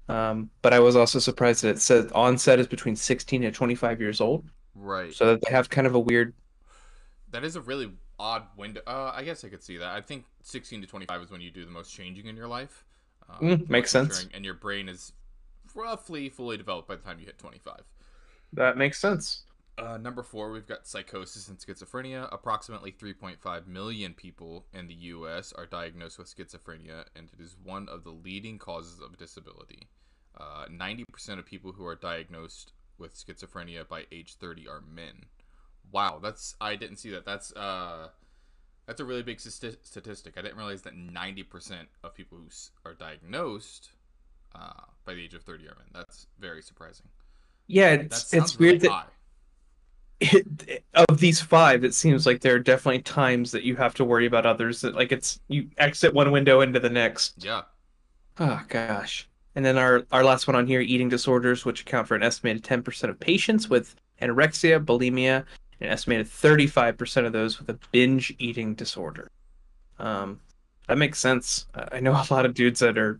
Um, 0.09 0.51
but 0.61 0.73
I 0.73 0.79
was 0.79 0.95
also 0.95 1.17
surprised 1.19 1.63
that 1.63 1.69
it 1.69 1.81
says 1.81 2.11
onset 2.11 2.59
is 2.59 2.67
between 2.67 2.95
16 2.95 3.43
and 3.43 3.53
25 3.55 3.99
years 3.99 4.21
old. 4.21 4.45
Right. 4.75 5.11
So 5.13 5.25
that 5.25 5.41
they 5.41 5.51
have 5.51 5.69
kind 5.69 5.87
of 5.87 5.95
a 5.95 5.99
weird. 5.99 6.33
That 7.31 7.43
is 7.43 7.55
a 7.55 7.61
really 7.61 7.91
odd 8.19 8.43
window. 8.55 8.81
Uh, 8.87 9.11
I 9.13 9.23
guess 9.23 9.43
I 9.43 9.49
could 9.49 9.63
see 9.63 9.77
that. 9.77 9.89
I 9.89 10.01
think 10.01 10.25
16 10.43 10.81
to 10.81 10.87
25 10.87 11.21
is 11.21 11.31
when 11.31 11.41
you 11.41 11.51
do 11.51 11.65
the 11.65 11.71
most 11.71 11.93
changing 11.93 12.27
in 12.27 12.35
your 12.35 12.47
life. 12.47 12.85
Um, 13.29 13.37
Mm, 13.41 13.69
makes 13.69 13.91
sense. 13.91 14.27
And 14.33 14.45
your 14.45 14.53
brain 14.53 14.87
is 14.89 15.11
roughly 15.75 16.29
fully 16.29 16.57
developed 16.57 16.87
by 16.87 16.95
the 16.95 17.03
time 17.03 17.19
you 17.19 17.25
hit 17.25 17.37
25. 17.37 17.81
That 18.53 18.77
makes 18.77 18.97
sense. 18.99 19.43
Uh, 19.77 19.97
number 19.97 20.23
four, 20.23 20.51
we've 20.51 20.65
got 20.65 20.87
psychosis 20.87 21.47
and 21.49 21.59
schizophrenia. 21.59 22.27
Approximately 22.31 22.93
3.5 22.93 23.67
million 23.67 24.13
people 24.13 24.65
in 24.73 24.87
the 24.87 24.93
U.S. 24.95 25.53
are 25.53 25.67
diagnosed 25.67 26.17
with 26.17 26.33
schizophrenia, 26.35 27.05
and 27.15 27.29
it 27.37 27.39
is 27.43 27.55
one 27.63 27.87
of 27.87 28.03
the 28.03 28.09
leading 28.09 28.57
causes 28.57 28.99
of 28.99 29.17
disability. 29.17 29.87
Uh, 30.35 30.65
90% 30.71 31.37
of 31.37 31.45
people 31.45 31.73
who 31.73 31.85
are 31.85 31.95
diagnosed 31.95 32.71
with 32.97 33.13
schizophrenia 33.15 33.87
by 33.87 34.05
age 34.11 34.35
30 34.35 34.67
are 34.67 34.81
men. 34.81 35.25
Wow, 35.91 36.19
that's 36.21 36.55
I 36.59 36.75
didn't 36.75 36.97
see 36.97 37.09
that. 37.11 37.25
That's 37.25 37.51
uh, 37.53 38.09
that's 38.85 38.99
a 39.01 39.05
really 39.05 39.23
big 39.23 39.39
sti- 39.39 39.75
statistic. 39.83 40.33
I 40.37 40.41
didn't 40.41 40.57
realize 40.57 40.81
that 40.83 40.95
90% 40.95 41.73
of 42.03 42.13
people 42.13 42.37
who 42.37 42.49
are 42.89 42.93
diagnosed 42.93 43.89
uh, 44.55 44.71
by 45.05 45.13
the 45.13 45.23
age 45.23 45.33
of 45.33 45.43
30 45.43 45.65
are 45.65 45.75
men. 45.77 45.87
That's 45.93 46.27
very 46.39 46.61
surprising. 46.61 47.07
Yeah, 47.67 47.97
That 47.97 48.05
it's 48.05 48.33
it's 48.33 48.57
weird 48.59 48.81
really 48.83 48.87
that 48.87 48.91
high. 48.91 49.05
it, 50.19 50.83
of 51.09 51.19
these 51.19 51.41
five, 51.41 51.83
it 51.83 51.93
seems 51.93 52.25
like 52.25 52.41
there 52.41 52.55
are 52.55 52.59
definitely 52.59 53.01
times 53.01 53.51
that 53.51 53.63
you 53.63 53.75
have 53.75 53.93
to 53.95 54.05
worry 54.05 54.25
about 54.25 54.45
others. 54.45 54.81
That 54.81 54.95
like 54.95 55.11
it's 55.11 55.39
you 55.47 55.69
exit 55.77 56.13
one 56.13 56.31
window 56.31 56.61
into 56.61 56.79
the 56.79 56.89
next. 56.89 57.43
Yeah. 57.43 57.61
Oh 58.39 58.61
gosh. 58.67 59.27
And 59.55 59.65
then 59.65 59.77
our 59.77 60.05
our 60.11 60.23
last 60.23 60.47
one 60.47 60.55
on 60.55 60.67
here, 60.67 60.81
eating 60.81 61.09
disorders, 61.09 61.65
which 61.65 61.81
account 61.81 62.07
for 62.07 62.15
an 62.15 62.23
estimated 62.23 62.63
10% 62.63 63.09
of 63.09 63.19
patients 63.19 63.69
with 63.69 63.95
anorexia, 64.21 64.83
bulimia, 64.83 65.43
an 65.79 65.89
estimated 65.89 66.27
35% 66.27 67.25
of 67.25 67.33
those 67.33 67.59
with 67.59 67.69
a 67.69 67.79
binge 67.91 68.35
eating 68.39 68.73
disorder. 68.73 69.29
Um, 69.99 70.39
that 70.87 70.97
makes 70.97 71.19
sense. 71.19 71.67
I 71.73 71.99
know 71.99 72.11
a 72.11 72.25
lot 72.33 72.45
of 72.45 72.53
dudes 72.53 72.79
that 72.79 72.97
are 72.97 73.19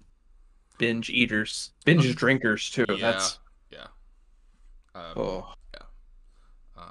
binge 0.78 1.10
eaters, 1.10 1.72
binge 1.86 2.16
drinkers 2.16 2.70
too. 2.70 2.86
Yeah. 2.90 3.12
That's 3.12 3.40
Yeah. 3.72 3.88
Um, 4.96 5.04
oh. 5.16 5.54
uh, 6.78 6.82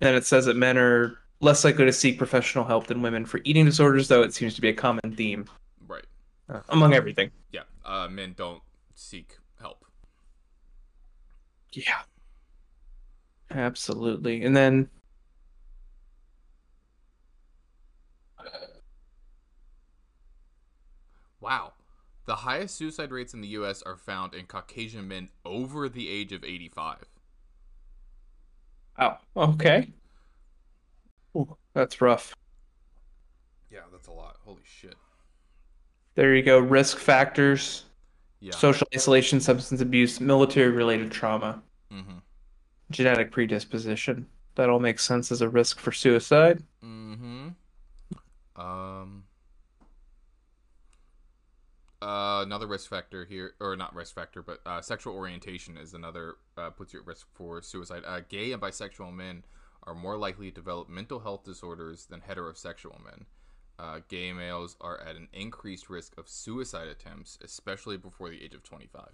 And 0.00 0.16
it 0.16 0.24
says 0.24 0.46
that 0.46 0.56
men 0.56 0.78
are 0.78 1.18
less 1.40 1.64
likely 1.64 1.84
to 1.84 1.92
seek 1.92 2.18
professional 2.18 2.64
help 2.64 2.86
than 2.86 3.02
women 3.02 3.26
for 3.26 3.40
eating 3.44 3.64
disorders, 3.64 4.08
though 4.08 4.22
it 4.22 4.32
seems 4.32 4.54
to 4.54 4.60
be 4.60 4.68
a 4.68 4.74
common 4.74 5.14
theme 5.14 5.46
right. 5.88 6.04
uh, 6.48 6.60
among 6.68 6.94
everything. 6.94 7.30
Yeah. 7.50 7.62
Uh, 7.84 8.08
men 8.08 8.34
don't 8.36 8.62
seek 8.94 9.36
help. 9.60 9.84
Yeah. 11.72 12.02
Absolutely. 13.52 14.42
And 14.44 14.56
then 14.56 14.88
Wow. 21.40 21.72
The 22.24 22.36
highest 22.36 22.76
suicide 22.76 23.10
rates 23.10 23.34
in 23.34 23.40
the 23.40 23.48
U.S. 23.48 23.82
are 23.82 23.96
found 23.96 24.32
in 24.32 24.46
Caucasian 24.46 25.08
men 25.08 25.28
over 25.44 25.88
the 25.88 26.08
age 26.08 26.32
of 26.32 26.44
85. 26.44 26.98
oh, 29.00 29.16
okay. 29.36 29.90
Ooh, 31.36 31.56
that's 31.74 32.00
rough. 32.00 32.34
Yeah, 33.70 33.80
that's 33.90 34.06
a 34.06 34.12
lot. 34.12 34.36
Holy 34.44 34.62
shit. 34.64 34.94
There 36.14 36.34
you 36.34 36.42
go. 36.42 36.58
Risk 36.58 36.98
factors, 36.98 37.86
Yeah. 38.40 38.52
social 38.52 38.86
isolation, 38.94 39.40
substance 39.40 39.80
abuse, 39.80 40.20
military 40.20 40.70
related 40.70 41.10
trauma, 41.10 41.62
mm-hmm. 41.90 42.18
Genetic 42.92 43.30
predisposition. 43.32 44.26
That 44.56 44.68
all 44.70 44.80
makes 44.80 45.04
sense 45.04 45.32
as 45.32 45.40
a 45.40 45.48
risk 45.48 45.78
for 45.80 45.92
suicide. 45.92 46.62
Mm-hmm. 46.84 47.48
Um. 48.56 49.24
uh, 52.02 52.42
another 52.44 52.66
risk 52.66 52.90
factor 52.90 53.24
here, 53.24 53.54
or 53.60 53.76
not 53.76 53.94
risk 53.94 54.14
factor, 54.14 54.42
but 54.42 54.60
uh, 54.66 54.80
sexual 54.80 55.14
orientation 55.14 55.76
is 55.78 55.94
another 55.94 56.36
uh, 56.58 56.70
puts 56.70 56.92
you 56.92 57.00
at 57.00 57.06
risk 57.06 57.26
for 57.34 57.62
suicide. 57.62 58.02
Uh, 58.06 58.20
gay 58.28 58.52
and 58.52 58.60
bisexual 58.60 59.14
men 59.14 59.44
are 59.84 59.94
more 59.94 60.16
likely 60.16 60.50
to 60.50 60.54
develop 60.54 60.88
mental 60.88 61.20
health 61.20 61.44
disorders 61.44 62.06
than 62.06 62.20
heterosexual 62.20 63.02
men. 63.04 63.26
Uh, 63.78 64.00
gay 64.08 64.32
males 64.32 64.76
are 64.80 65.00
at 65.00 65.16
an 65.16 65.28
increased 65.32 65.88
risk 65.88 66.16
of 66.18 66.28
suicide 66.28 66.88
attempts, 66.88 67.38
especially 67.42 67.96
before 67.96 68.30
the 68.30 68.42
age 68.42 68.54
of 68.54 68.62
25. 68.62 69.08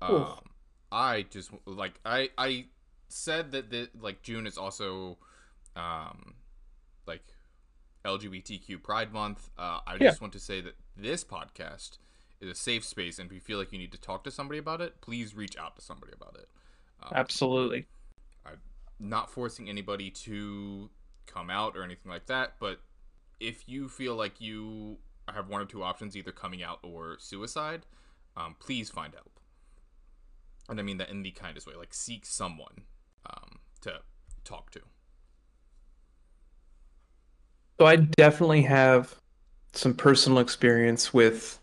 Um, 0.00 0.50
I 0.90 1.22
just 1.30 1.50
like 1.66 2.00
I 2.04 2.30
I 2.38 2.66
said 3.12 3.52
that 3.52 3.70
the, 3.70 3.88
like 4.00 4.22
June 4.22 4.46
is 4.46 4.56
also 4.58 5.18
um 5.76 6.34
like 7.06 7.22
LGBTQ 8.04 8.82
Pride 8.82 9.12
Month. 9.12 9.50
Uh, 9.58 9.80
I 9.86 9.94
Yeah. 9.94 10.08
just 10.10 10.20
want 10.20 10.32
to 10.34 10.40
say 10.40 10.60
that 10.60 10.74
this 10.96 11.24
podcast 11.24 11.98
is 12.40 12.50
a 12.50 12.54
safe 12.54 12.84
space, 12.84 13.18
and 13.18 13.26
if 13.28 13.32
you 13.32 13.40
feel 13.40 13.58
like 13.58 13.72
you 13.72 13.78
need 13.78 13.92
to 13.92 14.00
talk 14.00 14.24
to 14.24 14.30
somebody 14.30 14.58
about 14.58 14.80
it, 14.80 15.00
please 15.00 15.34
reach 15.34 15.56
out 15.56 15.76
to 15.76 15.82
somebody 15.82 16.12
about 16.12 16.36
it. 16.36 16.48
Um, 17.02 17.12
Absolutely. 17.14 17.86
I'm 18.44 18.60
not 18.98 19.30
forcing 19.30 19.68
anybody 19.68 20.10
to 20.10 20.90
come 21.26 21.50
out 21.50 21.76
or 21.76 21.82
anything 21.84 22.10
like 22.10 22.26
that, 22.26 22.54
but 22.58 22.80
if 23.38 23.68
you 23.68 23.88
feel 23.88 24.16
like 24.16 24.40
you 24.40 24.98
have 25.32 25.48
one 25.48 25.60
or 25.60 25.64
two 25.64 25.82
options, 25.82 26.16
either 26.16 26.32
coming 26.32 26.62
out 26.62 26.80
or 26.82 27.16
suicide, 27.18 27.86
um, 28.36 28.56
please 28.58 28.90
find 28.90 29.14
help. 29.14 29.38
And 30.68 30.78
I 30.78 30.82
mean 30.82 30.98
that 30.98 31.10
in 31.10 31.22
the 31.22 31.30
kindest 31.30 31.66
way, 31.66 31.74
like 31.74 31.94
seek 31.94 32.24
someone 32.26 32.82
um, 33.26 33.58
to 33.82 34.00
talk 34.44 34.70
to. 34.72 34.80
So 37.78 37.86
I 37.86 37.96
definitely 37.96 38.62
have 38.62 39.14
some 39.72 39.94
personal 39.94 40.38
experience 40.38 41.12
with 41.12 41.58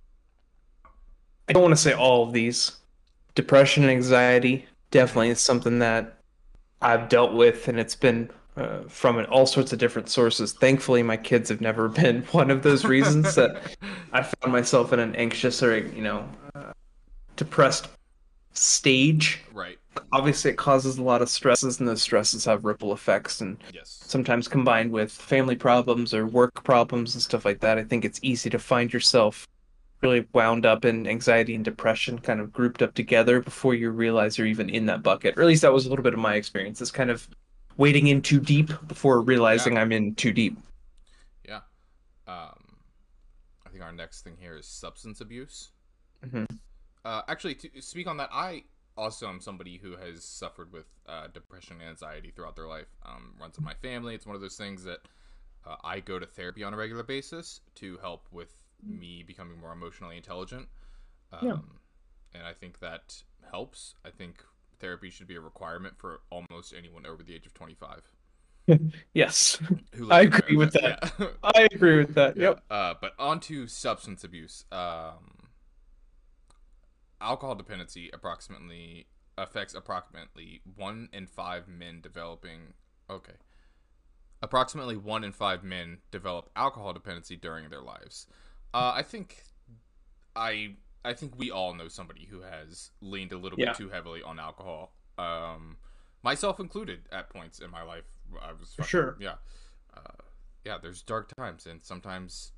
I 1.47 1.53
don't 1.53 1.63
want 1.63 1.75
to 1.75 1.81
say 1.81 1.93
all 1.93 2.23
of 2.23 2.33
these. 2.33 2.73
Depression 3.33 3.83
and 3.83 3.91
anxiety 3.91 4.67
definitely 4.91 5.29
is 5.29 5.41
something 5.41 5.79
that 5.79 6.19
I've 6.81 7.09
dealt 7.09 7.33
with 7.33 7.67
and 7.67 7.79
it's 7.79 7.95
been 7.95 8.29
uh, 8.55 8.81
from 8.87 9.25
all 9.29 9.45
sorts 9.45 9.73
of 9.73 9.79
different 9.79 10.09
sources. 10.09 10.53
Thankfully, 10.53 11.01
my 11.01 11.17
kids 11.17 11.49
have 11.49 11.61
never 11.61 11.87
been 12.01 12.23
one 12.31 12.51
of 12.51 12.61
those 12.61 12.85
reasons 12.85 13.35
that 13.35 13.75
I 14.13 14.21
found 14.21 14.51
myself 14.51 14.93
in 14.93 14.99
an 14.99 15.15
anxious 15.15 15.63
or, 15.63 15.77
you 15.77 16.01
know, 16.01 16.27
uh, 16.53 16.73
depressed 17.35 17.87
stage. 18.53 19.39
right. 19.53 19.78
Obviously, 20.11 20.51
it 20.51 20.57
causes 20.57 20.97
a 20.97 21.03
lot 21.03 21.21
of 21.21 21.29
stresses, 21.29 21.79
and 21.79 21.87
those 21.87 22.01
stresses 22.01 22.45
have 22.45 22.65
ripple 22.65 22.93
effects 22.93 23.41
and 23.41 23.57
Yes. 23.73 24.01
sometimes 24.05 24.47
combined 24.47 24.91
with 24.91 25.11
family 25.11 25.55
problems 25.55 26.13
or 26.13 26.25
work 26.25 26.63
problems 26.63 27.15
and 27.15 27.21
stuff 27.21 27.45
like 27.45 27.59
that, 27.61 27.77
I 27.77 27.83
think 27.83 28.05
it's 28.05 28.19
easy 28.21 28.49
to 28.51 28.59
find 28.59 28.91
yourself 28.93 29.47
really 30.01 30.25
wound 30.31 30.65
up 30.65 30.85
in 30.85 31.05
anxiety 31.07 31.53
and 31.55 31.65
depression 31.65 32.17
kind 32.19 32.39
of 32.39 32.53
grouped 32.53 32.81
up 32.81 32.93
together 32.93 33.41
before 33.41 33.75
you 33.75 33.89
realize 33.89 34.37
you're 34.37 34.47
even 34.47 34.69
in 34.69 34.85
that 34.85 35.03
bucket. 35.03 35.37
Or 35.37 35.41
at 35.41 35.47
least 35.47 35.61
that 35.63 35.73
was 35.73 35.85
a 35.85 35.89
little 35.89 36.03
bit 36.03 36.13
of 36.13 36.19
my 36.19 36.35
experience. 36.35 36.81
It's 36.81 36.91
kind 36.91 37.09
of 37.09 37.27
wading 37.75 38.07
in 38.07 38.21
too 38.21 38.39
deep 38.39 38.69
before 38.87 39.21
realizing 39.21 39.77
I'm 39.77 39.91
in 39.91 40.15
too 40.15 40.31
deep. 40.31 40.57
Yeah. 41.45 41.61
Um, 42.27 42.77
I 43.65 43.69
think 43.71 43.83
our 43.83 43.91
next 43.91 44.21
thing 44.21 44.37
here 44.39 44.55
is 44.55 44.67
substance 44.67 45.19
abuse. 45.19 45.71
Mhm. 46.25 46.47
Uh, 47.03 47.23
actually, 47.27 47.55
to 47.55 47.81
speak 47.81 48.07
on 48.07 48.17
that, 48.17 48.29
I 48.31 48.63
also 48.99 49.27
I'm 49.27 49.39
somebody 49.39 49.77
who 49.77 49.95
has 49.95 50.23
suffered 50.23 50.71
with 50.73 50.85
uh, 51.07 51.27
depression 51.33 51.77
and 51.79 51.89
anxiety 51.89 52.31
throughout 52.35 52.55
their 52.55 52.67
life. 52.67 52.87
Um, 53.05 53.33
runs 53.39 53.57
in 53.57 53.63
my 53.63 53.73
family. 53.75 54.13
It's 54.13 54.25
one 54.25 54.35
of 54.35 54.41
those 54.41 54.57
things 54.57 54.83
that 54.83 54.99
uh, 55.65 55.75
I 55.83 56.01
go 56.01 56.19
to 56.19 56.25
therapy 56.25 56.63
on 56.63 56.73
a 56.73 56.77
regular 56.77 57.03
basis 57.03 57.61
to 57.75 57.97
help 57.97 58.27
with 58.31 58.51
me 58.85 59.23
becoming 59.25 59.59
more 59.59 59.71
emotionally 59.71 60.17
intelligent. 60.17 60.67
Um, 61.31 61.39
Yeah. 61.47 61.57
And 62.35 62.43
I 62.45 62.53
think 62.53 62.79
that 62.79 63.23
helps. 63.49 63.95
I 64.05 64.09
think 64.11 64.43
therapy 64.79 65.09
should 65.09 65.27
be 65.27 65.35
a 65.35 65.41
requirement 65.41 65.95
for 65.97 66.21
almost 66.29 66.73
anyone 66.77 67.05
over 67.05 67.23
the 67.23 67.33
age 67.33 67.45
of 67.45 67.53
25. 67.53 68.01
Yes, 69.13 69.59
I 70.11 70.21
agree 70.21 70.55
with 70.55 70.73
that. 70.73 71.11
Yeah. 71.19 71.27
I 71.41 71.67
agree 71.71 71.97
with 71.97 72.13
that. 72.13 72.37
Yep. 72.37 72.61
Uh, 72.69 72.93
but 73.01 73.13
on 73.17 73.39
to 73.41 73.65
substance 73.65 74.23
abuse. 74.23 74.63
Um, 74.71 75.31
alcohol 77.21 77.55
dependency 77.55 78.09
approximately 78.13 79.07
affects 79.37 79.73
approximately 79.73 80.61
one 80.75 81.09
in 81.13 81.25
five 81.27 81.67
men 81.67 82.01
developing. 82.01 82.73
Okay. 83.09 83.33
Approximately 84.41 84.95
one 84.97 85.23
in 85.23 85.31
five 85.33 85.63
men 85.63 85.99
develop 86.11 86.49
alcohol 86.55 86.93
dependency 86.93 87.35
during 87.35 87.69
their 87.69 87.81
lives. 87.81 88.27
Uh, 88.73 88.93
I 88.95 89.01
think 89.03 89.43
I 90.35 90.75
I 91.03 91.13
think 91.13 91.37
we 91.37 91.51
all 91.51 91.73
know 91.73 91.87
somebody 91.87 92.25
who 92.29 92.41
has 92.41 92.91
leaned 93.01 93.31
a 93.31 93.37
little 93.37 93.59
Yeah. 93.59 93.67
bit 93.67 93.77
too 93.77 93.89
heavily 93.89 94.21
on 94.21 94.39
alcohol. 94.39 94.93
Um, 95.17 95.77
myself 96.23 96.59
included 96.59 97.07
at 97.11 97.29
points 97.29 97.59
in 97.59 97.69
my 97.71 97.81
life. 97.83 98.05
I 98.41 98.51
was 98.53 98.73
fucking- 98.75 98.87
sure. 98.89 99.17
Yeah. 99.19 99.35
Uh, 99.93 100.01
yeah, 100.65 100.77
there's 100.77 101.01
dark 101.01 101.33
times, 101.35 101.65
and 101.65 101.81
sometimes 101.81 102.51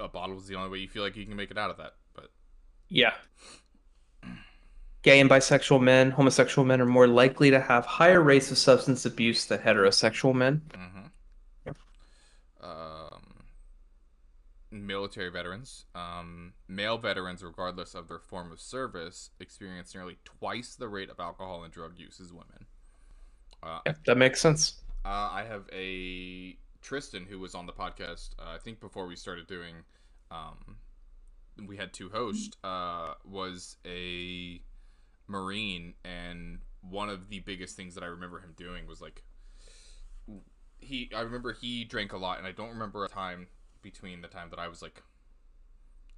a 0.00 0.08
bottle 0.08 0.36
is 0.38 0.46
the 0.46 0.54
only 0.56 0.68
way 0.70 0.78
you 0.78 0.88
feel 0.88 1.02
like 1.02 1.16
you 1.16 1.24
can 1.26 1.36
make 1.36 1.50
it 1.50 1.58
out 1.58 1.70
of 1.70 1.76
that. 1.76 1.96
But 2.14 2.30
Yeah. 2.88 3.14
Gay 5.06 5.20
and 5.20 5.30
bisexual 5.30 5.80
men, 5.80 6.10
homosexual 6.10 6.66
men 6.66 6.80
are 6.80 6.84
more 6.84 7.06
likely 7.06 7.48
to 7.52 7.60
have 7.60 7.86
higher 7.86 8.20
rates 8.20 8.50
of 8.50 8.58
substance 8.58 9.06
abuse 9.06 9.44
than 9.44 9.60
heterosexual 9.60 10.34
men. 10.34 10.60
hmm 10.74 11.06
um, 12.60 13.44
military 14.72 15.30
veterans, 15.30 15.84
um, 15.94 16.54
male 16.66 16.98
veterans, 16.98 17.44
regardless 17.44 17.94
of 17.94 18.08
their 18.08 18.18
form 18.18 18.50
of 18.50 18.60
service, 18.60 19.30
experience 19.38 19.94
nearly 19.94 20.18
twice 20.24 20.74
the 20.74 20.88
rate 20.88 21.08
of 21.08 21.20
alcohol 21.20 21.62
and 21.62 21.72
drug 21.72 21.92
use 21.96 22.18
as 22.20 22.32
women. 22.32 22.66
Uh, 23.62 23.78
Yeah, 23.86 23.94
that 24.06 24.16
makes 24.16 24.40
sense. 24.40 24.74
Uh, 25.04 25.30
I 25.30 25.44
have 25.48 25.68
a 25.72 26.58
Tristan 26.82 27.26
who 27.26 27.38
was 27.38 27.54
on 27.54 27.66
the 27.66 27.72
podcast. 27.72 28.30
Uh, 28.40 28.56
I 28.56 28.58
think 28.58 28.80
before 28.80 29.06
we 29.06 29.14
started 29.14 29.46
doing, 29.46 29.76
um, 30.32 30.78
we 31.64 31.76
had 31.76 31.92
two 31.92 32.08
hosts. 32.08 32.56
Uh, 32.64 33.14
was 33.24 33.76
a 33.86 34.60
marine, 35.28 35.94
and 36.04 36.60
one 36.80 37.08
of 37.08 37.28
the 37.28 37.40
biggest 37.40 37.76
things 37.76 37.94
that 37.94 38.04
I 38.04 38.06
remember 38.06 38.38
him 38.40 38.54
doing 38.56 38.86
was 38.86 39.00
like 39.00 39.22
he. 40.78 41.10
I 41.14 41.20
remember 41.20 41.52
he 41.52 41.84
drank 41.84 42.12
a 42.12 42.18
lot, 42.18 42.38
and 42.38 42.46
I 42.46 42.52
don't 42.52 42.70
remember 42.70 43.04
a 43.04 43.08
time 43.08 43.48
between 43.82 44.20
the 44.20 44.28
time 44.28 44.50
that 44.50 44.58
I 44.58 44.68
was 44.68 44.82
like 44.82 45.02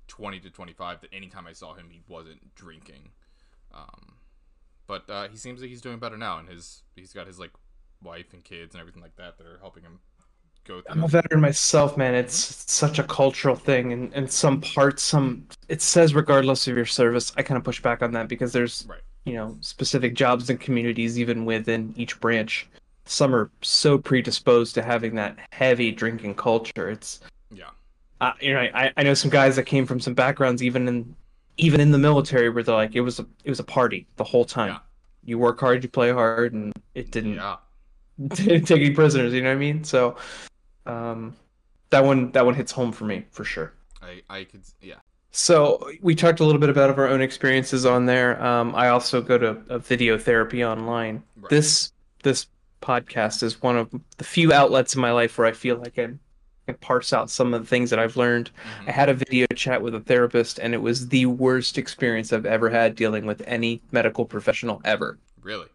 twenty 0.06 0.40
to 0.40 0.50
twenty 0.50 0.72
five 0.72 1.00
that 1.00 1.12
anytime 1.12 1.46
I 1.46 1.52
saw 1.52 1.74
him 1.74 1.88
he 1.90 2.00
wasn't 2.08 2.54
drinking. 2.54 3.10
Um, 3.74 4.14
but 4.86 5.08
uh, 5.10 5.28
he 5.28 5.36
seems 5.36 5.60
like 5.60 5.70
he's 5.70 5.82
doing 5.82 5.98
better 5.98 6.16
now, 6.16 6.38
and 6.38 6.48
his 6.48 6.82
he's 6.96 7.12
got 7.12 7.26
his 7.26 7.38
like 7.38 7.52
wife 8.02 8.32
and 8.32 8.44
kids 8.44 8.74
and 8.74 8.80
everything 8.80 9.02
like 9.02 9.16
that 9.16 9.38
that 9.38 9.46
are 9.46 9.58
helping 9.60 9.82
him 9.82 10.00
go 10.68 10.80
through. 10.82 10.92
I'm 10.92 11.02
a 11.04 11.08
veteran 11.08 11.40
myself, 11.40 11.96
man. 11.96 12.14
It's, 12.14 12.64
such 12.70 12.98
a 13.00 13.02
cultural 13.04 13.56
thing, 13.56 13.92
and 13.92 14.12
in 14.14 14.28
some 14.28 14.60
parts, 14.60 15.02
some 15.02 15.46
it 15.68 15.82
says 15.82 16.14
regardless 16.14 16.68
of 16.68 16.76
your 16.76 16.86
service. 16.86 17.32
I 17.36 17.42
kind 17.42 17.56
of 17.58 17.64
push 17.64 17.80
back 17.82 18.02
on 18.02 18.12
that 18.12 18.28
because 18.28 18.52
there's 18.52 18.86
Right. 18.88 19.00
you 19.24 19.32
know 19.34 19.56
specific 19.60 20.14
jobs 20.14 20.50
and 20.50 20.60
communities 20.60 21.18
even 21.18 21.44
within 21.44 21.92
each 21.96 22.20
branch. 22.20 22.68
Some 23.06 23.34
are 23.34 23.50
so 23.62 23.96
predisposed 23.98 24.74
to 24.74 24.82
having 24.82 25.14
that 25.16 25.38
heavy 25.50 25.90
drinking 25.90 26.34
culture. 26.34 26.90
It's 26.90 27.20
Yeah. 27.50 27.70
uh, 28.20 28.32
you 28.40 28.52
know 28.52 28.60
I 28.60 28.92
I 28.96 29.02
know 29.02 29.14
some 29.14 29.30
guys 29.30 29.56
that 29.56 29.64
came 29.64 29.86
from 29.86 29.98
some 29.98 30.14
backgrounds 30.14 30.62
even 30.62 30.86
in 30.86 31.16
even 31.56 31.80
in 31.80 31.90
the 31.90 31.98
military 31.98 32.50
where 32.50 32.62
they're 32.62 32.74
like 32.74 32.94
it 32.94 33.00
was 33.00 33.18
a 33.18 33.26
it 33.44 33.50
was 33.50 33.58
a 33.60 33.64
party 33.64 34.06
the 34.16 34.24
whole 34.24 34.44
time. 34.44 34.68
Yeah. 34.72 34.78
You 35.24 35.38
work 35.38 35.58
hard, 35.58 35.82
you 35.82 35.88
play 35.88 36.12
hard, 36.12 36.52
and 36.52 36.72
it 36.94 37.10
didn't 37.10 37.34
Yeah. 37.36 37.56
didn't 38.34 38.66
take 38.70 38.82
any 38.82 38.90
prisoners. 38.90 39.32
You 39.32 39.42
know 39.42 39.48
what 39.48 39.56
I 39.56 39.58
mean? 39.58 39.82
So, 39.84 40.16
um, 40.88 41.36
that 41.90 42.04
one 42.04 42.32
that 42.32 42.44
one 42.44 42.54
hits 42.54 42.72
home 42.72 42.92
for 42.92 43.04
me 43.04 43.24
for 43.30 43.44
sure. 43.44 43.72
I 44.02 44.22
I 44.28 44.44
could 44.44 44.62
yeah. 44.80 44.96
So 45.30 45.90
we 46.00 46.14
talked 46.14 46.40
a 46.40 46.44
little 46.44 46.60
bit 46.60 46.70
about 46.70 46.98
our 46.98 47.06
own 47.06 47.20
experiences 47.20 47.84
on 47.86 48.06
there. 48.06 48.42
Um, 48.42 48.74
I 48.74 48.88
also 48.88 49.20
go 49.20 49.36
to 49.38 49.62
a 49.68 49.78
video 49.78 50.16
therapy 50.18 50.64
online. 50.64 51.22
Right. 51.36 51.50
This 51.50 51.92
this 52.22 52.46
podcast 52.82 53.42
is 53.42 53.60
one 53.62 53.76
of 53.76 53.90
the 54.16 54.24
few 54.24 54.52
outlets 54.52 54.94
in 54.94 55.00
my 55.00 55.12
life 55.12 55.36
where 55.36 55.46
I 55.46 55.52
feel 55.52 55.76
like 55.76 55.98
I 55.98 56.08
can 56.66 56.74
parse 56.80 57.12
out 57.12 57.30
some 57.30 57.54
of 57.54 57.60
the 57.62 57.66
things 57.66 57.90
that 57.90 57.98
I've 57.98 58.16
learned. 58.16 58.50
Mhm. 58.50 58.88
I 58.88 58.92
had 58.92 59.08
a 59.08 59.14
video 59.14 59.46
chat 59.54 59.80
with 59.82 59.94
a 59.94 60.00
therapist, 60.00 60.58
and 60.58 60.74
it 60.74 60.78
was 60.82 61.08
the 61.08 61.26
worst 61.26 61.78
experience 61.78 62.32
I've 62.32 62.46
ever 62.46 62.68
had 62.70 62.94
dealing 62.94 63.24
with 63.26 63.42
any 63.46 63.80
medical 63.90 64.24
professional 64.24 64.80
ever. 64.84 65.18
Really. 65.42 65.68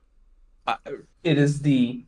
uh, 0.67 0.75
it 1.23 1.37
is 1.37 1.61
the 1.61 2.05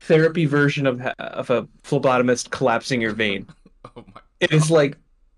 therapy 0.00 0.46
version 0.46 0.86
of 0.86 1.00
of 1.18 1.50
a 1.50 1.66
phlebotomist 1.84 2.50
collapsing 2.50 3.00
your 3.00 3.12
vein. 3.12 3.46
Oh 3.96 4.04
my. 4.14 4.20
It 4.40 4.52
is 4.52 4.68
like 4.70 4.96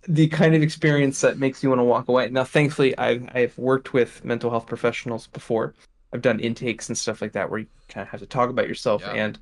the 0.08 0.26
kind 0.28 0.54
of 0.54 0.62
experience 0.62 1.20
that 1.20 1.38
makes 1.38 1.62
you 1.62 1.68
want 1.68 1.80
to 1.80 1.84
walk 1.84 2.08
away. 2.08 2.30
Now, 2.30 2.44
thankfully, 2.44 2.96
I've 2.96 3.28
I've 3.34 3.56
worked 3.58 3.92
with 3.92 4.24
mental 4.24 4.50
health 4.50 4.66
professionals 4.66 5.26
before. 5.26 5.74
I've 6.14 6.22
done 6.22 6.40
intakes 6.40 6.88
and 6.88 6.96
stuff 6.96 7.20
like 7.20 7.32
that 7.32 7.50
where 7.50 7.60
you 7.60 7.66
kind 7.88 8.02
of 8.06 8.08
have 8.10 8.20
to 8.20 8.26
talk 8.26 8.48
about 8.48 8.66
yourself, 8.66 9.02
Yeah. 9.02 9.12
and 9.12 9.38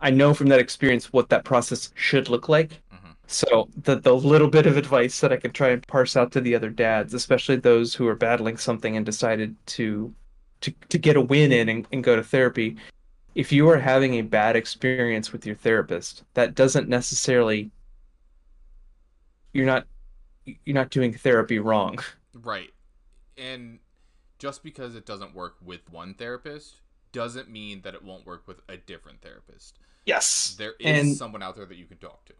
I 0.00 0.10
know 0.10 0.32
from 0.32 0.48
that 0.48 0.58
experience 0.58 1.12
what 1.12 1.28
that 1.28 1.44
process 1.44 1.90
should 1.96 2.30
look 2.30 2.48
like. 2.48 2.70
Mhm. 2.92 3.14
So 3.26 3.68
the 3.84 3.96
the 3.96 4.16
little 4.16 4.48
bit 4.48 4.64
of 4.66 4.78
advice 4.78 5.20
that 5.20 5.32
I 5.32 5.36
can 5.36 5.50
try 5.52 5.68
and 5.68 5.86
parse 5.86 6.16
out 6.16 6.32
to 6.32 6.40
the 6.40 6.54
other 6.54 6.70
dads, 6.70 7.12
especially 7.12 7.56
those 7.56 7.94
who 7.94 8.08
are 8.08 8.16
battling 8.16 8.56
something 8.56 8.96
and 8.96 9.04
decided 9.04 9.54
to 9.66 10.12
to 10.62 10.72
to 10.88 10.96
get 10.98 11.16
a 11.16 11.20
win 11.20 11.52
in 11.52 11.68
and, 11.68 11.86
and 11.92 12.02
go 12.02 12.16
to 12.16 12.22
therapy. 12.24 12.76
If 13.36 13.52
you 13.52 13.68
are 13.68 13.78
having 13.78 14.14
a 14.14 14.22
bad 14.22 14.56
experience 14.56 15.32
with 15.32 15.46
your 15.46 15.54
therapist, 15.54 16.24
that 16.34 16.56
doesn't 16.56 16.88
necessarily 16.88 17.70
you're 19.52 19.66
not 19.66 19.86
you're 20.44 20.74
not 20.74 20.90
doing 20.90 21.12
therapy 21.12 21.58
wrong. 21.58 21.98
Right. 22.42 22.68
And 23.38 23.78
just 24.38 24.62
because 24.62 24.94
it 24.94 25.06
doesn't 25.06 25.34
work 25.34 25.56
with 25.64 25.80
one 25.90 26.12
therapist 26.12 26.82
doesn't 27.12 27.48
mean 27.50 27.80
that 27.80 27.94
it 27.94 28.04
won't 28.04 28.26
work 28.26 28.46
with 28.46 28.60
a 28.68 28.76
different 28.76 29.22
therapist. 29.22 29.78
Yes. 30.04 30.54
There 30.58 30.74
is 30.78 30.86
And 31.00 31.16
someone 31.16 31.42
out 31.42 31.56
there 31.56 31.64
that 31.64 31.78
you 31.78 31.86
can 31.86 31.96
talk 31.96 32.26
to. 32.26 32.34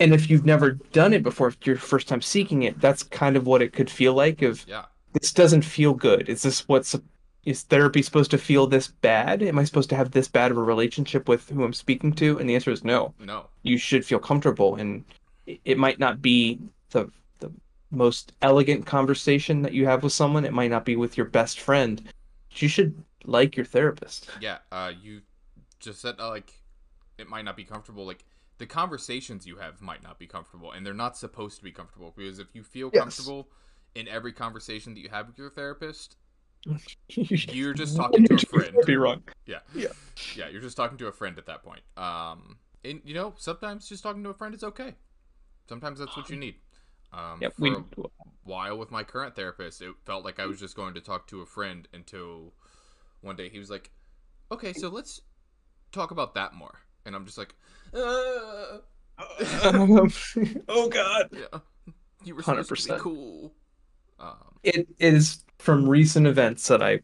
and 0.00 0.12
if 0.12 0.28
you've 0.28 0.44
never 0.44 0.72
done 0.72 1.12
it 1.14 1.22
before, 1.22 1.46
if 1.48 1.58
you're 1.64 1.76
first 1.76 2.08
time 2.08 2.20
seeking 2.22 2.64
it, 2.64 2.80
that's 2.80 3.04
kind 3.04 3.36
of 3.36 3.46
what 3.46 3.62
it 3.62 3.72
could 3.72 3.88
feel 3.88 4.14
like 4.14 4.42
of 4.42 4.66
Yeah. 4.66 4.86
this 5.12 5.32
doesn't 5.32 5.62
feel 5.62 5.94
good. 5.94 6.28
Is 6.28 6.42
this 6.42 6.66
what's 6.68 6.96
is 7.44 7.62
therapy 7.62 8.02
supposed 8.02 8.30
to 8.32 8.38
feel 8.38 8.66
this 8.66 8.88
bad? 8.88 9.42
Am 9.42 9.58
I 9.58 9.64
supposed 9.64 9.88
to 9.90 9.96
have 9.96 10.10
this 10.10 10.28
bad 10.28 10.50
of 10.50 10.58
a 10.58 10.62
relationship 10.62 11.28
with 11.28 11.48
who 11.48 11.64
I'm 11.64 11.72
speaking 11.72 12.12
to? 12.14 12.38
And 12.38 12.48
the 12.48 12.54
answer 12.54 12.70
is 12.70 12.84
no. 12.84 13.14
No. 13.18 13.46
You 13.62 13.78
should 13.78 14.04
feel 14.04 14.18
comfortable, 14.18 14.76
and 14.76 15.04
it 15.64 15.78
might 15.78 15.98
not 15.98 16.20
be 16.20 16.58
the 16.90 17.10
the 17.38 17.50
most 17.90 18.32
elegant 18.42 18.86
conversation 18.86 19.62
that 19.62 19.72
you 19.72 19.86
have 19.86 20.02
with 20.02 20.12
someone. 20.12 20.44
It 20.44 20.52
might 20.52 20.70
not 20.70 20.84
be 20.84 20.96
with 20.96 21.16
your 21.16 21.26
best 21.26 21.60
friend. 21.60 22.02
You 22.56 22.68
should 22.68 23.02
like 23.24 23.56
your 23.56 23.66
therapist. 23.66 24.28
Yeah. 24.40 24.58
Uh, 24.70 24.92
you 25.00 25.22
just 25.78 26.00
said 26.00 26.16
uh, 26.18 26.28
like 26.28 26.52
it 27.18 27.28
might 27.28 27.44
not 27.44 27.56
be 27.56 27.64
comfortable. 27.64 28.04
Like 28.04 28.24
the 28.58 28.66
conversations 28.66 29.46
you 29.46 29.56
have 29.56 29.80
might 29.80 30.02
not 30.02 30.18
be 30.18 30.26
comfortable, 30.26 30.72
and 30.72 30.84
they're 30.84 30.92
not 30.92 31.16
supposed 31.16 31.56
to 31.56 31.64
be 31.64 31.72
comfortable 31.72 32.12
because 32.14 32.38
if 32.38 32.48
you 32.54 32.62
feel 32.62 32.90
Yes. 32.92 33.02
comfortable 33.02 33.48
in 33.94 34.06
every 34.08 34.32
conversation 34.32 34.94
that 34.94 35.00
you 35.00 35.08
have 35.08 35.26
with 35.26 35.38
your 35.38 35.50
therapist, 35.50 36.16
You're 37.08 37.74
just 37.74 37.96
talking 37.96 38.24
to 38.26 38.34
a 38.34 38.38
friend. 38.38 38.76
Be 38.86 38.96
wrong. 38.96 39.22
Yeah. 39.46 39.60
Yeah. 39.74 39.88
Yeah, 40.36 40.48
you're 40.48 40.60
just 40.60 40.76
talking 40.76 40.98
to 40.98 41.06
a 41.06 41.12
friend 41.12 41.38
at 41.38 41.46
that 41.46 41.62
point. 41.62 41.80
Um, 41.96 42.58
and 42.84 43.00
you 43.04 43.14
know, 43.14 43.34
sometimes 43.36 43.88
just 43.88 44.02
talking 44.02 44.22
to 44.24 44.30
a 44.30 44.34
friend 44.34 44.54
is 44.54 44.62
okay. 44.62 44.94
Sometimes 45.68 45.98
that's 45.98 46.16
what 46.16 46.28
you 46.30 46.36
need. 46.36 46.56
Um, 47.12 47.38
Yep. 47.40 47.54
for 47.54 47.62
We. 47.62 47.70
a 47.70 47.82
while 48.44 48.78
with 48.78 48.90
my 48.90 49.02
current 49.02 49.34
therapist, 49.34 49.80
it 49.82 49.94
felt 50.04 50.24
like 50.24 50.38
I 50.38 50.46
was 50.46 50.58
just 50.60 50.76
going 50.76 50.94
to 50.94 51.00
talk 51.00 51.26
to 51.28 51.40
a 51.42 51.46
friend 51.46 51.88
until 51.92 52.52
one 53.22 53.36
day 53.36 53.48
he 53.48 53.58
was 53.58 53.70
like, 53.70 53.90
"Okay, 54.52 54.72
so 54.72 54.88
let's 54.88 55.20
talk 55.92 56.10
about 56.10 56.34
that 56.34 56.54
more," 56.54 56.80
and 57.04 57.14
I'm 57.16 57.24
just 57.26 57.38
like, 57.38 57.54
uh, 57.94 58.78
oh 60.68 60.88
God. 60.88 61.28
"Yeah, 61.32 61.58
you 62.24 62.34
were 62.34 62.42
supposed 62.42 62.68
to 62.68 62.74
100%. 62.74 62.86
be 62.88 63.00
cool." 63.00 63.52
Um, 64.18 64.58
It 64.62 64.88
is 64.98 65.44
from 65.60 65.88
recent 65.88 66.26
events 66.26 66.66
that 66.68 66.82
I. 66.82 67.00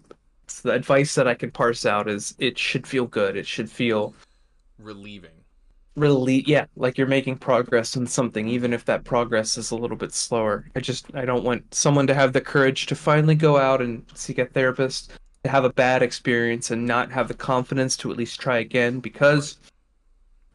The 0.62 0.72
advice 0.72 1.14
that 1.16 1.28
I 1.28 1.34
can 1.34 1.50
parse 1.50 1.84
out 1.84 2.08
is 2.08 2.34
it 2.38 2.56
should 2.58 2.86
feel 2.86 3.06
good. 3.06 3.36
It 3.36 3.46
should 3.46 3.70
feel 3.70 4.14
relieving. 4.78 5.32
really, 5.96 6.44
yeah, 6.46 6.66
like 6.76 6.96
you're 6.98 7.06
making 7.06 7.38
progress 7.38 7.96
in 7.96 8.06
something, 8.06 8.46
even 8.48 8.72
if 8.72 8.84
that 8.84 9.04
progress 9.04 9.56
is 9.58 9.70
a 9.70 9.76
little 9.76 9.96
bit 9.96 10.12
slower. 10.12 10.66
I 10.76 10.80
just, 10.80 11.06
I 11.14 11.24
don't 11.24 11.44
want 11.44 11.74
someone 11.74 12.06
to 12.06 12.14
have 12.14 12.32
the 12.32 12.40
courage 12.40 12.86
to 12.86 12.94
finally 12.94 13.34
go 13.34 13.56
out 13.56 13.80
and 13.82 14.04
seek 14.14 14.38
a 14.38 14.46
therapist, 14.46 15.12
to 15.44 15.50
have 15.50 15.64
a 15.64 15.72
bad 15.72 16.02
experience 16.02 16.70
and 16.70 16.86
not 16.86 17.10
have 17.12 17.28
the 17.28 17.34
confidence 17.34 17.96
to 17.98 18.10
at 18.10 18.16
least 18.16 18.40
try 18.40 18.58
again 18.58 19.00
because, 19.00 19.58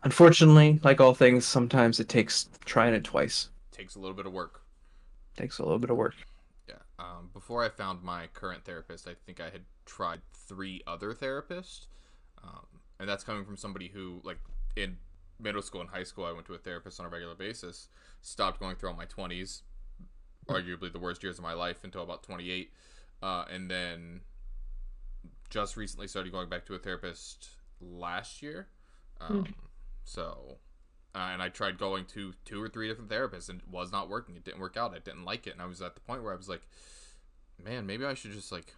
unfortunately, 0.03 0.79
like 0.83 1.01
all 1.01 1.13
things, 1.13 1.45
sometimes 1.45 1.99
it 1.99 2.07
takes 2.07 2.49
trying 2.65 2.93
it 2.93 3.03
twice. 3.03 3.49
Takes 3.71 3.95
a 3.95 3.99
little 3.99 4.15
bit 4.15 4.25
of 4.25 4.33
work. 4.33 4.61
takes 5.35 5.59
a 5.59 5.63
little 5.63 5.79
bit 5.79 5.89
of 5.89 5.97
work. 5.97 6.15
Um, 7.01 7.29
before 7.33 7.63
I 7.65 7.69
found 7.69 8.03
my 8.03 8.27
current 8.27 8.63
therapist, 8.63 9.07
I 9.07 9.15
think 9.25 9.39
I 9.39 9.49
had 9.49 9.63
tried 9.85 10.21
three 10.33 10.81
other 10.85 11.13
therapists, 11.13 11.87
um, 12.43 12.67
and 12.99 13.09
that's 13.09 13.23
coming 13.23 13.43
from 13.43 13.57
somebody 13.57 13.87
who, 13.87 14.21
like, 14.23 14.37
in 14.75 14.97
middle 15.39 15.63
school 15.63 15.81
and 15.81 15.89
high 15.89 16.03
school, 16.03 16.25
I 16.25 16.31
went 16.31 16.45
to 16.45 16.53
a 16.53 16.59
therapist 16.59 16.99
on 16.99 17.07
a 17.07 17.09
regular 17.09 17.33
basis. 17.33 17.89
Stopped 18.21 18.59
going 18.59 18.75
throughout 18.75 18.97
my 18.97 19.05
twenties, 19.05 19.63
arguably 20.47 20.91
the 20.93 20.99
worst 20.99 21.23
years 21.23 21.39
of 21.39 21.43
my 21.43 21.53
life 21.53 21.83
until 21.83 22.03
about 22.03 22.21
twenty 22.21 22.51
eight, 22.51 22.71
uh, 23.23 23.45
and 23.49 23.71
then 23.71 24.21
just 25.49 25.75
recently 25.75 26.07
started 26.07 26.31
going 26.31 26.49
back 26.49 26.65
to 26.67 26.75
a 26.75 26.77
therapist 26.77 27.49
last 27.81 28.43
year. 28.43 28.67
Um, 29.19 29.55
So, 30.03 30.57
uh, 31.13 31.29
and 31.33 31.41
I 31.41 31.49
tried 31.49 31.77
going 31.77 32.05
to 32.05 32.33
two 32.45 32.61
or 32.61 32.69
three 32.69 32.87
different 32.87 33.09
therapists 33.09 33.49
and 33.49 33.59
it 33.59 33.67
was 33.69 33.91
not 33.91 34.09
working. 34.09 34.35
It 34.35 34.45
didn't 34.45 34.61
work 34.61 34.77
out. 34.77 34.93
I 34.95 34.99
didn't 34.99 35.25
like 35.25 35.45
it. 35.45 35.53
And 35.53 35.61
I 35.61 35.65
was 35.65 35.81
at 35.81 35.95
the 35.95 36.01
point 36.01 36.23
where 36.23 36.33
I 36.33 36.37
was 36.37 36.47
like, 36.47 36.61
man, 37.63 37.85
maybe 37.85 38.05
I 38.05 38.13
should 38.13 38.31
just 38.31 38.51
like 38.51 38.73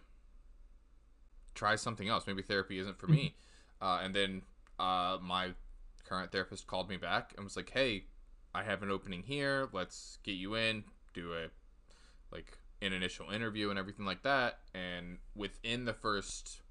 try 1.54 1.76
something 1.76 2.08
else. 2.08 2.26
Maybe 2.26 2.42
therapy 2.42 2.78
isn't 2.78 2.98
for 2.98 3.06
me. 3.06 3.34
Uh, 3.80 4.00
and 4.02 4.14
then 4.14 4.42
uh, 4.78 5.18
my 5.20 5.50
current 6.08 6.32
therapist 6.32 6.66
called 6.66 6.88
me 6.88 6.96
back 6.96 7.32
and 7.36 7.44
was 7.44 7.56
like, 7.56 7.70
hey, 7.70 8.04
I 8.54 8.62
have 8.62 8.82
an 8.82 8.90
opening 8.90 9.22
here. 9.22 9.68
Let's 9.72 10.18
get 10.22 10.32
you 10.32 10.54
in, 10.54 10.84
do 11.12 11.34
a 11.34 11.48
like 12.32 12.58
an 12.82 12.92
initial 12.92 13.30
interview 13.30 13.70
and 13.70 13.78
everything 13.78 14.06
like 14.06 14.22
that. 14.22 14.58
And 14.74 15.18
within 15.36 15.84
the 15.84 15.92
first 15.92 16.62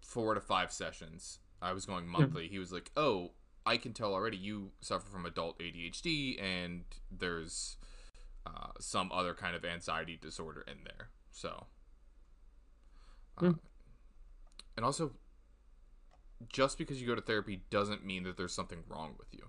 four 0.00 0.34
to 0.34 0.40
five 0.40 0.72
sessions, 0.72 1.38
I 1.60 1.72
was 1.72 1.86
going 1.86 2.06
monthly. 2.06 2.48
He 2.48 2.58
was 2.58 2.72
like, 2.72 2.90
"Oh, 2.96 3.32
I 3.66 3.76
can 3.76 3.92
tell 3.92 4.12
already 4.14 4.36
you 4.36 4.72
suffer 4.80 5.06
from 5.06 5.26
adult 5.26 5.60
ADHD, 5.60 6.38
and 6.40 6.84
there's 7.10 7.76
uh, 8.46 8.68
some 8.80 9.10
other 9.12 9.34
kind 9.34 9.56
of 9.56 9.64
anxiety 9.64 10.18
disorder 10.20 10.62
in 10.68 10.78
there." 10.84 11.10
So, 11.32 11.66
uh, 13.38 13.42
Hmm. 13.42 13.54
and 14.76 14.84
also, 14.84 15.12
just 16.52 16.78
because 16.78 17.00
you 17.00 17.06
go 17.06 17.14
to 17.14 17.20
therapy 17.20 17.62
doesn't 17.70 18.04
mean 18.04 18.22
that 18.24 18.36
there's 18.36 18.52
something 18.54 18.82
wrong 18.88 19.14
with 19.18 19.28
you. 19.32 19.48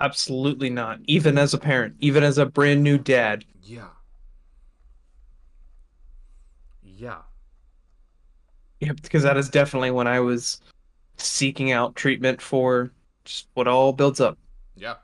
Absolutely 0.00 0.70
not. 0.70 0.98
Even 1.06 1.38
as 1.38 1.54
a 1.54 1.58
parent, 1.58 1.94
even 2.00 2.24
as 2.24 2.36
a 2.36 2.46
brand 2.46 2.82
new 2.82 2.98
dad, 2.98 3.44
Yeah. 3.62 3.88
Yeah. 6.82 7.22
Yeah, 8.80 8.92
because 8.92 9.22
that 9.24 9.36
is 9.36 9.48
definitely 9.48 9.90
when 9.90 10.06
I 10.06 10.20
was 10.20 10.60
seeking 11.18 11.72
out 11.72 11.96
treatment 11.96 12.42
for 12.42 12.92
just 13.28 13.46
what 13.54 13.68
all 13.68 13.92
builds 13.92 14.20
up. 14.20 14.38
Yeah. 14.76 14.94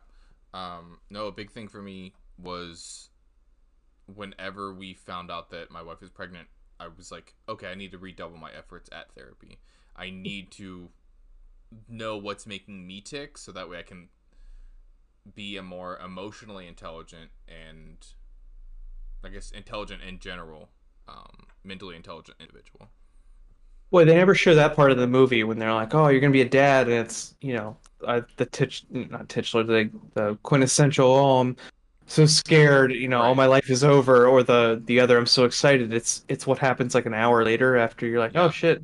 Um, 0.53 0.99
no, 1.11 1.27
a 1.27 1.33
big 1.33 1.51
thing 1.51 1.68
for 1.68 1.83
me 1.83 2.14
was 2.43 3.11
whenever 4.12 4.72
we 4.72 4.95
found 4.95 5.31
out 5.31 5.51
that 5.51 5.70
my 5.70 5.83
wife 5.83 6.01
was 6.01 6.11
pregnant, 6.11 6.49
I 6.81 6.89
was 6.89 7.12
like, 7.12 7.35
okay, 7.49 7.68
I 7.68 7.75
need 7.75 7.93
to 7.93 7.99
redouble 7.99 8.39
my 8.39 8.51
efforts 8.57 8.89
at 8.93 9.12
therapy. 9.14 9.59
I 9.97 10.11
need 10.11 10.51
to 10.53 10.89
know 11.89 12.16
what's 12.16 12.47
making 12.47 12.87
me 12.87 13.01
tick 13.01 13.37
so 13.39 13.53
that 13.53 13.68
way 13.68 13.79
I 13.79 13.83
can 13.83 14.09
be 15.35 15.57
a 15.57 15.62
more 15.62 15.99
emotionally 15.99 16.66
intelligent 16.66 17.31
and 17.49 17.97
I 19.25 19.29
guess 19.29 19.51
intelligent 19.51 20.03
in 20.03 20.18
general, 20.18 20.68
um, 21.09 21.47
mentally 21.62 21.97
intelligent 21.97 22.37
individual. 22.41 22.89
Boy, 23.95 24.05
they 24.05 24.16
never 24.16 24.34
show 24.34 24.57
that 24.57 24.74
part 24.74 24.90
of 24.90 24.99
the 24.99 25.07
movie 25.07 25.45
when 25.45 25.57
they're 25.57 25.72
like, 25.72 25.95
"Oh, 25.95 26.09
you're 26.09 26.20
gonna 26.20 26.32
be 26.32 26.40
a 26.40 26.49
dad," 26.49 26.88
and 26.88 26.97
it's 26.97 27.36
you 27.40 27.53
know 27.55 27.76
uh, 28.05 28.22
the 28.38 28.47
titch 28.47 28.84
not 28.90 29.28
titular 29.28 29.62
the 29.62 29.88
the 30.14 30.36
quintessential. 30.42 31.07
Oh, 31.07 31.38
I'm 31.38 31.57
so 32.07 32.26
scared. 32.26 32.92
You 32.92 33.07
know, 33.07 33.22
all 33.22 33.36
my 33.36 33.47
life 33.47 33.70
is 33.70 33.84
over. 33.84 34.26
Or 34.26 34.42
the 34.42 34.82
the 34.86 34.99
other, 34.99 35.16
I'm 35.16 35.26
so 35.26 35.45
excited. 35.45 35.92
It's 35.92 36.24
it's 36.26 36.45
what 36.45 36.59
happens 36.59 36.92
like 36.92 37.07
an 37.07 37.14
hour 37.14 37.45
later 37.45 37.76
after 37.76 38.05
you're 38.05 38.18
like, 38.18 38.34
"Oh 38.34 38.51
shit." 38.51 38.82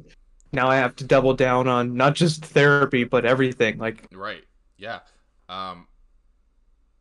Now 0.53 0.69
I 0.69 0.77
have 0.77 0.95
to 0.95 1.05
double 1.05 1.35
down 1.35 1.67
on 1.67 1.97
not 1.97 2.15
just 2.15 2.45
therapy 2.45 3.03
but 3.03 3.25
everything. 3.25 3.79
Like, 3.79 4.07
Right. 4.13 4.45
Yeah. 4.79 5.01
Um 5.49 5.89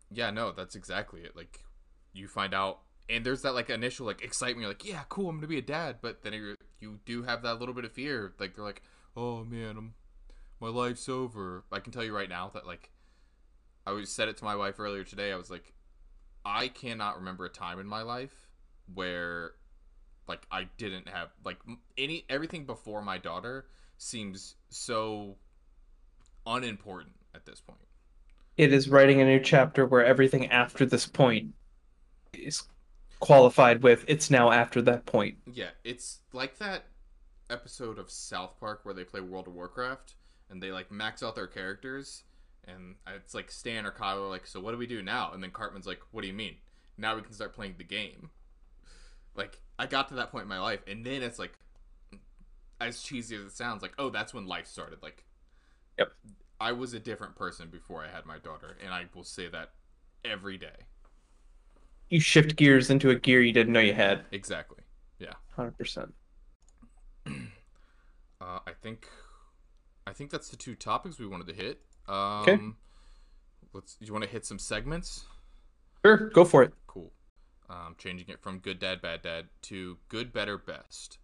Yeah, 0.10 0.32
no, 0.32 0.52
that's 0.52 0.74
exactly 0.74 1.22
it. 1.22 1.36
Like 1.36 1.64
you 2.14 2.28
find 2.28 2.56
out 2.56 2.80
and 3.10 3.26
there's 3.26 3.42
that 3.42 3.54
like 3.54 3.70
initial 3.70 4.06
like 4.06 4.22
excitement 4.24 4.62
you're 4.62 4.70
like, 4.70 4.86
"Yeah, 4.86 5.04
cool, 5.10 5.30
I'm 5.30 5.42
to 5.42 5.48
be 5.48 5.58
a 5.58 5.62
dad." 5.62 5.98
But 6.02 6.24
then 6.24 6.34
you 6.34 6.56
you 6.80 7.00
do 7.06 7.24
have 7.24 7.42
that 7.44 7.60
little 7.60 7.74
bit 7.74 7.86
of 7.86 7.92
fear. 7.92 8.34
Like 8.40 8.56
they're 8.56 8.66
like, 8.66 8.82
"Oh 9.16 9.44
man, 9.44 9.78
I'm 9.78 9.94
my 10.60 10.70
life's 10.70 11.10
over." 11.10 11.64
I 11.72 11.80
can 11.80 11.92
tell 11.92 12.04
you 12.04 12.16
right 12.16 12.30
now 12.30 12.50
that 12.54 12.66
like 12.68 12.92
I 13.86 13.92
was 13.92 14.12
said 14.12 14.28
it 14.30 14.38
to 14.38 14.44
my 14.44 14.56
wife 14.56 14.80
earlier 14.80 15.04
today. 15.04 15.32
I 15.32 15.36
was 15.36 15.50
like, 15.50 15.74
I 16.46 16.68
cannot 16.68 17.18
remember 17.18 17.46
a 17.46 17.50
time 17.50 17.80
in 17.80 17.88
my 17.88 18.02
life 18.04 18.50
where 18.94 19.54
like 20.28 20.46
I 20.52 20.68
didn't 20.78 21.08
have 21.10 21.30
like 21.44 21.58
any 21.98 22.26
everything 22.30 22.66
before 22.66 23.02
my 23.02 23.18
daughter 23.18 23.66
seems 23.98 24.56
so 24.70 25.36
unimportant 26.46 27.16
at 27.36 27.46
this 27.46 27.62
point. 27.62 27.80
it 28.58 28.74
is 28.74 28.90
writing 28.90 29.22
a 29.22 29.26
new 29.26 29.40
chapter 29.40 29.86
where 29.86 30.04
everything 30.06 30.48
after 30.52 30.86
this 30.86 31.06
point 31.06 31.54
is 32.34 32.64
qualified 33.20 33.84
with 33.84 34.06
it's 34.08 34.30
now 34.30 34.52
after 34.52 34.82
that 34.84 35.06
point. 35.06 35.38
Yeah, 35.52 35.70
it's 35.84 36.20
like 36.34 36.58
that 36.60 36.86
episode 37.50 37.98
of 37.98 38.10
South 38.10 38.60
Park 38.60 38.82
where 38.84 38.94
they 38.94 39.04
play 39.04 39.22
World 39.22 39.48
of 39.48 39.54
Warcraft 39.54 40.16
and 40.50 40.62
they 40.62 40.72
like 40.72 40.92
max 40.92 41.24
out 41.24 41.36
their 41.36 41.48
characters 41.48 42.24
and 42.68 42.96
it's 43.16 43.34
like 43.34 43.52
Stan 43.52 43.86
or 43.86 43.92
Kyle 43.92 44.24
are 44.24 44.30
like, 44.30 44.46
so 44.46 44.60
what 44.60 44.72
do 44.72 44.78
we 44.78 44.88
do 44.88 45.02
now? 45.02 45.32
And 45.34 45.42
then 45.42 45.52
Cartman's 45.52 45.88
like, 45.88 46.02
what 46.12 46.22
do 46.22 46.28
you 46.28 46.34
mean? 46.34 46.56
Now 46.98 47.16
we 47.16 47.22
can 47.22 47.34
start 47.34 47.54
playing 47.54 47.76
the 47.78 47.84
game. 47.84 48.30
Like 49.36 49.60
I 49.78 49.86
got 49.86 50.10
to 50.10 50.16
that 50.16 50.32
point 50.32 50.44
in 50.44 50.50
my 50.50 50.60
life, 50.60 50.82
and 50.88 51.06
then 51.06 51.24
it's 51.24 51.40
like, 51.40 51.54
as 52.82 53.02
cheesy 53.02 53.36
as 53.36 53.42
it 53.42 53.52
sounds, 53.52 53.82
like 53.82 53.94
oh, 53.98 54.10
that's 54.10 54.34
when 54.34 54.46
life 54.48 54.68
started. 54.68 55.02
Like, 55.02 55.24
Yep. 55.98 56.12
I 56.62 56.72
was 56.74 56.94
a 56.94 57.00
different 57.00 57.36
person 57.36 57.70
before 57.70 58.04
I 58.04 58.10
had 58.14 58.26
my 58.26 58.38
daughter, 58.38 58.78
and 58.84 58.94
I 58.94 59.06
will 59.14 59.24
say 59.24 59.48
that 59.48 59.72
every 60.26 60.58
day. 60.58 60.86
You 62.10 62.20
shift 62.20 62.56
gears 62.56 62.90
into 62.90 63.10
a 63.12 63.16
gear 63.16 63.42
you 63.42 63.54
didn't 63.54 63.74
know 63.74 63.80
you 63.80 63.94
had. 63.94 64.26
Exactly. 64.32 64.80
Yeah. 65.20 65.34
100%. 65.58 66.12
Uh, 68.42 68.60
I 68.66 68.72
think, 68.82 69.06
I 70.08 70.14
think 70.14 70.32
that's 70.32 70.48
the 70.48 70.56
two 70.56 70.74
topics 70.74 71.20
we 71.20 71.28
wanted 71.28 71.48
to 71.48 71.54
hit. 71.54 71.82
Um, 72.08 72.42
Okay. 72.42 72.58
Let's. 73.74 73.98
You 74.00 74.14
want 74.14 74.24
to 74.24 74.30
hit 74.30 74.46
some 74.46 74.58
segments? 74.58 75.26
Sure, 76.06 76.30
go 76.30 76.46
for 76.46 76.64
it. 76.64 76.72
Cool. 76.88 77.12
Um, 77.70 77.96
changing 77.98 78.30
it 78.30 78.42
from 78.42 78.60
good 78.60 78.80
dad, 78.80 79.02
bad 79.02 79.22
dad 79.24 79.50
to 79.64 79.98
good, 80.08 80.32
better, 80.32 80.58
best. 80.58 81.18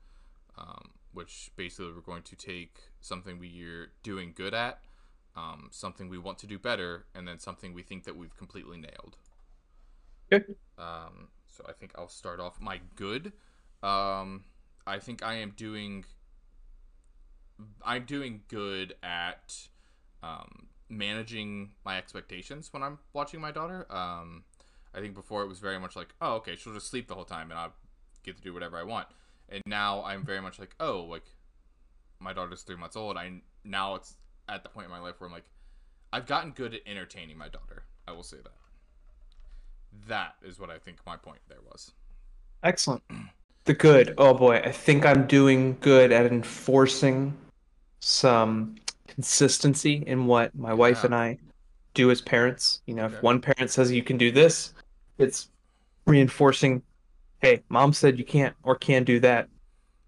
Um, 0.57 0.89
which 1.13 1.51
basically 1.55 1.93
we're 1.93 2.01
going 2.01 2.23
to 2.23 2.35
take 2.35 2.79
something 2.99 3.39
we're 3.39 3.93
doing 4.03 4.33
good 4.35 4.53
at, 4.53 4.79
um, 5.37 5.69
something 5.71 6.09
we 6.09 6.17
want 6.17 6.37
to 6.39 6.47
do 6.47 6.59
better, 6.59 7.05
and 7.15 7.25
then 7.25 7.39
something 7.39 7.73
we 7.73 7.81
think 7.81 8.03
that 8.03 8.17
we've 8.17 8.35
completely 8.35 8.77
nailed. 8.77 9.15
Okay. 10.31 10.43
Um, 10.77 11.29
so 11.47 11.63
I 11.67 11.73
think 11.73 11.91
I'll 11.97 12.09
start 12.09 12.39
off 12.39 12.59
my 12.59 12.79
good. 12.95 13.31
Um, 13.83 14.43
I 14.85 14.99
think 14.99 15.23
I 15.23 15.35
am 15.35 15.53
doing. 15.55 16.05
I'm 17.83 18.03
doing 18.03 18.41
good 18.49 18.95
at 19.01 19.55
um, 20.21 20.67
managing 20.89 21.71
my 21.85 21.97
expectations 21.97 22.71
when 22.71 22.83
I'm 22.83 22.99
watching 23.13 23.39
my 23.39 23.51
daughter. 23.51 23.85
Um, 23.89 24.43
I 24.93 24.99
think 24.99 25.13
before 25.13 25.43
it 25.43 25.47
was 25.47 25.59
very 25.59 25.79
much 25.79 25.95
like, 25.95 26.13
oh, 26.21 26.33
okay, 26.35 26.55
she'll 26.55 26.73
just 26.73 26.87
sleep 26.87 27.07
the 27.07 27.15
whole 27.15 27.25
time 27.25 27.51
and 27.51 27.59
I'll 27.59 27.73
get 28.23 28.37
to 28.37 28.41
do 28.41 28.53
whatever 28.53 28.77
I 28.77 28.83
want. 28.83 29.07
And 29.49 29.61
now 29.65 30.03
I'm 30.03 30.25
very 30.25 30.41
much 30.41 30.59
like, 30.59 30.75
oh, 30.79 31.03
like 31.03 31.23
my 32.19 32.33
daughter's 32.33 32.63
three 32.63 32.75
months 32.75 32.95
old. 32.95 33.17
I 33.17 33.41
now 33.63 33.95
it's 33.95 34.15
at 34.49 34.63
the 34.63 34.69
point 34.69 34.85
in 34.85 34.91
my 34.91 34.99
life 34.99 35.19
where 35.19 35.27
I'm 35.27 35.33
like, 35.33 35.49
I've 36.11 36.25
gotten 36.25 36.51
good 36.51 36.73
at 36.73 36.81
entertaining 36.85 37.37
my 37.37 37.49
daughter. 37.49 37.83
I 38.07 38.11
will 38.11 38.23
say 38.23 38.37
that. 38.37 38.53
That 40.07 40.35
is 40.43 40.59
what 40.59 40.69
I 40.69 40.77
think 40.77 40.97
my 41.05 41.17
point 41.17 41.39
there 41.47 41.61
was. 41.65 41.91
Excellent. 42.63 43.03
The 43.65 43.73
good. 43.73 44.13
Oh 44.17 44.33
boy, 44.33 44.57
I 44.57 44.71
think 44.71 45.05
I'm 45.05 45.25
doing 45.27 45.77
good 45.81 46.11
at 46.11 46.25
enforcing 46.25 47.35
some 47.99 48.75
consistency 49.07 50.03
in 50.05 50.25
what 50.27 50.53
my 50.55 50.73
wife 50.73 50.99
Yeah. 51.01 51.05
and 51.07 51.15
I 51.15 51.37
do 51.93 52.11
as 52.11 52.21
parents. 52.21 52.81
You 52.85 52.95
know, 52.95 53.05
if 53.05 53.13
Okay. 53.13 53.21
one 53.21 53.39
parent 53.41 53.71
says 53.71 53.91
you 53.91 54.03
can 54.03 54.17
do 54.17 54.31
this, 54.31 54.73
it's 55.17 55.49
reinforcing, 56.05 56.83
hey, 57.41 57.63
mom 57.69 57.93
said 57.93 58.19
you 58.19 58.25
can't 58.25 58.55
or 58.63 58.75
can 58.75 59.03
do 59.03 59.19
that. 59.21 59.49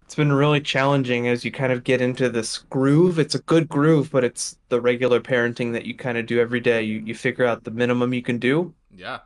It's 0.02 0.14
been 0.14 0.32
really 0.32 0.60
challenging 0.60 1.28
as 1.28 1.44
you 1.44 1.50
kind 1.50 1.72
of 1.72 1.84
get 1.84 2.00
into 2.00 2.30
this 2.30 2.58
groove. 2.58 3.18
It's 3.18 3.34
a 3.34 3.40
good 3.42 3.68
groove, 3.68 4.10
but 4.10 4.24
it's 4.24 4.56
the 4.68 4.80
regular 4.80 5.20
parenting 5.20 5.72
that 5.72 5.84
you 5.84 5.94
kind 5.94 6.16
of 6.16 6.26
do 6.26 6.38
every 6.40 6.60
day. 6.60 6.82
You 6.82 7.00
you 7.00 7.14
figure 7.14 7.44
out 7.44 7.64
the 7.64 7.70
minimum 7.70 8.14
you 8.14 8.22
can 8.22 8.38
do 8.38 8.74
Yeah. 8.94 9.20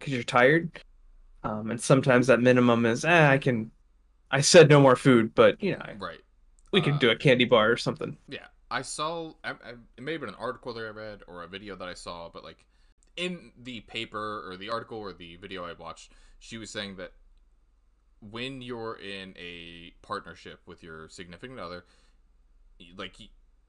Because 0.00 0.14
you're 0.14 0.24
tired. 0.24 0.82
Um, 1.44 1.70
and 1.72 1.80
sometimes 1.82 2.28
that 2.28 2.40
minimum 2.40 2.86
is, 2.86 3.04
eh, 3.04 3.30
I 3.32 3.38
can. 3.38 3.72
I 4.30 4.42
said 4.42 4.68
no 4.70 4.80
more 4.80 4.96
food, 4.96 5.34
but 5.34 5.62
you 5.62 5.76
know, 5.78 5.86
Right. 5.98 6.20
we 6.72 6.82
can 6.82 6.96
Uh, 6.96 6.98
do 6.98 7.10
a 7.10 7.16
candy 7.16 7.46
bar 7.46 7.70
or 7.72 7.76
something. 7.78 8.18
Yeah, 8.28 8.46
I 8.70 8.82
saw. 8.82 9.34
I, 9.44 9.50
I, 9.50 9.70
it 9.96 10.02
may 10.02 10.12
have 10.12 10.20
been 10.20 10.30
an 10.30 10.36
article 10.36 10.72
that 10.74 10.84
I 10.86 10.90
read 10.90 11.22
or 11.26 11.42
a 11.42 11.48
video 11.48 11.76
that 11.76 11.88
I 11.88 11.94
saw, 11.94 12.28
but 12.28 12.44
like 12.44 12.64
in 13.16 13.52
the 13.60 13.80
paper 13.82 14.48
or 14.48 14.56
the 14.56 14.70
article 14.70 14.98
or 14.98 15.12
the 15.12 15.36
video 15.36 15.64
I 15.64 15.72
watched, 15.72 16.12
she 16.38 16.58
was 16.58 16.70
saying 16.70 16.96
that 16.96 17.12
when 18.20 18.60
you're 18.60 18.96
in 18.96 19.34
a 19.38 19.92
partnership 20.02 20.60
with 20.66 20.82
your 20.82 21.08
significant 21.08 21.58
other, 21.58 21.84
like 22.96 23.16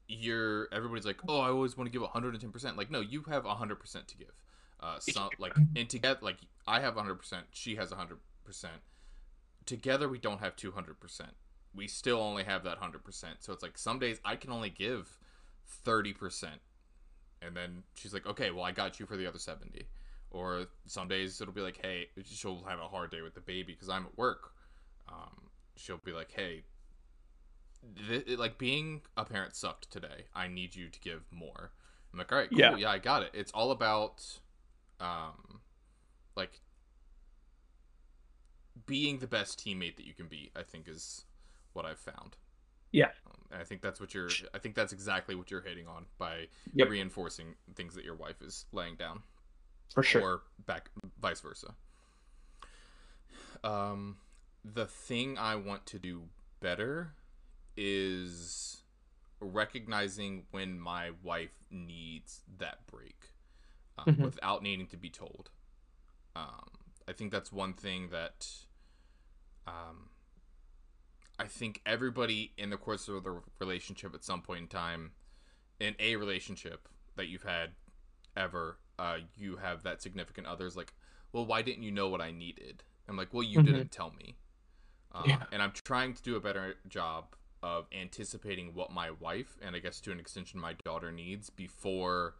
you're 0.08 0.68
everybody's 0.72 1.06
like, 1.06 1.18
oh, 1.28 1.40
I 1.40 1.48
always 1.48 1.76
want 1.76 1.86
to 1.88 1.92
give 1.92 2.02
110. 2.02 2.52
percent 2.52 2.76
Like, 2.76 2.90
no, 2.90 3.00
you 3.00 3.22
have 3.24 3.44
100 3.44 3.76
percent 3.76 4.08
to 4.08 4.16
give. 4.16 4.32
Uh, 4.82 4.98
some 4.98 5.30
like 5.38 5.52
and 5.76 5.88
together, 5.88 6.18
like 6.22 6.38
I 6.66 6.80
have 6.80 6.96
100 6.96 7.14
percent, 7.14 7.44
she 7.52 7.76
has 7.76 7.90
100 7.90 8.18
percent. 8.44 8.82
Together, 9.64 10.08
we 10.08 10.18
don't 10.18 10.40
have 10.40 10.56
200 10.56 10.98
percent 10.98 11.32
we 11.74 11.88
still 11.88 12.20
only 12.20 12.44
have 12.44 12.64
that 12.64 12.80
100%. 12.80 13.24
So 13.40 13.52
it's 13.52 13.62
like 13.62 13.78
some 13.78 13.98
days 13.98 14.20
I 14.24 14.36
can 14.36 14.50
only 14.50 14.70
give 14.70 15.18
30%. 15.86 16.48
And 17.40 17.56
then 17.56 17.82
she's 17.94 18.12
like, 18.12 18.26
okay, 18.26 18.50
well, 18.50 18.64
I 18.64 18.72
got 18.72 19.00
you 19.00 19.06
for 19.06 19.16
the 19.16 19.26
other 19.26 19.38
70. 19.38 19.86
Or 20.30 20.66
some 20.86 21.08
days 21.08 21.40
it'll 21.40 21.54
be 21.54 21.60
like, 21.60 21.78
hey, 21.82 22.08
she'll 22.24 22.62
have 22.64 22.78
a 22.78 22.88
hard 22.88 23.10
day 23.10 23.20
with 23.20 23.34
the 23.34 23.40
baby 23.40 23.72
because 23.72 23.88
I'm 23.88 24.06
at 24.06 24.16
work. 24.16 24.52
Um, 25.08 25.50
she'll 25.76 25.98
be 25.98 26.12
like, 26.12 26.30
hey, 26.30 26.62
th- 28.08 28.38
like 28.38 28.58
being 28.58 29.02
a 29.16 29.24
parent 29.24 29.54
sucked 29.56 29.90
today. 29.90 30.26
I 30.34 30.48
need 30.48 30.74
you 30.74 30.88
to 30.88 31.00
give 31.00 31.24
more. 31.30 31.72
I'm 32.12 32.18
like, 32.18 32.30
all 32.30 32.38
right, 32.38 32.50
cool. 32.50 32.58
Yeah. 32.58 32.76
Yeah, 32.76 32.90
I 32.90 32.98
got 32.98 33.22
it. 33.22 33.30
It's 33.34 33.52
all 33.52 33.70
about, 33.70 34.22
um, 35.02 35.60
like, 36.36 36.60
being 38.86 39.18
the 39.18 39.26
best 39.26 39.58
teammate 39.62 39.96
that 39.96 40.06
you 40.06 40.14
can 40.14 40.28
be. 40.28 40.50
I 40.56 40.62
think 40.62 40.88
is 40.88 41.24
what 41.74 41.84
I've 41.84 41.98
found. 41.98 42.36
Yeah. 42.90 43.06
Um, 43.26 43.40
and 43.50 43.60
I 43.60 43.64
think 43.64 43.82
that's 43.82 44.00
what 44.00 44.14
you're. 44.14 44.28
I 44.54 44.58
think 44.58 44.74
that's 44.74 44.92
exactly 44.92 45.34
what 45.34 45.50
you're 45.50 45.60
hitting 45.62 45.86
on 45.86 46.06
by 46.18 46.48
Yep. 46.74 46.88
reinforcing 46.88 47.54
things 47.74 47.94
that 47.94 48.04
your 48.04 48.14
wife 48.14 48.40
is 48.42 48.66
laying 48.72 48.96
down, 48.96 49.22
For 49.94 50.02
sure. 50.02 50.22
or 50.22 50.42
back 50.66 50.90
vice 51.20 51.40
versa. 51.40 51.74
Um, 53.64 54.16
the 54.64 54.86
thing 54.86 55.38
I 55.38 55.56
want 55.56 55.86
to 55.86 55.98
do 55.98 56.28
better 56.60 57.14
is 57.76 58.82
recognizing 59.40 60.44
when 60.50 60.78
my 60.78 61.10
wife 61.22 61.50
needs 61.70 62.42
that 62.58 62.86
break 62.86 63.31
um, 63.98 64.06
Mhm. 64.16 64.22
without 64.24 64.62
needing 64.62 64.86
to 64.88 64.96
be 64.96 65.10
told. 65.10 65.50
Um, 66.34 66.70
I 67.06 67.12
think 67.12 67.30
that's 67.32 67.52
one 67.52 67.74
thing 67.74 68.08
that 68.10 68.48
um, 69.66 70.10
I 71.38 71.46
think 71.46 71.80
everybody 71.86 72.52
in 72.56 72.70
the 72.70 72.76
course 72.76 73.08
of 73.08 73.22
the 73.24 73.40
relationship 73.60 74.14
at 74.14 74.24
some 74.24 74.42
point 74.42 74.60
in 74.62 74.68
time, 74.68 75.12
in 75.80 75.94
a 75.98 76.16
relationship 76.16 76.88
that 77.16 77.28
you've 77.28 77.42
had 77.42 77.70
ever, 78.36 78.78
uh, 78.98 79.18
you 79.36 79.56
have 79.56 79.82
that 79.82 80.02
significant 80.02 80.46
other's 80.46 80.76
like, 80.76 80.94
well, 81.32 81.44
why 81.46 81.62
didn't 81.62 81.82
you 81.82 81.90
know 81.92 82.08
what 82.08 82.20
I 82.20 82.30
needed? 82.30 82.82
I'm 83.08 83.16
like, 83.16 83.32
well, 83.32 83.42
you 83.42 83.58
Mhm. 83.60 83.64
didn't 83.64 83.92
tell 83.92 84.10
me. 84.12 84.36
Uh, 85.12 85.24
Yeah. 85.26 85.46
And 85.52 85.62
I'm 85.62 85.72
trying 85.72 86.14
to 86.14 86.22
do 86.22 86.36
a 86.36 86.40
better 86.40 86.76
job 86.88 87.36
of 87.62 87.86
anticipating 87.92 88.74
what 88.74 88.90
my 88.90 89.10
wife 89.10 89.56
and 89.60 89.76
I 89.76 89.78
guess 89.78 90.00
to 90.02 90.12
an 90.12 90.18
extension 90.18 90.58
my 90.58 90.72
daughter 90.84 91.12
needs 91.12 91.50
before 91.50 92.36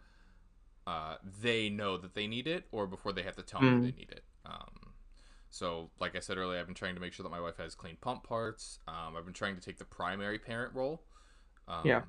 uh, 0.86 1.16
they 1.42 1.68
know 1.68 1.96
that 1.98 2.14
they 2.14 2.26
need 2.26 2.46
it 2.46 2.64
or 2.72 2.86
before 2.86 3.12
they 3.12 3.22
have 3.22 3.36
to 3.36 3.42
tell 3.42 3.62
Mm. 3.62 3.66
me 3.66 3.78
they 3.80 3.92
need 3.92 4.10
it. 4.10 4.24
Um, 4.46 4.92
so, 5.50 5.90
like 6.00 6.16
I 6.16 6.20
said 6.20 6.38
earlier, 6.38 6.58
I've 6.60 6.66
been 6.66 6.74
trying 6.74 6.94
to 6.94 7.00
make 7.00 7.12
sure 7.12 7.24
that 7.24 7.30
my 7.30 7.40
wife 7.40 7.58
has 7.58 7.74
clean 7.74 7.96
pump 8.00 8.24
parts. 8.24 8.78
Um, 8.88 9.16
I've 9.16 9.24
been 9.24 9.34
trying 9.34 9.54
to 9.56 9.60
take 9.62 9.78
the 9.78 9.84
primary 9.84 10.38
parent 10.38 10.74
role 10.74 11.02
um, 11.68 11.84
Yeah. 11.84 12.02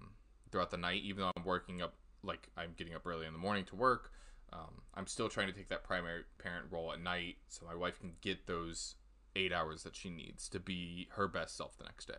throughout 0.52 0.72
the 0.72 0.78
night, 0.78 1.02
even 1.04 1.22
though 1.22 1.32
I'm 1.36 1.44
working 1.44 1.82
up, 1.82 1.96
like 2.24 2.50
I'm 2.58 2.74
getting 2.78 2.94
up 2.96 3.06
early 3.06 3.28
in 3.28 3.34
the 3.34 3.40
morning 3.40 3.66
to 3.66 3.76
work. 3.76 4.12
Um, 4.54 4.82
I'm 4.96 5.08
still 5.08 5.30
trying 5.30 5.48
to 5.48 5.54
take 5.54 5.70
that 5.70 5.84
primary 5.84 6.24
parent 6.38 6.68
role 6.72 6.94
at 6.94 7.02
night 7.02 7.38
so 7.50 7.66
my 7.66 7.76
wife 7.76 8.00
can 8.00 8.14
get 8.22 8.48
those 8.48 8.96
eight 9.36 9.52
hours 9.52 9.84
that 9.84 9.96
she 9.96 10.10
needs 10.10 10.48
to 10.50 10.60
be 10.60 11.08
her 11.14 11.28
best 11.28 11.58
self 11.58 11.78
the 11.78 11.86
next 11.86 12.08
day. 12.08 12.16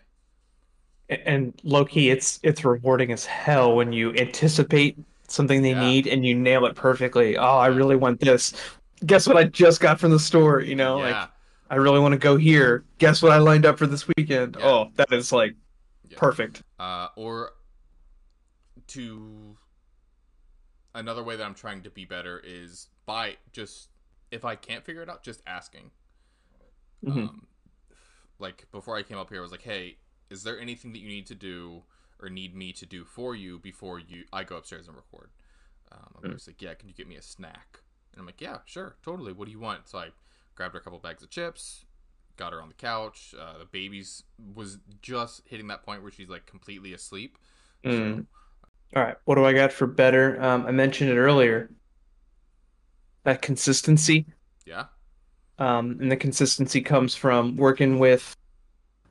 And 1.10 1.60
low 1.64 1.84
key, 1.84 2.10
it's 2.10 2.40
it's 2.42 2.64
rewarding 2.64 3.12
as 3.12 3.26
hell 3.26 3.76
when 3.76 3.92
you 3.92 4.14
anticipate 4.14 4.96
something 5.28 5.62
they 5.62 5.70
Yeah. 5.70 5.80
need 5.80 6.06
and 6.06 6.24
you 6.24 6.34
nail 6.34 6.66
it 6.66 6.74
perfectly. 6.76 7.36
Oh, 7.36 7.58
I 7.58 7.66
really 7.68 7.96
want 7.96 8.20
this. 8.20 8.52
Guess 9.06 9.26
what 9.26 9.36
I 9.36 9.44
just 9.44 9.80
got 9.80 9.98
from 10.00 10.10
the 10.10 10.18
store, 10.20 10.60
you 10.60 10.74
know? 10.74 10.98
yeah. 10.98 11.20
Like 11.22 11.30
I 11.70 11.76
really 11.76 11.98
want 12.00 12.12
to 12.12 12.18
go 12.18 12.36
here. 12.36 12.84
Guess 12.98 13.22
what 13.22 13.32
I 13.32 13.38
lined 13.38 13.66
up 13.66 13.78
for 13.78 13.86
this 13.86 14.06
weekend? 14.16 14.56
Yeah. 14.58 14.66
Oh, 14.66 14.90
that 14.96 15.12
is 15.12 15.32
like 15.32 15.54
perfect. 16.16 16.62
uh, 16.78 17.08
or 17.16 17.52
to 18.88 19.56
another 20.94 21.22
way 21.24 21.36
that 21.36 21.44
I'm 21.44 21.54
trying 21.54 21.82
to 21.82 21.90
be 21.90 22.04
better 22.04 22.40
is 22.44 22.88
by 23.06 23.36
just 23.52 23.88
if 24.30 24.44
I 24.44 24.56
can't 24.56 24.84
figure 24.84 25.02
it 25.02 25.08
out, 25.08 25.22
just 25.22 25.42
asking. 25.46 25.90
Mhm. 27.04 27.28
Um, 27.28 27.46
like 28.38 28.70
before 28.72 28.96
I 28.96 29.02
came 29.02 29.18
up 29.18 29.30
here, 29.30 29.38
I 29.38 29.42
was 29.42 29.50
like, 29.52 29.62
"Hey, 29.62 29.98
is 30.30 30.42
there 30.42 30.58
anything 30.60 30.92
that 30.92 30.98
you 30.98 31.08
need 31.08 31.26
to 31.28 31.34
do 31.34 31.82
or 32.24 32.30
need 32.30 32.56
me 32.56 32.72
to 32.74 32.86
do 32.86 33.04
for 33.04 33.36
you 33.36 33.60
before 33.60 34.00
you 34.00 34.24
I 34.32 34.44
go 34.44 34.56
upstairs 34.58 34.88
and 34.88 34.96
record?" 34.96 35.30
Um, 35.92 36.14
I 36.16 36.20
Mm. 36.24 36.34
was 36.34 36.46
like, 36.46 36.62
"Yeah, 36.62 36.74
can 36.74 36.88
you 36.88 36.94
get 36.94 37.08
me 37.08 37.16
a 37.16 37.22
snack?" 37.22 37.80
And 38.12 38.20
I'm 38.20 38.26
like, 38.26 38.40
"Yeah, 38.40 38.58
sure, 38.66 38.96
totally. 39.02 39.32
What 39.32 39.46
do 39.46 39.52
you 39.52 39.60
want?" 39.60 39.88
So 39.88 39.98
I 39.98 40.10
grabbed 40.56 40.74
her 40.74 40.80
a 40.80 40.84
couple 40.84 40.98
bags 41.00 41.22
of 41.22 41.30
chips, 41.30 41.86
got 42.36 42.52
her 42.52 42.62
on 42.62 42.68
the 42.68 42.74
couch. 42.74 43.34
Uh, 43.38 43.58
the 43.58 43.66
baby's 43.66 44.24
was 44.54 44.78
just 45.02 45.42
hitting 45.48 45.68
that 45.68 45.84
point 45.84 46.02
where 46.02 46.12
she's 46.12 46.30
like 46.30 46.46
completely 46.46 46.92
asleep. 46.94 47.38
Mm. 47.84 47.86
So 47.88 48.26
All 48.96 49.02
right, 49.04 49.16
what 49.26 49.36
do 49.36 49.46
I 49.46 49.52
got 49.54 49.72
for 49.72 49.86
better? 49.88 50.40
Um, 50.42 50.66
I 50.66 50.72
mentioned 50.72 51.10
it 51.10 51.16
earlier. 51.18 51.70
That 53.24 53.42
consistency. 53.42 54.26
Yeah. 54.64 54.86
Um, 55.58 55.98
and 56.00 56.10
the 56.10 56.16
consistency 56.16 56.80
comes 56.80 57.14
from 57.14 57.56
working 57.56 57.98
with 57.98 58.36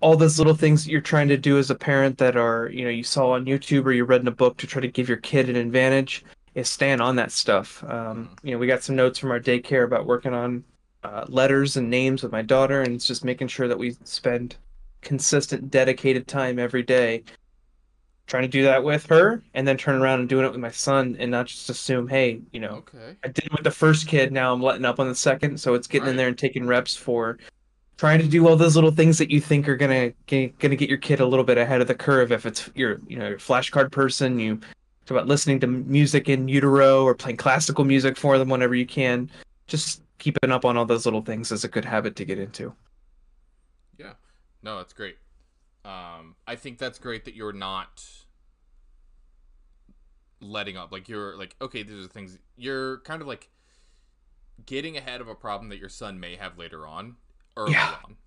all 0.04 0.18
those 0.18 0.38
little 0.38 0.54
things 0.54 0.84
that 0.84 0.92
you're 0.92 1.00
trying 1.00 1.30
to 1.30 1.38
do 1.38 1.58
as 1.58 1.70
a 1.70 1.76
parent 1.76 2.18
that 2.18 2.36
are, 2.36 2.68
you 2.68 2.84
know, 2.84 2.90
you 2.90 3.04
saw 3.04 3.32
on 3.32 3.46
YouTube 3.46 3.86
or 3.86 3.94
you 3.94 4.04
read 4.04 4.20
in 4.20 4.28
a 4.28 4.32
book 4.32 4.58
to 4.58 4.68
try 4.68 4.82
to 4.82 4.88
give 4.90 5.08
your 5.08 5.18
kid 5.18 5.50
an 5.50 5.56
advantage 5.56 6.26
is 6.56 6.70
staying 6.70 7.00
on 7.00 7.16
that 7.16 7.32
stuff. 7.32 7.82
Um, 7.86 8.28
Mhm. 8.28 8.30
you 8.44 8.52
know, 8.52 8.58
we 8.58 8.68
got 8.68 8.84
some 8.84 8.98
notes 8.98 9.18
from 9.18 9.32
our 9.32 9.40
daycare 9.40 9.86
about 9.86 10.06
working 10.06 10.34
on 10.34 10.66
uh, 11.06 11.26
letters 11.28 11.78
and 11.78 11.90
names 11.90 12.22
with 12.22 12.34
my 12.34 12.42
daughter, 12.42 12.82
and 12.82 12.94
it's 12.94 13.08
just 13.08 13.24
making 13.24 13.48
sure 13.48 13.68
that 13.70 13.78
we 13.78 13.96
spend 14.04 14.56
consistent, 15.02 15.70
dedicated 15.70 16.28
time 16.28 16.60
every 16.60 16.84
day 16.84 17.24
trying 18.28 18.44
to 18.44 18.50
do 18.50 18.64
that 18.64 18.84
with 18.84 19.06
her, 19.08 19.42
and 19.54 19.68
then 19.68 19.78
turn 19.78 20.02
around 20.02 20.22
and 20.22 20.30
doing 20.30 20.46
it 20.46 20.52
with 20.52 20.62
my 20.62 20.72
son, 20.72 21.16
and 21.20 21.30
not 21.30 21.46
just 21.46 21.70
assume, 21.70 22.08
hey, 22.08 22.42
you 22.52 22.60
know, 22.60 22.84
Okay. 22.88 23.18
I 23.24 23.28
did 23.28 23.46
it 23.46 23.52
with 23.52 23.64
the 23.64 23.72
first 23.72 24.08
kid, 24.08 24.32
now 24.32 24.54
I'm 24.54 24.62
letting 24.62 24.86
up 24.86 25.00
on 25.00 25.08
the 25.08 25.16
second, 25.16 25.60
so 25.60 25.74
it's 25.74 25.88
getting 25.88 26.10
in 26.10 26.16
there 26.16 26.30
and 26.30 26.38
taking 26.38 26.66
reps 26.66 26.96
for 26.96 27.38
trying 27.98 28.20
to 28.20 28.28
do 28.28 28.48
all 28.48 28.56
those 28.56 28.76
little 28.76 28.92
things 28.92 29.18
that 29.18 29.30
you 29.30 29.40
think 29.40 29.68
are 29.68 29.76
gonna 29.76 30.12
g- 30.28 30.54
gonna 30.60 30.76
get 30.76 30.90
your 30.90 30.98
kid 30.98 31.20
a 31.20 31.26
little 31.26 31.46
bit 31.46 31.58
ahead 31.58 31.82
of 31.82 31.88
the 31.88 31.96
curve 31.96 32.32
if 32.32 32.46
it's 32.46 32.70
you're 32.76 33.00
you 33.08 33.18
know 33.18 33.28
you're 33.28 33.38
flashcard 33.38 33.92
person 33.92 34.40
you 34.40 34.58
talk 35.06 35.12
about 35.12 35.28
listening 35.28 35.60
to 35.60 35.68
music 35.68 36.30
in 36.30 36.48
utero 36.48 37.04
or 37.04 37.14
playing 37.14 37.38
classical 37.38 37.84
music 37.84 38.18
for 38.18 38.38
them 38.38 38.50
whenever 38.50 38.76
you 38.76 38.86
can 38.86 39.30
just 39.68 40.02
keeping 40.18 40.52
up 40.52 40.66
on 40.66 40.78
all 40.78 40.86
those 40.86 41.06
little 41.06 41.22
things 41.22 41.52
is 41.52 41.64
a 41.64 41.68
good 41.68 41.86
habit 41.86 42.16
to 42.16 42.26
get 42.26 42.40
into 42.40 42.74
Yeah. 43.98 44.14
No, 44.62 44.78
that's 44.78 44.94
great. 44.94 45.18
Um, 45.86 46.36
I 46.48 46.56
think 46.56 46.78
that's 46.78 46.98
great 46.98 47.26
that 47.26 47.36
you're 47.36 47.52
not 47.52 48.04
letting 50.40 50.78
up. 50.78 50.92
Like 50.92 51.10
you're 51.10 51.38
like, 51.38 51.56
okay, 51.62 51.84
these 51.84 52.06
are 52.06 52.08
things 52.08 52.40
you're 52.56 53.00
kind 53.00 53.22
of 53.22 53.28
like 53.28 53.50
getting 54.66 54.98
ahead 54.98 55.20
of 55.20 55.28
a 55.28 55.36
problem 55.36 55.70
that 55.70 55.80
your 55.80 55.90
son 55.90 56.20
may 56.20 56.36
have 56.38 56.58
later 56.58 56.88
on, 56.88 57.18
early 57.58 57.74
Yeah. 57.74 57.96
on. 58.06 58.18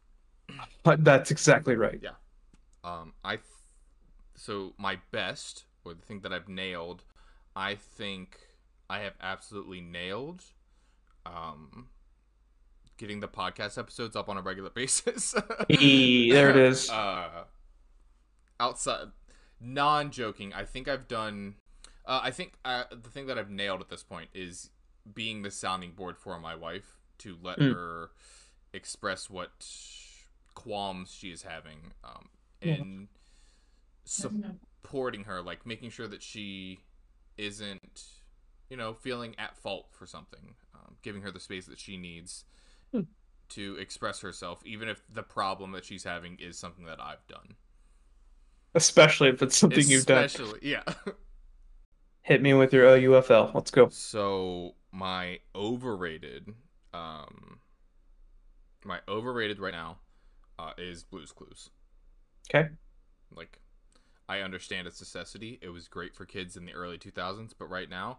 but 0.83 1.05
that's 1.05 1.31
exactly 1.31 1.75
right 1.77 1.99
Yeah. 2.03 2.11
Um, 2.85 3.13
I 3.25 3.37
th- 3.37 3.47
so 4.37 4.75
my 4.79 4.99
best 5.11 5.65
or 5.85 5.95
the 5.95 6.03
thing 6.03 6.21
that 6.21 6.33
I've 6.33 6.49
nailed, 6.49 7.03
I 7.57 7.75
think 7.75 8.39
I 8.89 9.01
have 9.01 9.15
absolutely 9.21 9.81
nailed. 9.81 10.43
Um, 11.25 11.89
getting 12.99 13.21
the 13.21 13.29
podcast 13.29 13.77
episodes 13.79 14.15
up 14.17 14.29
on 14.29 14.37
a 14.37 14.43
regular 14.43 14.71
basis. 14.75 15.35
Eee, 15.69 16.31
there 16.33 16.51
it 16.51 16.57
is. 16.57 16.89
Uh, 16.89 17.45
outside, 18.61 19.09
non-joking, 19.61 20.53
I 20.55 20.65
think 20.65 20.89
I've 20.89 21.09
done. 21.09 21.57
Uh, 22.05 22.21
I 22.23 22.31
think 22.31 22.53
uh, 22.65 22.85
the 22.91 23.11
thing 23.11 23.27
that 23.27 23.39
I've 23.39 23.51
nailed 23.51 23.81
at 23.81 23.89
this 23.89 24.03
point 24.05 24.31
is 24.33 24.71
being 25.13 25.43
the 25.43 25.51
sounding 25.51 25.93
board 25.93 26.17
for 26.17 26.39
my 26.39 26.55
wife 26.55 26.99
to 27.19 27.37
let 27.43 27.59
Mm. 27.59 27.75
her 27.75 28.11
express 28.77 29.31
what 29.31 29.67
qualms 30.55 31.13
she 31.13 31.31
is 31.31 31.43
having, 31.43 31.93
um, 32.05 32.29
Yeah. 32.63 32.75
and 32.75 33.09
supporting 34.05 35.25
her, 35.25 35.43
like 35.43 35.67
making 35.67 35.91
sure 35.91 36.09
that 36.09 36.23
she 36.23 36.81
isn't, 37.37 38.05
you 38.71 38.77
know, 38.77 38.95
feeling 38.95 39.35
at 39.39 39.57
fault 39.57 39.89
for 39.93 40.07
something, 40.07 40.55
um, 40.75 40.97
giving 41.03 41.23
her 41.23 41.31
the 41.31 41.41
space 41.41 41.67
that 41.67 41.79
she 41.79 41.97
needs 41.97 42.45
Hmm. 42.93 43.03
to 43.51 43.77
express 43.77 44.21
herself, 44.21 44.65
even 44.65 44.89
if 44.89 45.03
the 45.13 45.23
problem 45.23 45.73
that 45.73 45.85
she's 45.85 46.05
having 46.05 46.39
is 46.39 46.59
something 46.59 46.85
that 46.87 47.01
I've 47.01 47.27
done. 47.29 47.57
especially 48.75 49.29
if 49.29 49.43
it's 49.43 49.57
something 49.57 49.89
you've 49.89 50.07
done 50.07 50.25
Especially, 50.25 50.61
yeah. 50.63 50.83
hit 52.23 52.43
me 52.43 52.53
with 52.55 52.73
your 52.73 52.87
OUFL 52.87 53.53
let's 53.55 53.71
go 53.71 53.91
So 53.91 54.75
my 54.93 55.41
overrated, 55.55 56.55
um, 56.93 57.61
my 58.87 59.01
overrated 59.09 59.59
right 59.59 59.73
now, 59.73 59.99
uh, 60.59 60.73
is 60.79 61.03
Blue's 61.03 61.33
Clues. 61.33 61.71
okay 62.49 62.69
Like, 63.35 63.59
I 64.29 64.41
understand 64.41 64.87
its 64.87 65.01
necessity. 65.01 65.59
It 65.63 65.69
was 65.69 65.89
great 65.89 66.15
for 66.15 66.25
kids 66.25 66.57
in 66.57 66.65
the 66.65 66.73
early 66.73 66.99
2000s, 66.99 67.53
but 67.59 67.71
right 67.71 67.89
now, 67.89 68.19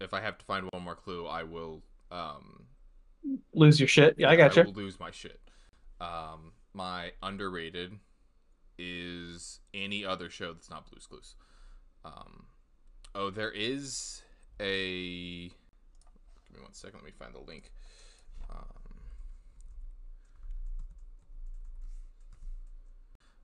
if 0.00 0.14
I 0.14 0.20
have 0.20 0.38
to 0.38 0.44
find 0.44 0.68
one 0.72 0.82
more 0.82 0.94
clue, 0.94 1.26
I 1.26 1.42
will. 1.42 1.82
Um, 2.10 2.64
lose 3.52 3.78
your 3.78 3.88
shit 3.88 4.14
yeah 4.16 4.30
i 4.30 4.36
got 4.36 4.56
I 4.56 4.62
you 4.62 4.70
lose 4.70 4.98
my 4.98 5.10
shit. 5.10 5.40
Um, 6.00 6.52
my 6.72 7.12
underrated 7.22 7.98
is 8.78 9.60
any 9.74 10.04
other 10.04 10.30
show 10.30 10.52
that's 10.52 10.70
not 10.70 10.88
Blue's 10.88 11.06
Clues. 11.06 11.34
Um, 12.04 12.46
oh, 13.14 13.30
there 13.30 13.50
is 13.50 14.22
a. 14.60 15.48
Give 15.48 16.56
me 16.56 16.62
one 16.62 16.72
second. 16.72 17.00
Let 17.00 17.06
me 17.06 17.12
find 17.18 17.34
the 17.34 17.40
link. 17.40 17.70
Um, 18.48 18.77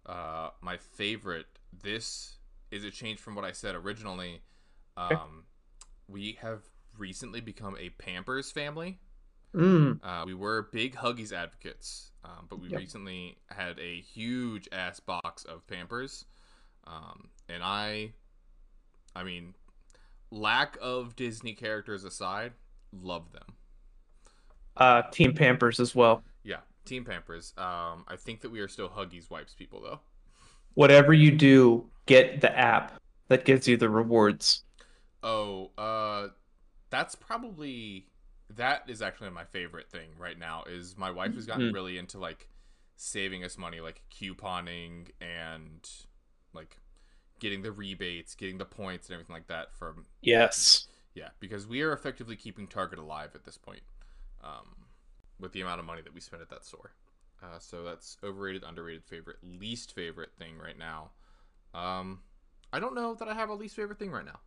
uh, 0.06 0.50
my 0.60 0.76
favorite. 0.76 1.46
This 1.82 2.36
is 2.70 2.84
a 2.84 2.90
change 2.90 3.18
from 3.18 3.34
what 3.34 3.44
I 3.44 3.52
said 3.52 3.74
originally. 3.74 4.42
Um, 4.96 5.44
we 6.08 6.38
have 6.40 6.62
recently 6.98 7.40
become 7.40 7.76
a 7.78 7.90
Pampers 7.90 8.50
family. 8.50 8.98
mm. 9.54 9.98
Uh, 10.02 10.24
we 10.26 10.34
were 10.34 10.68
big 10.72 10.94
Huggies 10.96 11.32
advocates, 11.32 12.10
um, 12.24 12.46
but 12.48 12.60
we 12.60 12.68
Yep. 12.68 12.78
recently 12.80 13.38
had 13.50 13.78
a 13.78 14.00
huge 14.00 14.68
ass 14.72 15.00
box 15.00 15.44
of 15.44 15.66
Pampers, 15.66 16.24
um, 16.86 17.28
and 17.48 17.62
I, 17.62 18.12
I 19.14 19.22
mean, 19.24 19.54
lack 20.30 20.76
of 20.80 21.14
Disney 21.16 21.54
characters 21.54 22.04
aside, 22.04 22.52
love 22.92 23.32
them. 23.32 23.54
uh 24.76 25.02
team 25.12 25.32
pampers 25.34 25.78
as 25.78 25.94
well 25.94 26.22
Team 26.84 27.04
Pampers. 27.04 27.52
Um, 27.56 28.04
I 28.08 28.16
think 28.16 28.40
that 28.42 28.50
we 28.50 28.60
are 28.60 28.68
still 28.68 28.88
Huggies 28.88 29.30
wipes 29.30 29.54
people 29.54 29.80
though. 29.80 30.00
whatever 30.74 31.12
you 31.12 31.30
do 31.30 31.88
get 32.06 32.40
the 32.40 32.56
app 32.58 32.92
that 33.28 33.44
gives 33.44 33.66
you 33.68 33.76
the 33.76 33.88
rewards 33.88 34.64
Oh, 35.22 35.70
uh, 35.78 36.28
that's 36.90 37.14
probably 37.14 38.08
that 38.50 38.84
is 38.88 39.02
actually 39.02 39.30
my 39.30 39.44
favorite 39.44 39.90
thing 39.90 40.10
right 40.18 40.38
now. 40.38 40.64
Is 40.66 40.96
my 40.98 41.10
wife 41.10 41.34
has 41.36 41.46
gotten 41.46 41.66
Mhm. 41.66 41.72
really 41.72 41.98
into 41.98 42.18
like 42.18 42.48
saving 42.96 43.44
us 43.44 43.58
money, 43.58 43.80
like 43.80 44.02
couponing 44.12 45.08
and 45.20 45.88
like 46.54 46.78
getting 47.40 47.62
the 47.62 47.72
rebates, 47.72 48.34
getting 48.34 48.58
the 48.58 48.64
points, 48.66 49.08
and 49.08 49.14
everything 49.14 49.34
like 49.34 49.48
that. 49.48 49.72
From 49.74 50.06
yes 50.22 50.88
yeah, 51.14 51.28
because 51.40 51.66
we 51.66 51.82
are 51.82 51.92
effectively 51.92 52.36
keeping 52.36 52.66
Target 52.66 52.98
alive 52.98 53.30
at 53.34 53.44
this 53.44 53.56
point, 53.58 53.82
um, 54.42 54.83
with 55.38 55.52
the 55.52 55.60
amount 55.60 55.80
of 55.80 55.86
money 55.86 56.02
that 56.02 56.14
we 56.14 56.20
spend 56.20 56.42
at 56.42 56.50
that 56.50 56.64
store. 56.64 56.92
Uh, 57.42 57.58
so 57.58 57.82
that's 57.82 58.16
overrated, 58.24 58.64
underrated, 58.66 59.04
favorite, 59.04 59.36
least 59.42 59.94
favorite 59.94 60.30
thing 60.38 60.58
right 60.58 60.78
now. 60.78 61.10
Um, 61.74 62.20
I 62.72 62.80
don't 62.80 62.94
know 62.94 63.14
that 63.14 63.28
I 63.28 63.34
have 63.34 63.50
a 63.50 63.54
least 63.54 63.76
favorite 63.76 63.98
thing 63.98 64.10
right 64.10 64.24
now. 64.24 64.40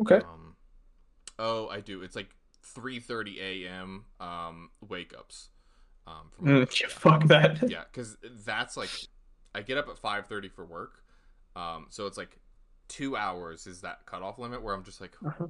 okay 0.00 0.20
Um, 0.20 0.56
oh, 1.38 1.68
I 1.68 1.80
do. 1.80 2.02
It's 2.02 2.16
like 2.16 2.34
3:30 2.62 3.40
a.m. 3.40 4.04
Um, 4.20 4.70
wake 4.86 5.14
ups. 5.16 5.48
Um, 6.06 6.30
from 6.30 6.46
Mm, 6.46 6.60
yeah, 6.80 6.88
fuck 6.88 7.24
that 7.28 7.68
yeah, 7.68 7.84
because 7.92 8.16
that's 8.44 8.76
like 8.76 8.90
I 9.54 9.62
get 9.62 9.78
up 9.78 9.88
at 9.88 9.98
5:30 9.98 10.48
for 10.48 10.64
work. 10.64 11.04
Um, 11.56 11.86
so 11.90 12.06
it's 12.06 12.16
like 12.18 12.38
two 12.88 13.16
hours 13.16 13.66
is 13.66 13.80
that 13.82 14.06
cutoff 14.06 14.38
limit 14.38 14.62
where 14.62 14.74
I'm 14.74 14.84
just 14.84 15.00
like, 15.00 15.16
Uh-huh. 15.24 15.46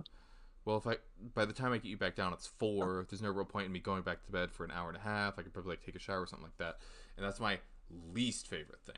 Well, 0.68 0.76
if 0.76 0.86
I 0.86 0.96
by 1.34 1.46
the 1.46 1.54
time 1.54 1.72
I 1.72 1.78
get 1.78 1.88
you 1.88 1.96
back 1.96 2.14
down, 2.14 2.34
it's 2.34 2.46
four. 2.46 3.06
There's 3.08 3.22
no 3.22 3.30
real 3.30 3.46
point 3.46 3.64
in 3.66 3.72
me 3.72 3.78
going 3.80 4.02
back 4.02 4.22
to 4.26 4.30
bed 4.30 4.52
for 4.52 4.64
an 4.64 4.70
hour 4.70 4.88
and 4.88 4.98
a 4.98 5.00
half. 5.00 5.38
I 5.38 5.42
could 5.42 5.54
probably 5.54 5.70
like 5.70 5.82
take 5.84 5.96
a 5.96 5.98
shower 5.98 6.20
or 6.20 6.26
something 6.26 6.44
like 6.44 6.58
that, 6.58 6.76
and 7.16 7.24
that's 7.24 7.40
my 7.40 7.58
least 8.12 8.46
favorite 8.48 8.80
thing. 8.84 8.96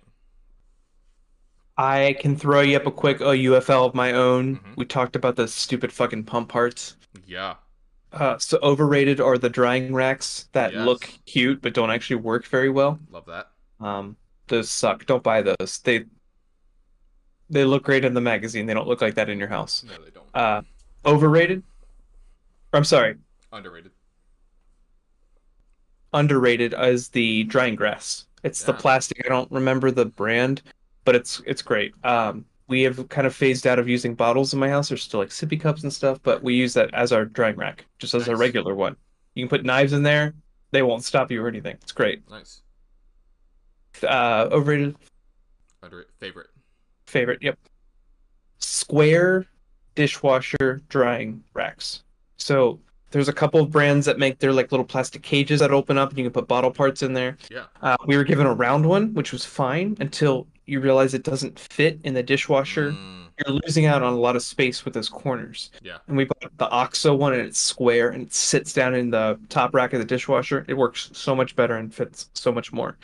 I 1.76 2.16
can 2.18 2.36
throw 2.36 2.60
you 2.60 2.76
up 2.76 2.86
a 2.86 2.90
quick 2.90 3.18
OUFL 3.20 3.86
of 3.86 3.94
my 3.94 4.12
own. 4.12 4.56
Mhm. 4.58 4.76
We 4.76 4.84
talked 4.84 5.14
about 5.14 5.36
the 5.36 5.46
stupid 5.46 5.92
fucking 5.92 6.24
pump 6.24 6.48
parts. 6.48 6.96
Yeah, 7.24 7.54
Uh, 8.12 8.36
so 8.38 8.58
overrated 8.64 9.20
are 9.20 9.38
the 9.38 9.48
drying 9.48 9.94
racks 9.94 10.48
that 10.50 10.72
Yes. 10.72 10.84
look 10.84 11.08
cute 11.26 11.62
but 11.62 11.72
don't 11.72 11.90
actually 11.90 12.16
work 12.16 12.44
very 12.44 12.68
well. 12.68 12.98
love 13.08 13.26
that. 13.26 13.52
Um, 13.78 14.16
those 14.48 14.68
suck. 14.68 15.06
Don't 15.06 15.22
buy 15.22 15.40
those. 15.42 15.78
They 15.84 16.06
they 17.48 17.64
look 17.64 17.84
great 17.84 18.04
in 18.04 18.14
the 18.14 18.20
magazine. 18.20 18.66
They 18.66 18.74
don't 18.74 18.86
look 18.88 19.00
like 19.00 19.14
that 19.14 19.28
in 19.28 19.38
your 19.38 19.48
house. 19.48 19.84
No, 19.84 19.92
they 20.04 20.10
don't. 20.10 20.28
Uh, 20.34 20.62
overrated. 21.04 21.62
I'm 22.72 22.84
sorry. 22.84 23.16
Underrated. 23.52 23.92
Underrated 26.12 26.74
as 26.74 27.08
the 27.08 27.44
drying 27.44 27.76
grass. 27.76 28.26
It's 28.42 28.64
the 28.64 28.72
plastic. 28.72 29.22
I 29.24 29.28
don't 29.28 29.50
remember 29.52 29.90
the 29.90 30.06
brand, 30.06 30.62
but 31.04 31.14
it's 31.14 31.42
it's 31.46 31.62
great. 31.62 31.92
Um, 32.04 32.44
we 32.68 32.82
have 32.82 33.08
kind 33.08 33.26
of 33.26 33.34
phased 33.34 33.66
out 33.66 33.78
of 33.78 33.88
using 33.88 34.14
bottles 34.14 34.52
in 34.54 34.58
my 34.60 34.68
house. 34.68 34.88
There's 34.88 35.02
still 35.02 35.20
like 35.20 35.28
sippy 35.28 35.60
cups 35.60 35.82
and 35.82 35.92
stuff, 35.92 36.20
but 36.22 36.42
we 36.42 36.54
use 36.54 36.72
that 36.74 36.92
as 36.94 37.12
our 37.12 37.24
drying 37.24 37.56
rack, 37.56 37.84
just 37.98 38.14
as 38.14 38.28
a 38.28 38.36
regular 38.36 38.74
one. 38.74 38.96
You 39.34 39.44
can 39.44 39.48
put 39.50 39.64
knives 39.64 39.92
in 39.92 40.02
there. 40.02 40.34
They 40.70 40.82
won't 40.82 41.04
stop 41.04 41.30
you 41.30 41.44
or 41.44 41.48
anything. 41.48 41.76
It's 41.82 41.92
great. 41.92 42.22
Nice. 42.30 42.62
Uh, 44.02 44.48
overrated 44.52 44.96
Underrated. 45.82 46.12
Favorite. 46.18 46.48
favorite. 47.06 47.38
Yep. 47.42 47.58
square 48.58 49.46
dishwasher 49.94 50.82
drying 50.88 51.42
racks. 51.54 52.02
So 52.36 52.80
there's 53.10 53.28
a 53.28 53.32
couple 53.32 53.60
of 53.60 53.70
brands 53.70 54.06
that 54.06 54.18
make 54.18 54.38
their 54.38 54.52
like 54.52 54.70
little 54.70 54.84
plastic 54.86 55.22
cages 55.22 55.60
that 55.60 55.72
open 55.72 55.98
up 55.98 56.10
and 56.10 56.18
you 56.18 56.24
can 56.24 56.32
put 56.32 56.46
bottle 56.48 56.70
parts 56.70 57.02
in 57.02 57.12
there. 57.12 57.36
Yeah. 57.50 57.64
Uh, 57.82 57.96
we 58.06 58.16
were 58.16 58.24
given 58.24 58.46
a 58.46 58.52
round 58.54 58.86
one, 58.88 59.12
which 59.14 59.32
was 59.32 59.44
fine 59.44 59.96
until 60.00 60.46
you 60.66 60.80
realize 60.80 61.12
it 61.14 61.24
doesn't 61.24 61.58
fit 61.58 61.98
in 62.04 62.14
the 62.14 62.22
dishwasher. 62.22 62.92
Mm, 62.92 63.24
You're 63.44 63.58
losing 63.66 63.86
out 63.86 64.02
on 64.02 64.12
a 64.12 64.16
lot 64.16 64.36
of 64.36 64.42
space 64.42 64.84
with 64.84 64.94
those 64.94 65.08
corners. 65.08 65.70
yeah. 65.82 65.98
And 66.06 66.16
we 66.16 66.24
bought 66.24 66.56
the 66.56 66.68
OXO 66.70 67.14
one 67.16 67.32
and 67.32 67.42
it's 67.42 67.58
square 67.58 68.10
and 68.10 68.22
it 68.26 68.32
sits 68.32 68.72
down 68.72 68.94
in 68.94 69.10
the 69.10 69.38
top 69.48 69.74
rack 69.74 69.92
of 69.92 69.98
the 69.98 70.04
dishwasher. 70.06 70.64
It 70.68 70.74
works 70.74 71.10
so 71.12 71.34
much 71.34 71.56
better 71.56 71.76
and 71.76 71.92
fits 71.92 72.30
so 72.34 72.52
much 72.52 72.72
more. 72.72 72.96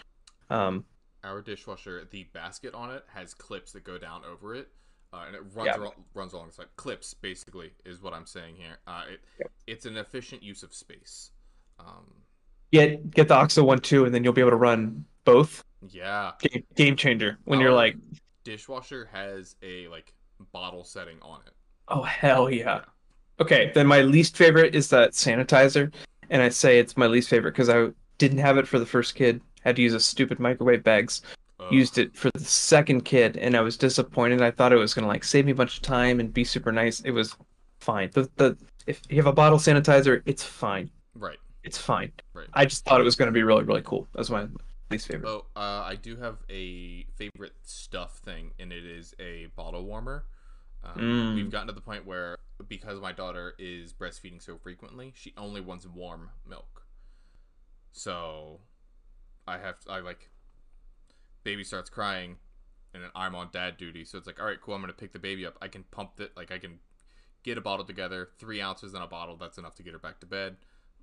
Um, 0.50 0.84
Our 1.24 1.42
dishwasher, 1.42 2.06
the 2.12 2.28
basket 2.32 2.72
on 2.74 2.90
it 2.92 3.02
has 3.12 3.34
clips 3.34 3.72
that 3.72 3.82
go 3.82 3.98
down 3.98 4.22
over 4.24 4.54
it, 4.54 4.68
uh, 5.16 5.24
and 5.26 5.34
it 5.36 5.42
runs 5.54 5.66
Yeah. 5.66 5.76
alo- 5.76 5.94
runs 6.14 6.32
alongside 6.32 6.66
clips. 6.76 7.14
Basically, 7.14 7.72
is 7.84 8.02
what 8.02 8.12
I'm 8.12 8.26
saying 8.26 8.56
here. 8.56 8.78
Uh, 8.86 9.02
it. 9.12 9.50
It's 9.66 9.86
an 9.86 9.96
efficient 9.96 10.42
use 10.42 10.62
of 10.62 10.74
space. 10.74 11.30
Um, 11.78 12.12
get 12.72 13.10
get 13.10 13.28
the 13.28 13.34
OXO 13.34 13.64
one 13.64 13.78
too, 13.80 14.04
and 14.04 14.14
then 14.14 14.24
you'll 14.24 14.32
be 14.32 14.40
able 14.40 14.50
to 14.50 14.56
run 14.56 15.04
both. 15.24 15.62
yeah, 15.90 16.32
Game, 16.40 16.64
game 16.74 16.96
changer 16.96 17.38
when 17.44 17.60
you're 17.60 17.72
like, 17.72 17.96
dishwasher 18.44 19.08
has 19.12 19.56
a 19.62 19.88
like 19.88 20.12
bottle 20.52 20.84
setting 20.84 21.18
on 21.22 21.40
it. 21.46 21.52
oh 21.88 22.02
hell 22.02 22.50
yeah. 22.50 22.80
Okay, 23.40 23.70
then 23.74 23.86
my 23.86 24.00
least 24.00 24.36
favorite 24.36 24.74
is 24.74 24.88
that 24.90 25.10
sanitizer, 25.12 25.92
and 26.30 26.40
I 26.42 26.48
say 26.48 26.78
it's 26.78 26.96
my 26.96 27.06
least 27.06 27.28
favorite 27.28 27.52
because 27.52 27.68
I 27.68 27.88
didn't 28.18 28.38
have 28.38 28.56
it 28.56 28.66
for 28.66 28.78
the 28.78 28.86
first 28.86 29.14
kid. 29.14 29.40
Had 29.62 29.76
to 29.76 29.82
use 29.82 29.94
a 29.94 30.00
stupid 30.00 30.38
microwave 30.40 30.82
bags. 30.84 31.22
Ugh. 31.66 31.72
Used 31.72 31.98
it 31.98 32.16
for 32.16 32.30
the 32.34 32.44
second 32.44 33.02
kid, 33.04 33.36
and 33.36 33.56
I 33.56 33.60
was 33.60 33.76
disappointed. 33.76 34.42
I 34.42 34.50
thought 34.50 34.72
it 34.72 34.76
was 34.76 34.94
gonna 34.94 35.06
like 35.08 35.24
save 35.24 35.46
me 35.46 35.52
a 35.52 35.54
bunch 35.54 35.76
of 35.76 35.82
time 35.82 36.20
and 36.20 36.32
be 36.32 36.44
super 36.44 36.72
nice. 36.72 37.00
It 37.00 37.10
was 37.12 37.36
fine. 37.80 38.10
The 38.12 38.28
the 38.36 38.56
if 38.86 39.00
you 39.08 39.16
have 39.16 39.26
a 39.26 39.32
bottle 39.32 39.58
sanitizer, 39.58 40.22
it's 40.26 40.42
fine. 40.44 40.90
right. 41.14 41.38
It's 41.64 41.78
fine. 41.78 42.12
Right. 42.32 42.46
I 42.54 42.64
just 42.64 42.84
thought 42.84 43.00
it 43.00 43.04
was 43.04 43.16
gonna 43.16 43.32
be 43.32 43.42
really 43.42 43.64
really 43.64 43.82
cool. 43.82 44.06
That's 44.14 44.30
my 44.30 44.46
least 44.90 45.08
favorite. 45.08 45.28
Oh, 45.28 45.46
uh, 45.56 45.82
I 45.84 45.96
do 45.96 46.16
have 46.16 46.36
a 46.48 47.04
favorite 47.16 47.54
stuff 47.62 48.18
thing, 48.18 48.52
and 48.60 48.72
it 48.72 48.84
is 48.84 49.14
a 49.18 49.46
bottle 49.56 49.84
warmer. 49.84 50.26
Um, 50.84 51.00
Mm. 51.00 51.34
We've 51.34 51.50
gotten 51.50 51.66
to 51.66 51.72
the 51.72 51.80
point 51.80 52.06
where, 52.06 52.36
because 52.68 53.00
my 53.00 53.10
daughter 53.10 53.54
is 53.58 53.92
breastfeeding 53.92 54.40
so 54.40 54.56
frequently, 54.58 55.12
she 55.16 55.34
only 55.36 55.60
wants 55.60 55.84
warm 55.86 56.30
milk. 56.48 56.84
So, 57.90 58.60
I 59.48 59.58
have 59.58 59.76
I 59.88 59.98
like, 60.00 60.28
baby 61.46 61.64
starts 61.64 61.88
crying, 61.88 62.36
and 62.92 63.02
then 63.02 63.10
I'm 63.14 63.34
on 63.34 63.48
dad 63.52 63.76
duty. 63.78 64.04
So 64.04 64.18
it's 64.18 64.26
like, 64.26 64.40
all 64.40 64.46
right, 64.46 64.60
cool. 64.60 64.74
I'm 64.74 64.80
gonna 64.82 64.92
pick 64.92 65.12
the 65.12 65.18
baby 65.18 65.46
up. 65.46 65.56
I 65.62 65.68
can 65.68 65.84
pump 65.90 66.20
it, 66.20 66.32
like 66.36 66.50
I 66.50 66.58
can 66.58 66.80
get 67.42 67.56
a 67.56 67.62
bottle 67.62 67.86
together, 67.86 68.28
three 68.38 68.60
ounces 68.60 68.92
in 68.92 69.00
a 69.00 69.06
bottle. 69.06 69.36
That's 69.36 69.56
enough 69.56 69.76
to 69.76 69.82
get 69.82 69.92
her 69.92 69.98
back 69.98 70.20
to 70.20 70.26
bed. 70.26 70.56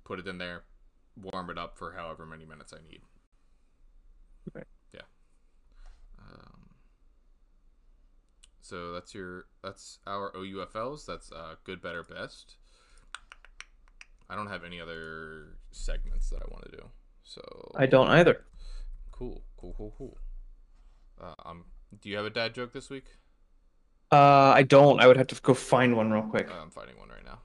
Put 0.04 0.18
it 0.18 0.28
in 0.28 0.38
there, 0.38 0.64
warm 1.20 1.50
it 1.50 1.58
up 1.58 1.76
for 1.76 1.92
however 1.92 2.26
many 2.26 2.44
minutes 2.44 2.72
I 2.72 2.88
need. 2.88 3.00
Yeah 4.54 5.00
um, 6.18 6.70
so 8.60 8.92
that's 8.92 9.14
your 9.14 9.46
that's 9.62 9.98
our 10.06 10.32
OUFLs. 10.32 11.06
That's 11.06 11.32
uh, 11.32 11.56
good, 11.64 11.80
better, 11.80 12.02
best. 12.02 12.56
I 14.28 14.36
don't 14.36 14.46
have 14.46 14.64
any 14.64 14.80
other 14.80 15.58
segments 15.70 16.30
that 16.30 16.40
I 16.42 16.46
want 16.50 16.64
to 16.64 16.72
do. 16.72 16.84
So 17.22 17.42
I 17.76 17.86
don't 17.86 18.08
either. 18.08 18.44
cool, 19.12 19.42
cool, 19.56 19.74
cool, 19.76 19.94
cool. 19.96 20.18
Uh, 21.20 21.34
um, 21.44 21.64
do 22.00 22.08
you 22.08 22.16
have 22.16 22.26
a 22.26 22.30
dad 22.30 22.54
joke 22.54 22.72
this 22.72 22.90
week? 22.90 23.06
Uh, 24.10 24.52
I 24.54 24.62
don't. 24.62 25.00
I 25.00 25.06
would 25.06 25.16
have 25.16 25.26
to 25.28 25.40
go 25.42 25.54
find 25.54 25.96
one 25.96 26.10
real 26.10 26.22
quick. 26.22 26.50
Uh, 26.50 26.62
I'm 26.62 26.70
finding 26.70 26.98
one 26.98 27.08
right 27.08 27.24
now. 27.24 27.38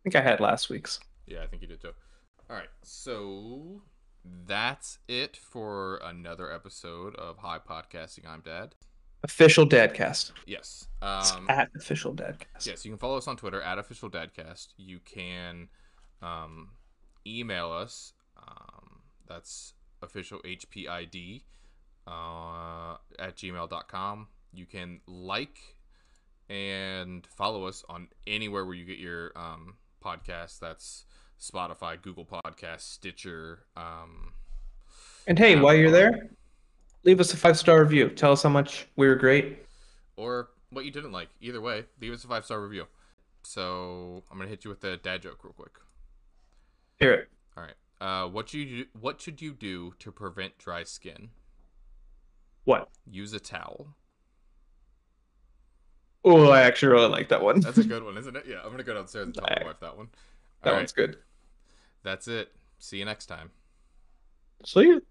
I 0.00 0.02
think 0.02 0.16
I 0.16 0.20
had 0.22 0.40
last 0.40 0.70
week's. 0.70 0.98
Yeah, 1.26 1.42
I 1.42 1.46
think 1.46 1.62
you 1.62 1.68
did 1.68 1.80
too. 1.80 1.92
All 2.48 2.56
right, 2.56 2.68
so 2.82 3.82
that's 4.46 4.98
it 5.08 5.36
for 5.36 6.00
another 6.04 6.52
episode 6.52 7.14
of 7.16 7.38
High 7.38 7.58
Podcasting. 7.58 8.26
I'm 8.26 8.40
Dad. 8.40 8.74
Official 9.22 9.66
Dadcast. 9.66 10.32
Yes. 10.46 10.88
Um, 11.02 11.46
at 11.48 11.68
official 11.76 12.14
Dadcast. 12.14 12.66
Yes, 12.66 12.84
you 12.84 12.90
can 12.90 12.98
follow 12.98 13.18
us 13.18 13.28
on 13.28 13.36
Twitter 13.36 13.60
at 13.60 13.78
official 13.78 14.10
dadcast. 14.10 14.68
You 14.78 14.98
can 15.04 15.68
um, 16.22 16.70
email 17.26 17.70
us. 17.70 18.12
Um, 18.36 19.00
that's 19.28 19.74
official 20.02 20.40
HPID 20.40 21.42
uh, 22.06 22.96
at 23.18 23.36
gmail.com. 23.36 24.28
You 24.52 24.66
can 24.66 25.00
like 25.06 25.58
and 26.48 27.24
follow 27.36 27.66
us 27.66 27.84
on 27.88 28.08
anywhere 28.26 28.64
where 28.64 28.74
you 28.74 28.84
get 28.84 28.98
your 28.98 29.32
um, 29.36 29.74
podcast. 30.04 30.58
That's 30.58 31.04
Spotify, 31.40 32.00
Google 32.00 32.26
Podcasts, 32.26 32.80
Stitcher. 32.92 33.60
Um, 33.76 34.32
And 35.26 35.38
hey, 35.38 35.54
while 35.60 35.74
you're 35.74 35.90
there, 35.92 36.30
leave 37.04 37.20
us 37.20 37.32
a 37.32 37.36
five 37.36 37.56
star 37.56 37.80
review. 37.82 38.08
Tell 38.10 38.32
us 38.32 38.42
how 38.42 38.48
much 38.48 38.86
we 38.96 39.06
were 39.06 39.14
great. 39.14 39.58
or 40.16 40.50
what 40.70 40.84
you 40.84 40.90
didn't 40.90 41.12
like. 41.12 41.28
Either 41.40 41.60
way, 41.60 41.84
leave 42.00 42.12
us 42.12 42.24
a 42.24 42.28
five 42.28 42.44
star 42.44 42.60
review. 42.60 42.86
So 43.42 44.22
I'm 44.30 44.36
gonna 44.38 44.50
hit 44.50 44.64
you 44.64 44.70
with 44.70 44.82
a 44.84 44.96
dad 44.96 45.22
joke 45.22 45.42
real 45.44 45.52
quick. 45.52 45.72
Hear 47.00 47.12
it. 47.14 47.28
All 47.56 47.64
right. 47.64 47.74
Uh, 48.00 48.28
what 48.28 48.48
should 48.48 48.60
you 48.60 48.86
what 48.98 49.20
should 49.20 49.42
you 49.42 49.52
do 49.52 49.94
to 49.98 50.12
prevent 50.12 50.58
dry 50.58 50.84
skin? 50.84 51.30
What? 52.64 52.88
Use 53.10 53.32
a 53.32 53.40
towel. 53.40 53.94
Oh, 56.24 56.50
I 56.50 56.60
actually 56.62 56.92
really 56.92 57.08
like 57.08 57.28
that 57.30 57.42
one. 57.42 57.60
That's 57.60 57.78
a 57.78 57.84
good 57.84 58.04
one, 58.04 58.16
isn't 58.18 58.36
it? 58.36 58.44
Yeah, 58.46 58.60
I'm 58.62 58.70
gonna 58.70 58.84
go 58.84 58.94
downstairs 58.94 59.26
and 59.26 59.34
tell 59.34 59.44
my 59.48 59.64
wife 59.64 59.80
that 59.80 59.96
one. 59.96 60.08
that 60.62 60.70
All 60.70 60.76
one's 60.76 60.92
good. 60.92 61.16
That's 62.02 62.28
it. 62.28 62.52
See 62.78 62.98
you 62.98 63.04
next 63.04 63.26
time. 63.26 63.50
See 64.64 64.80
you. 64.82 65.02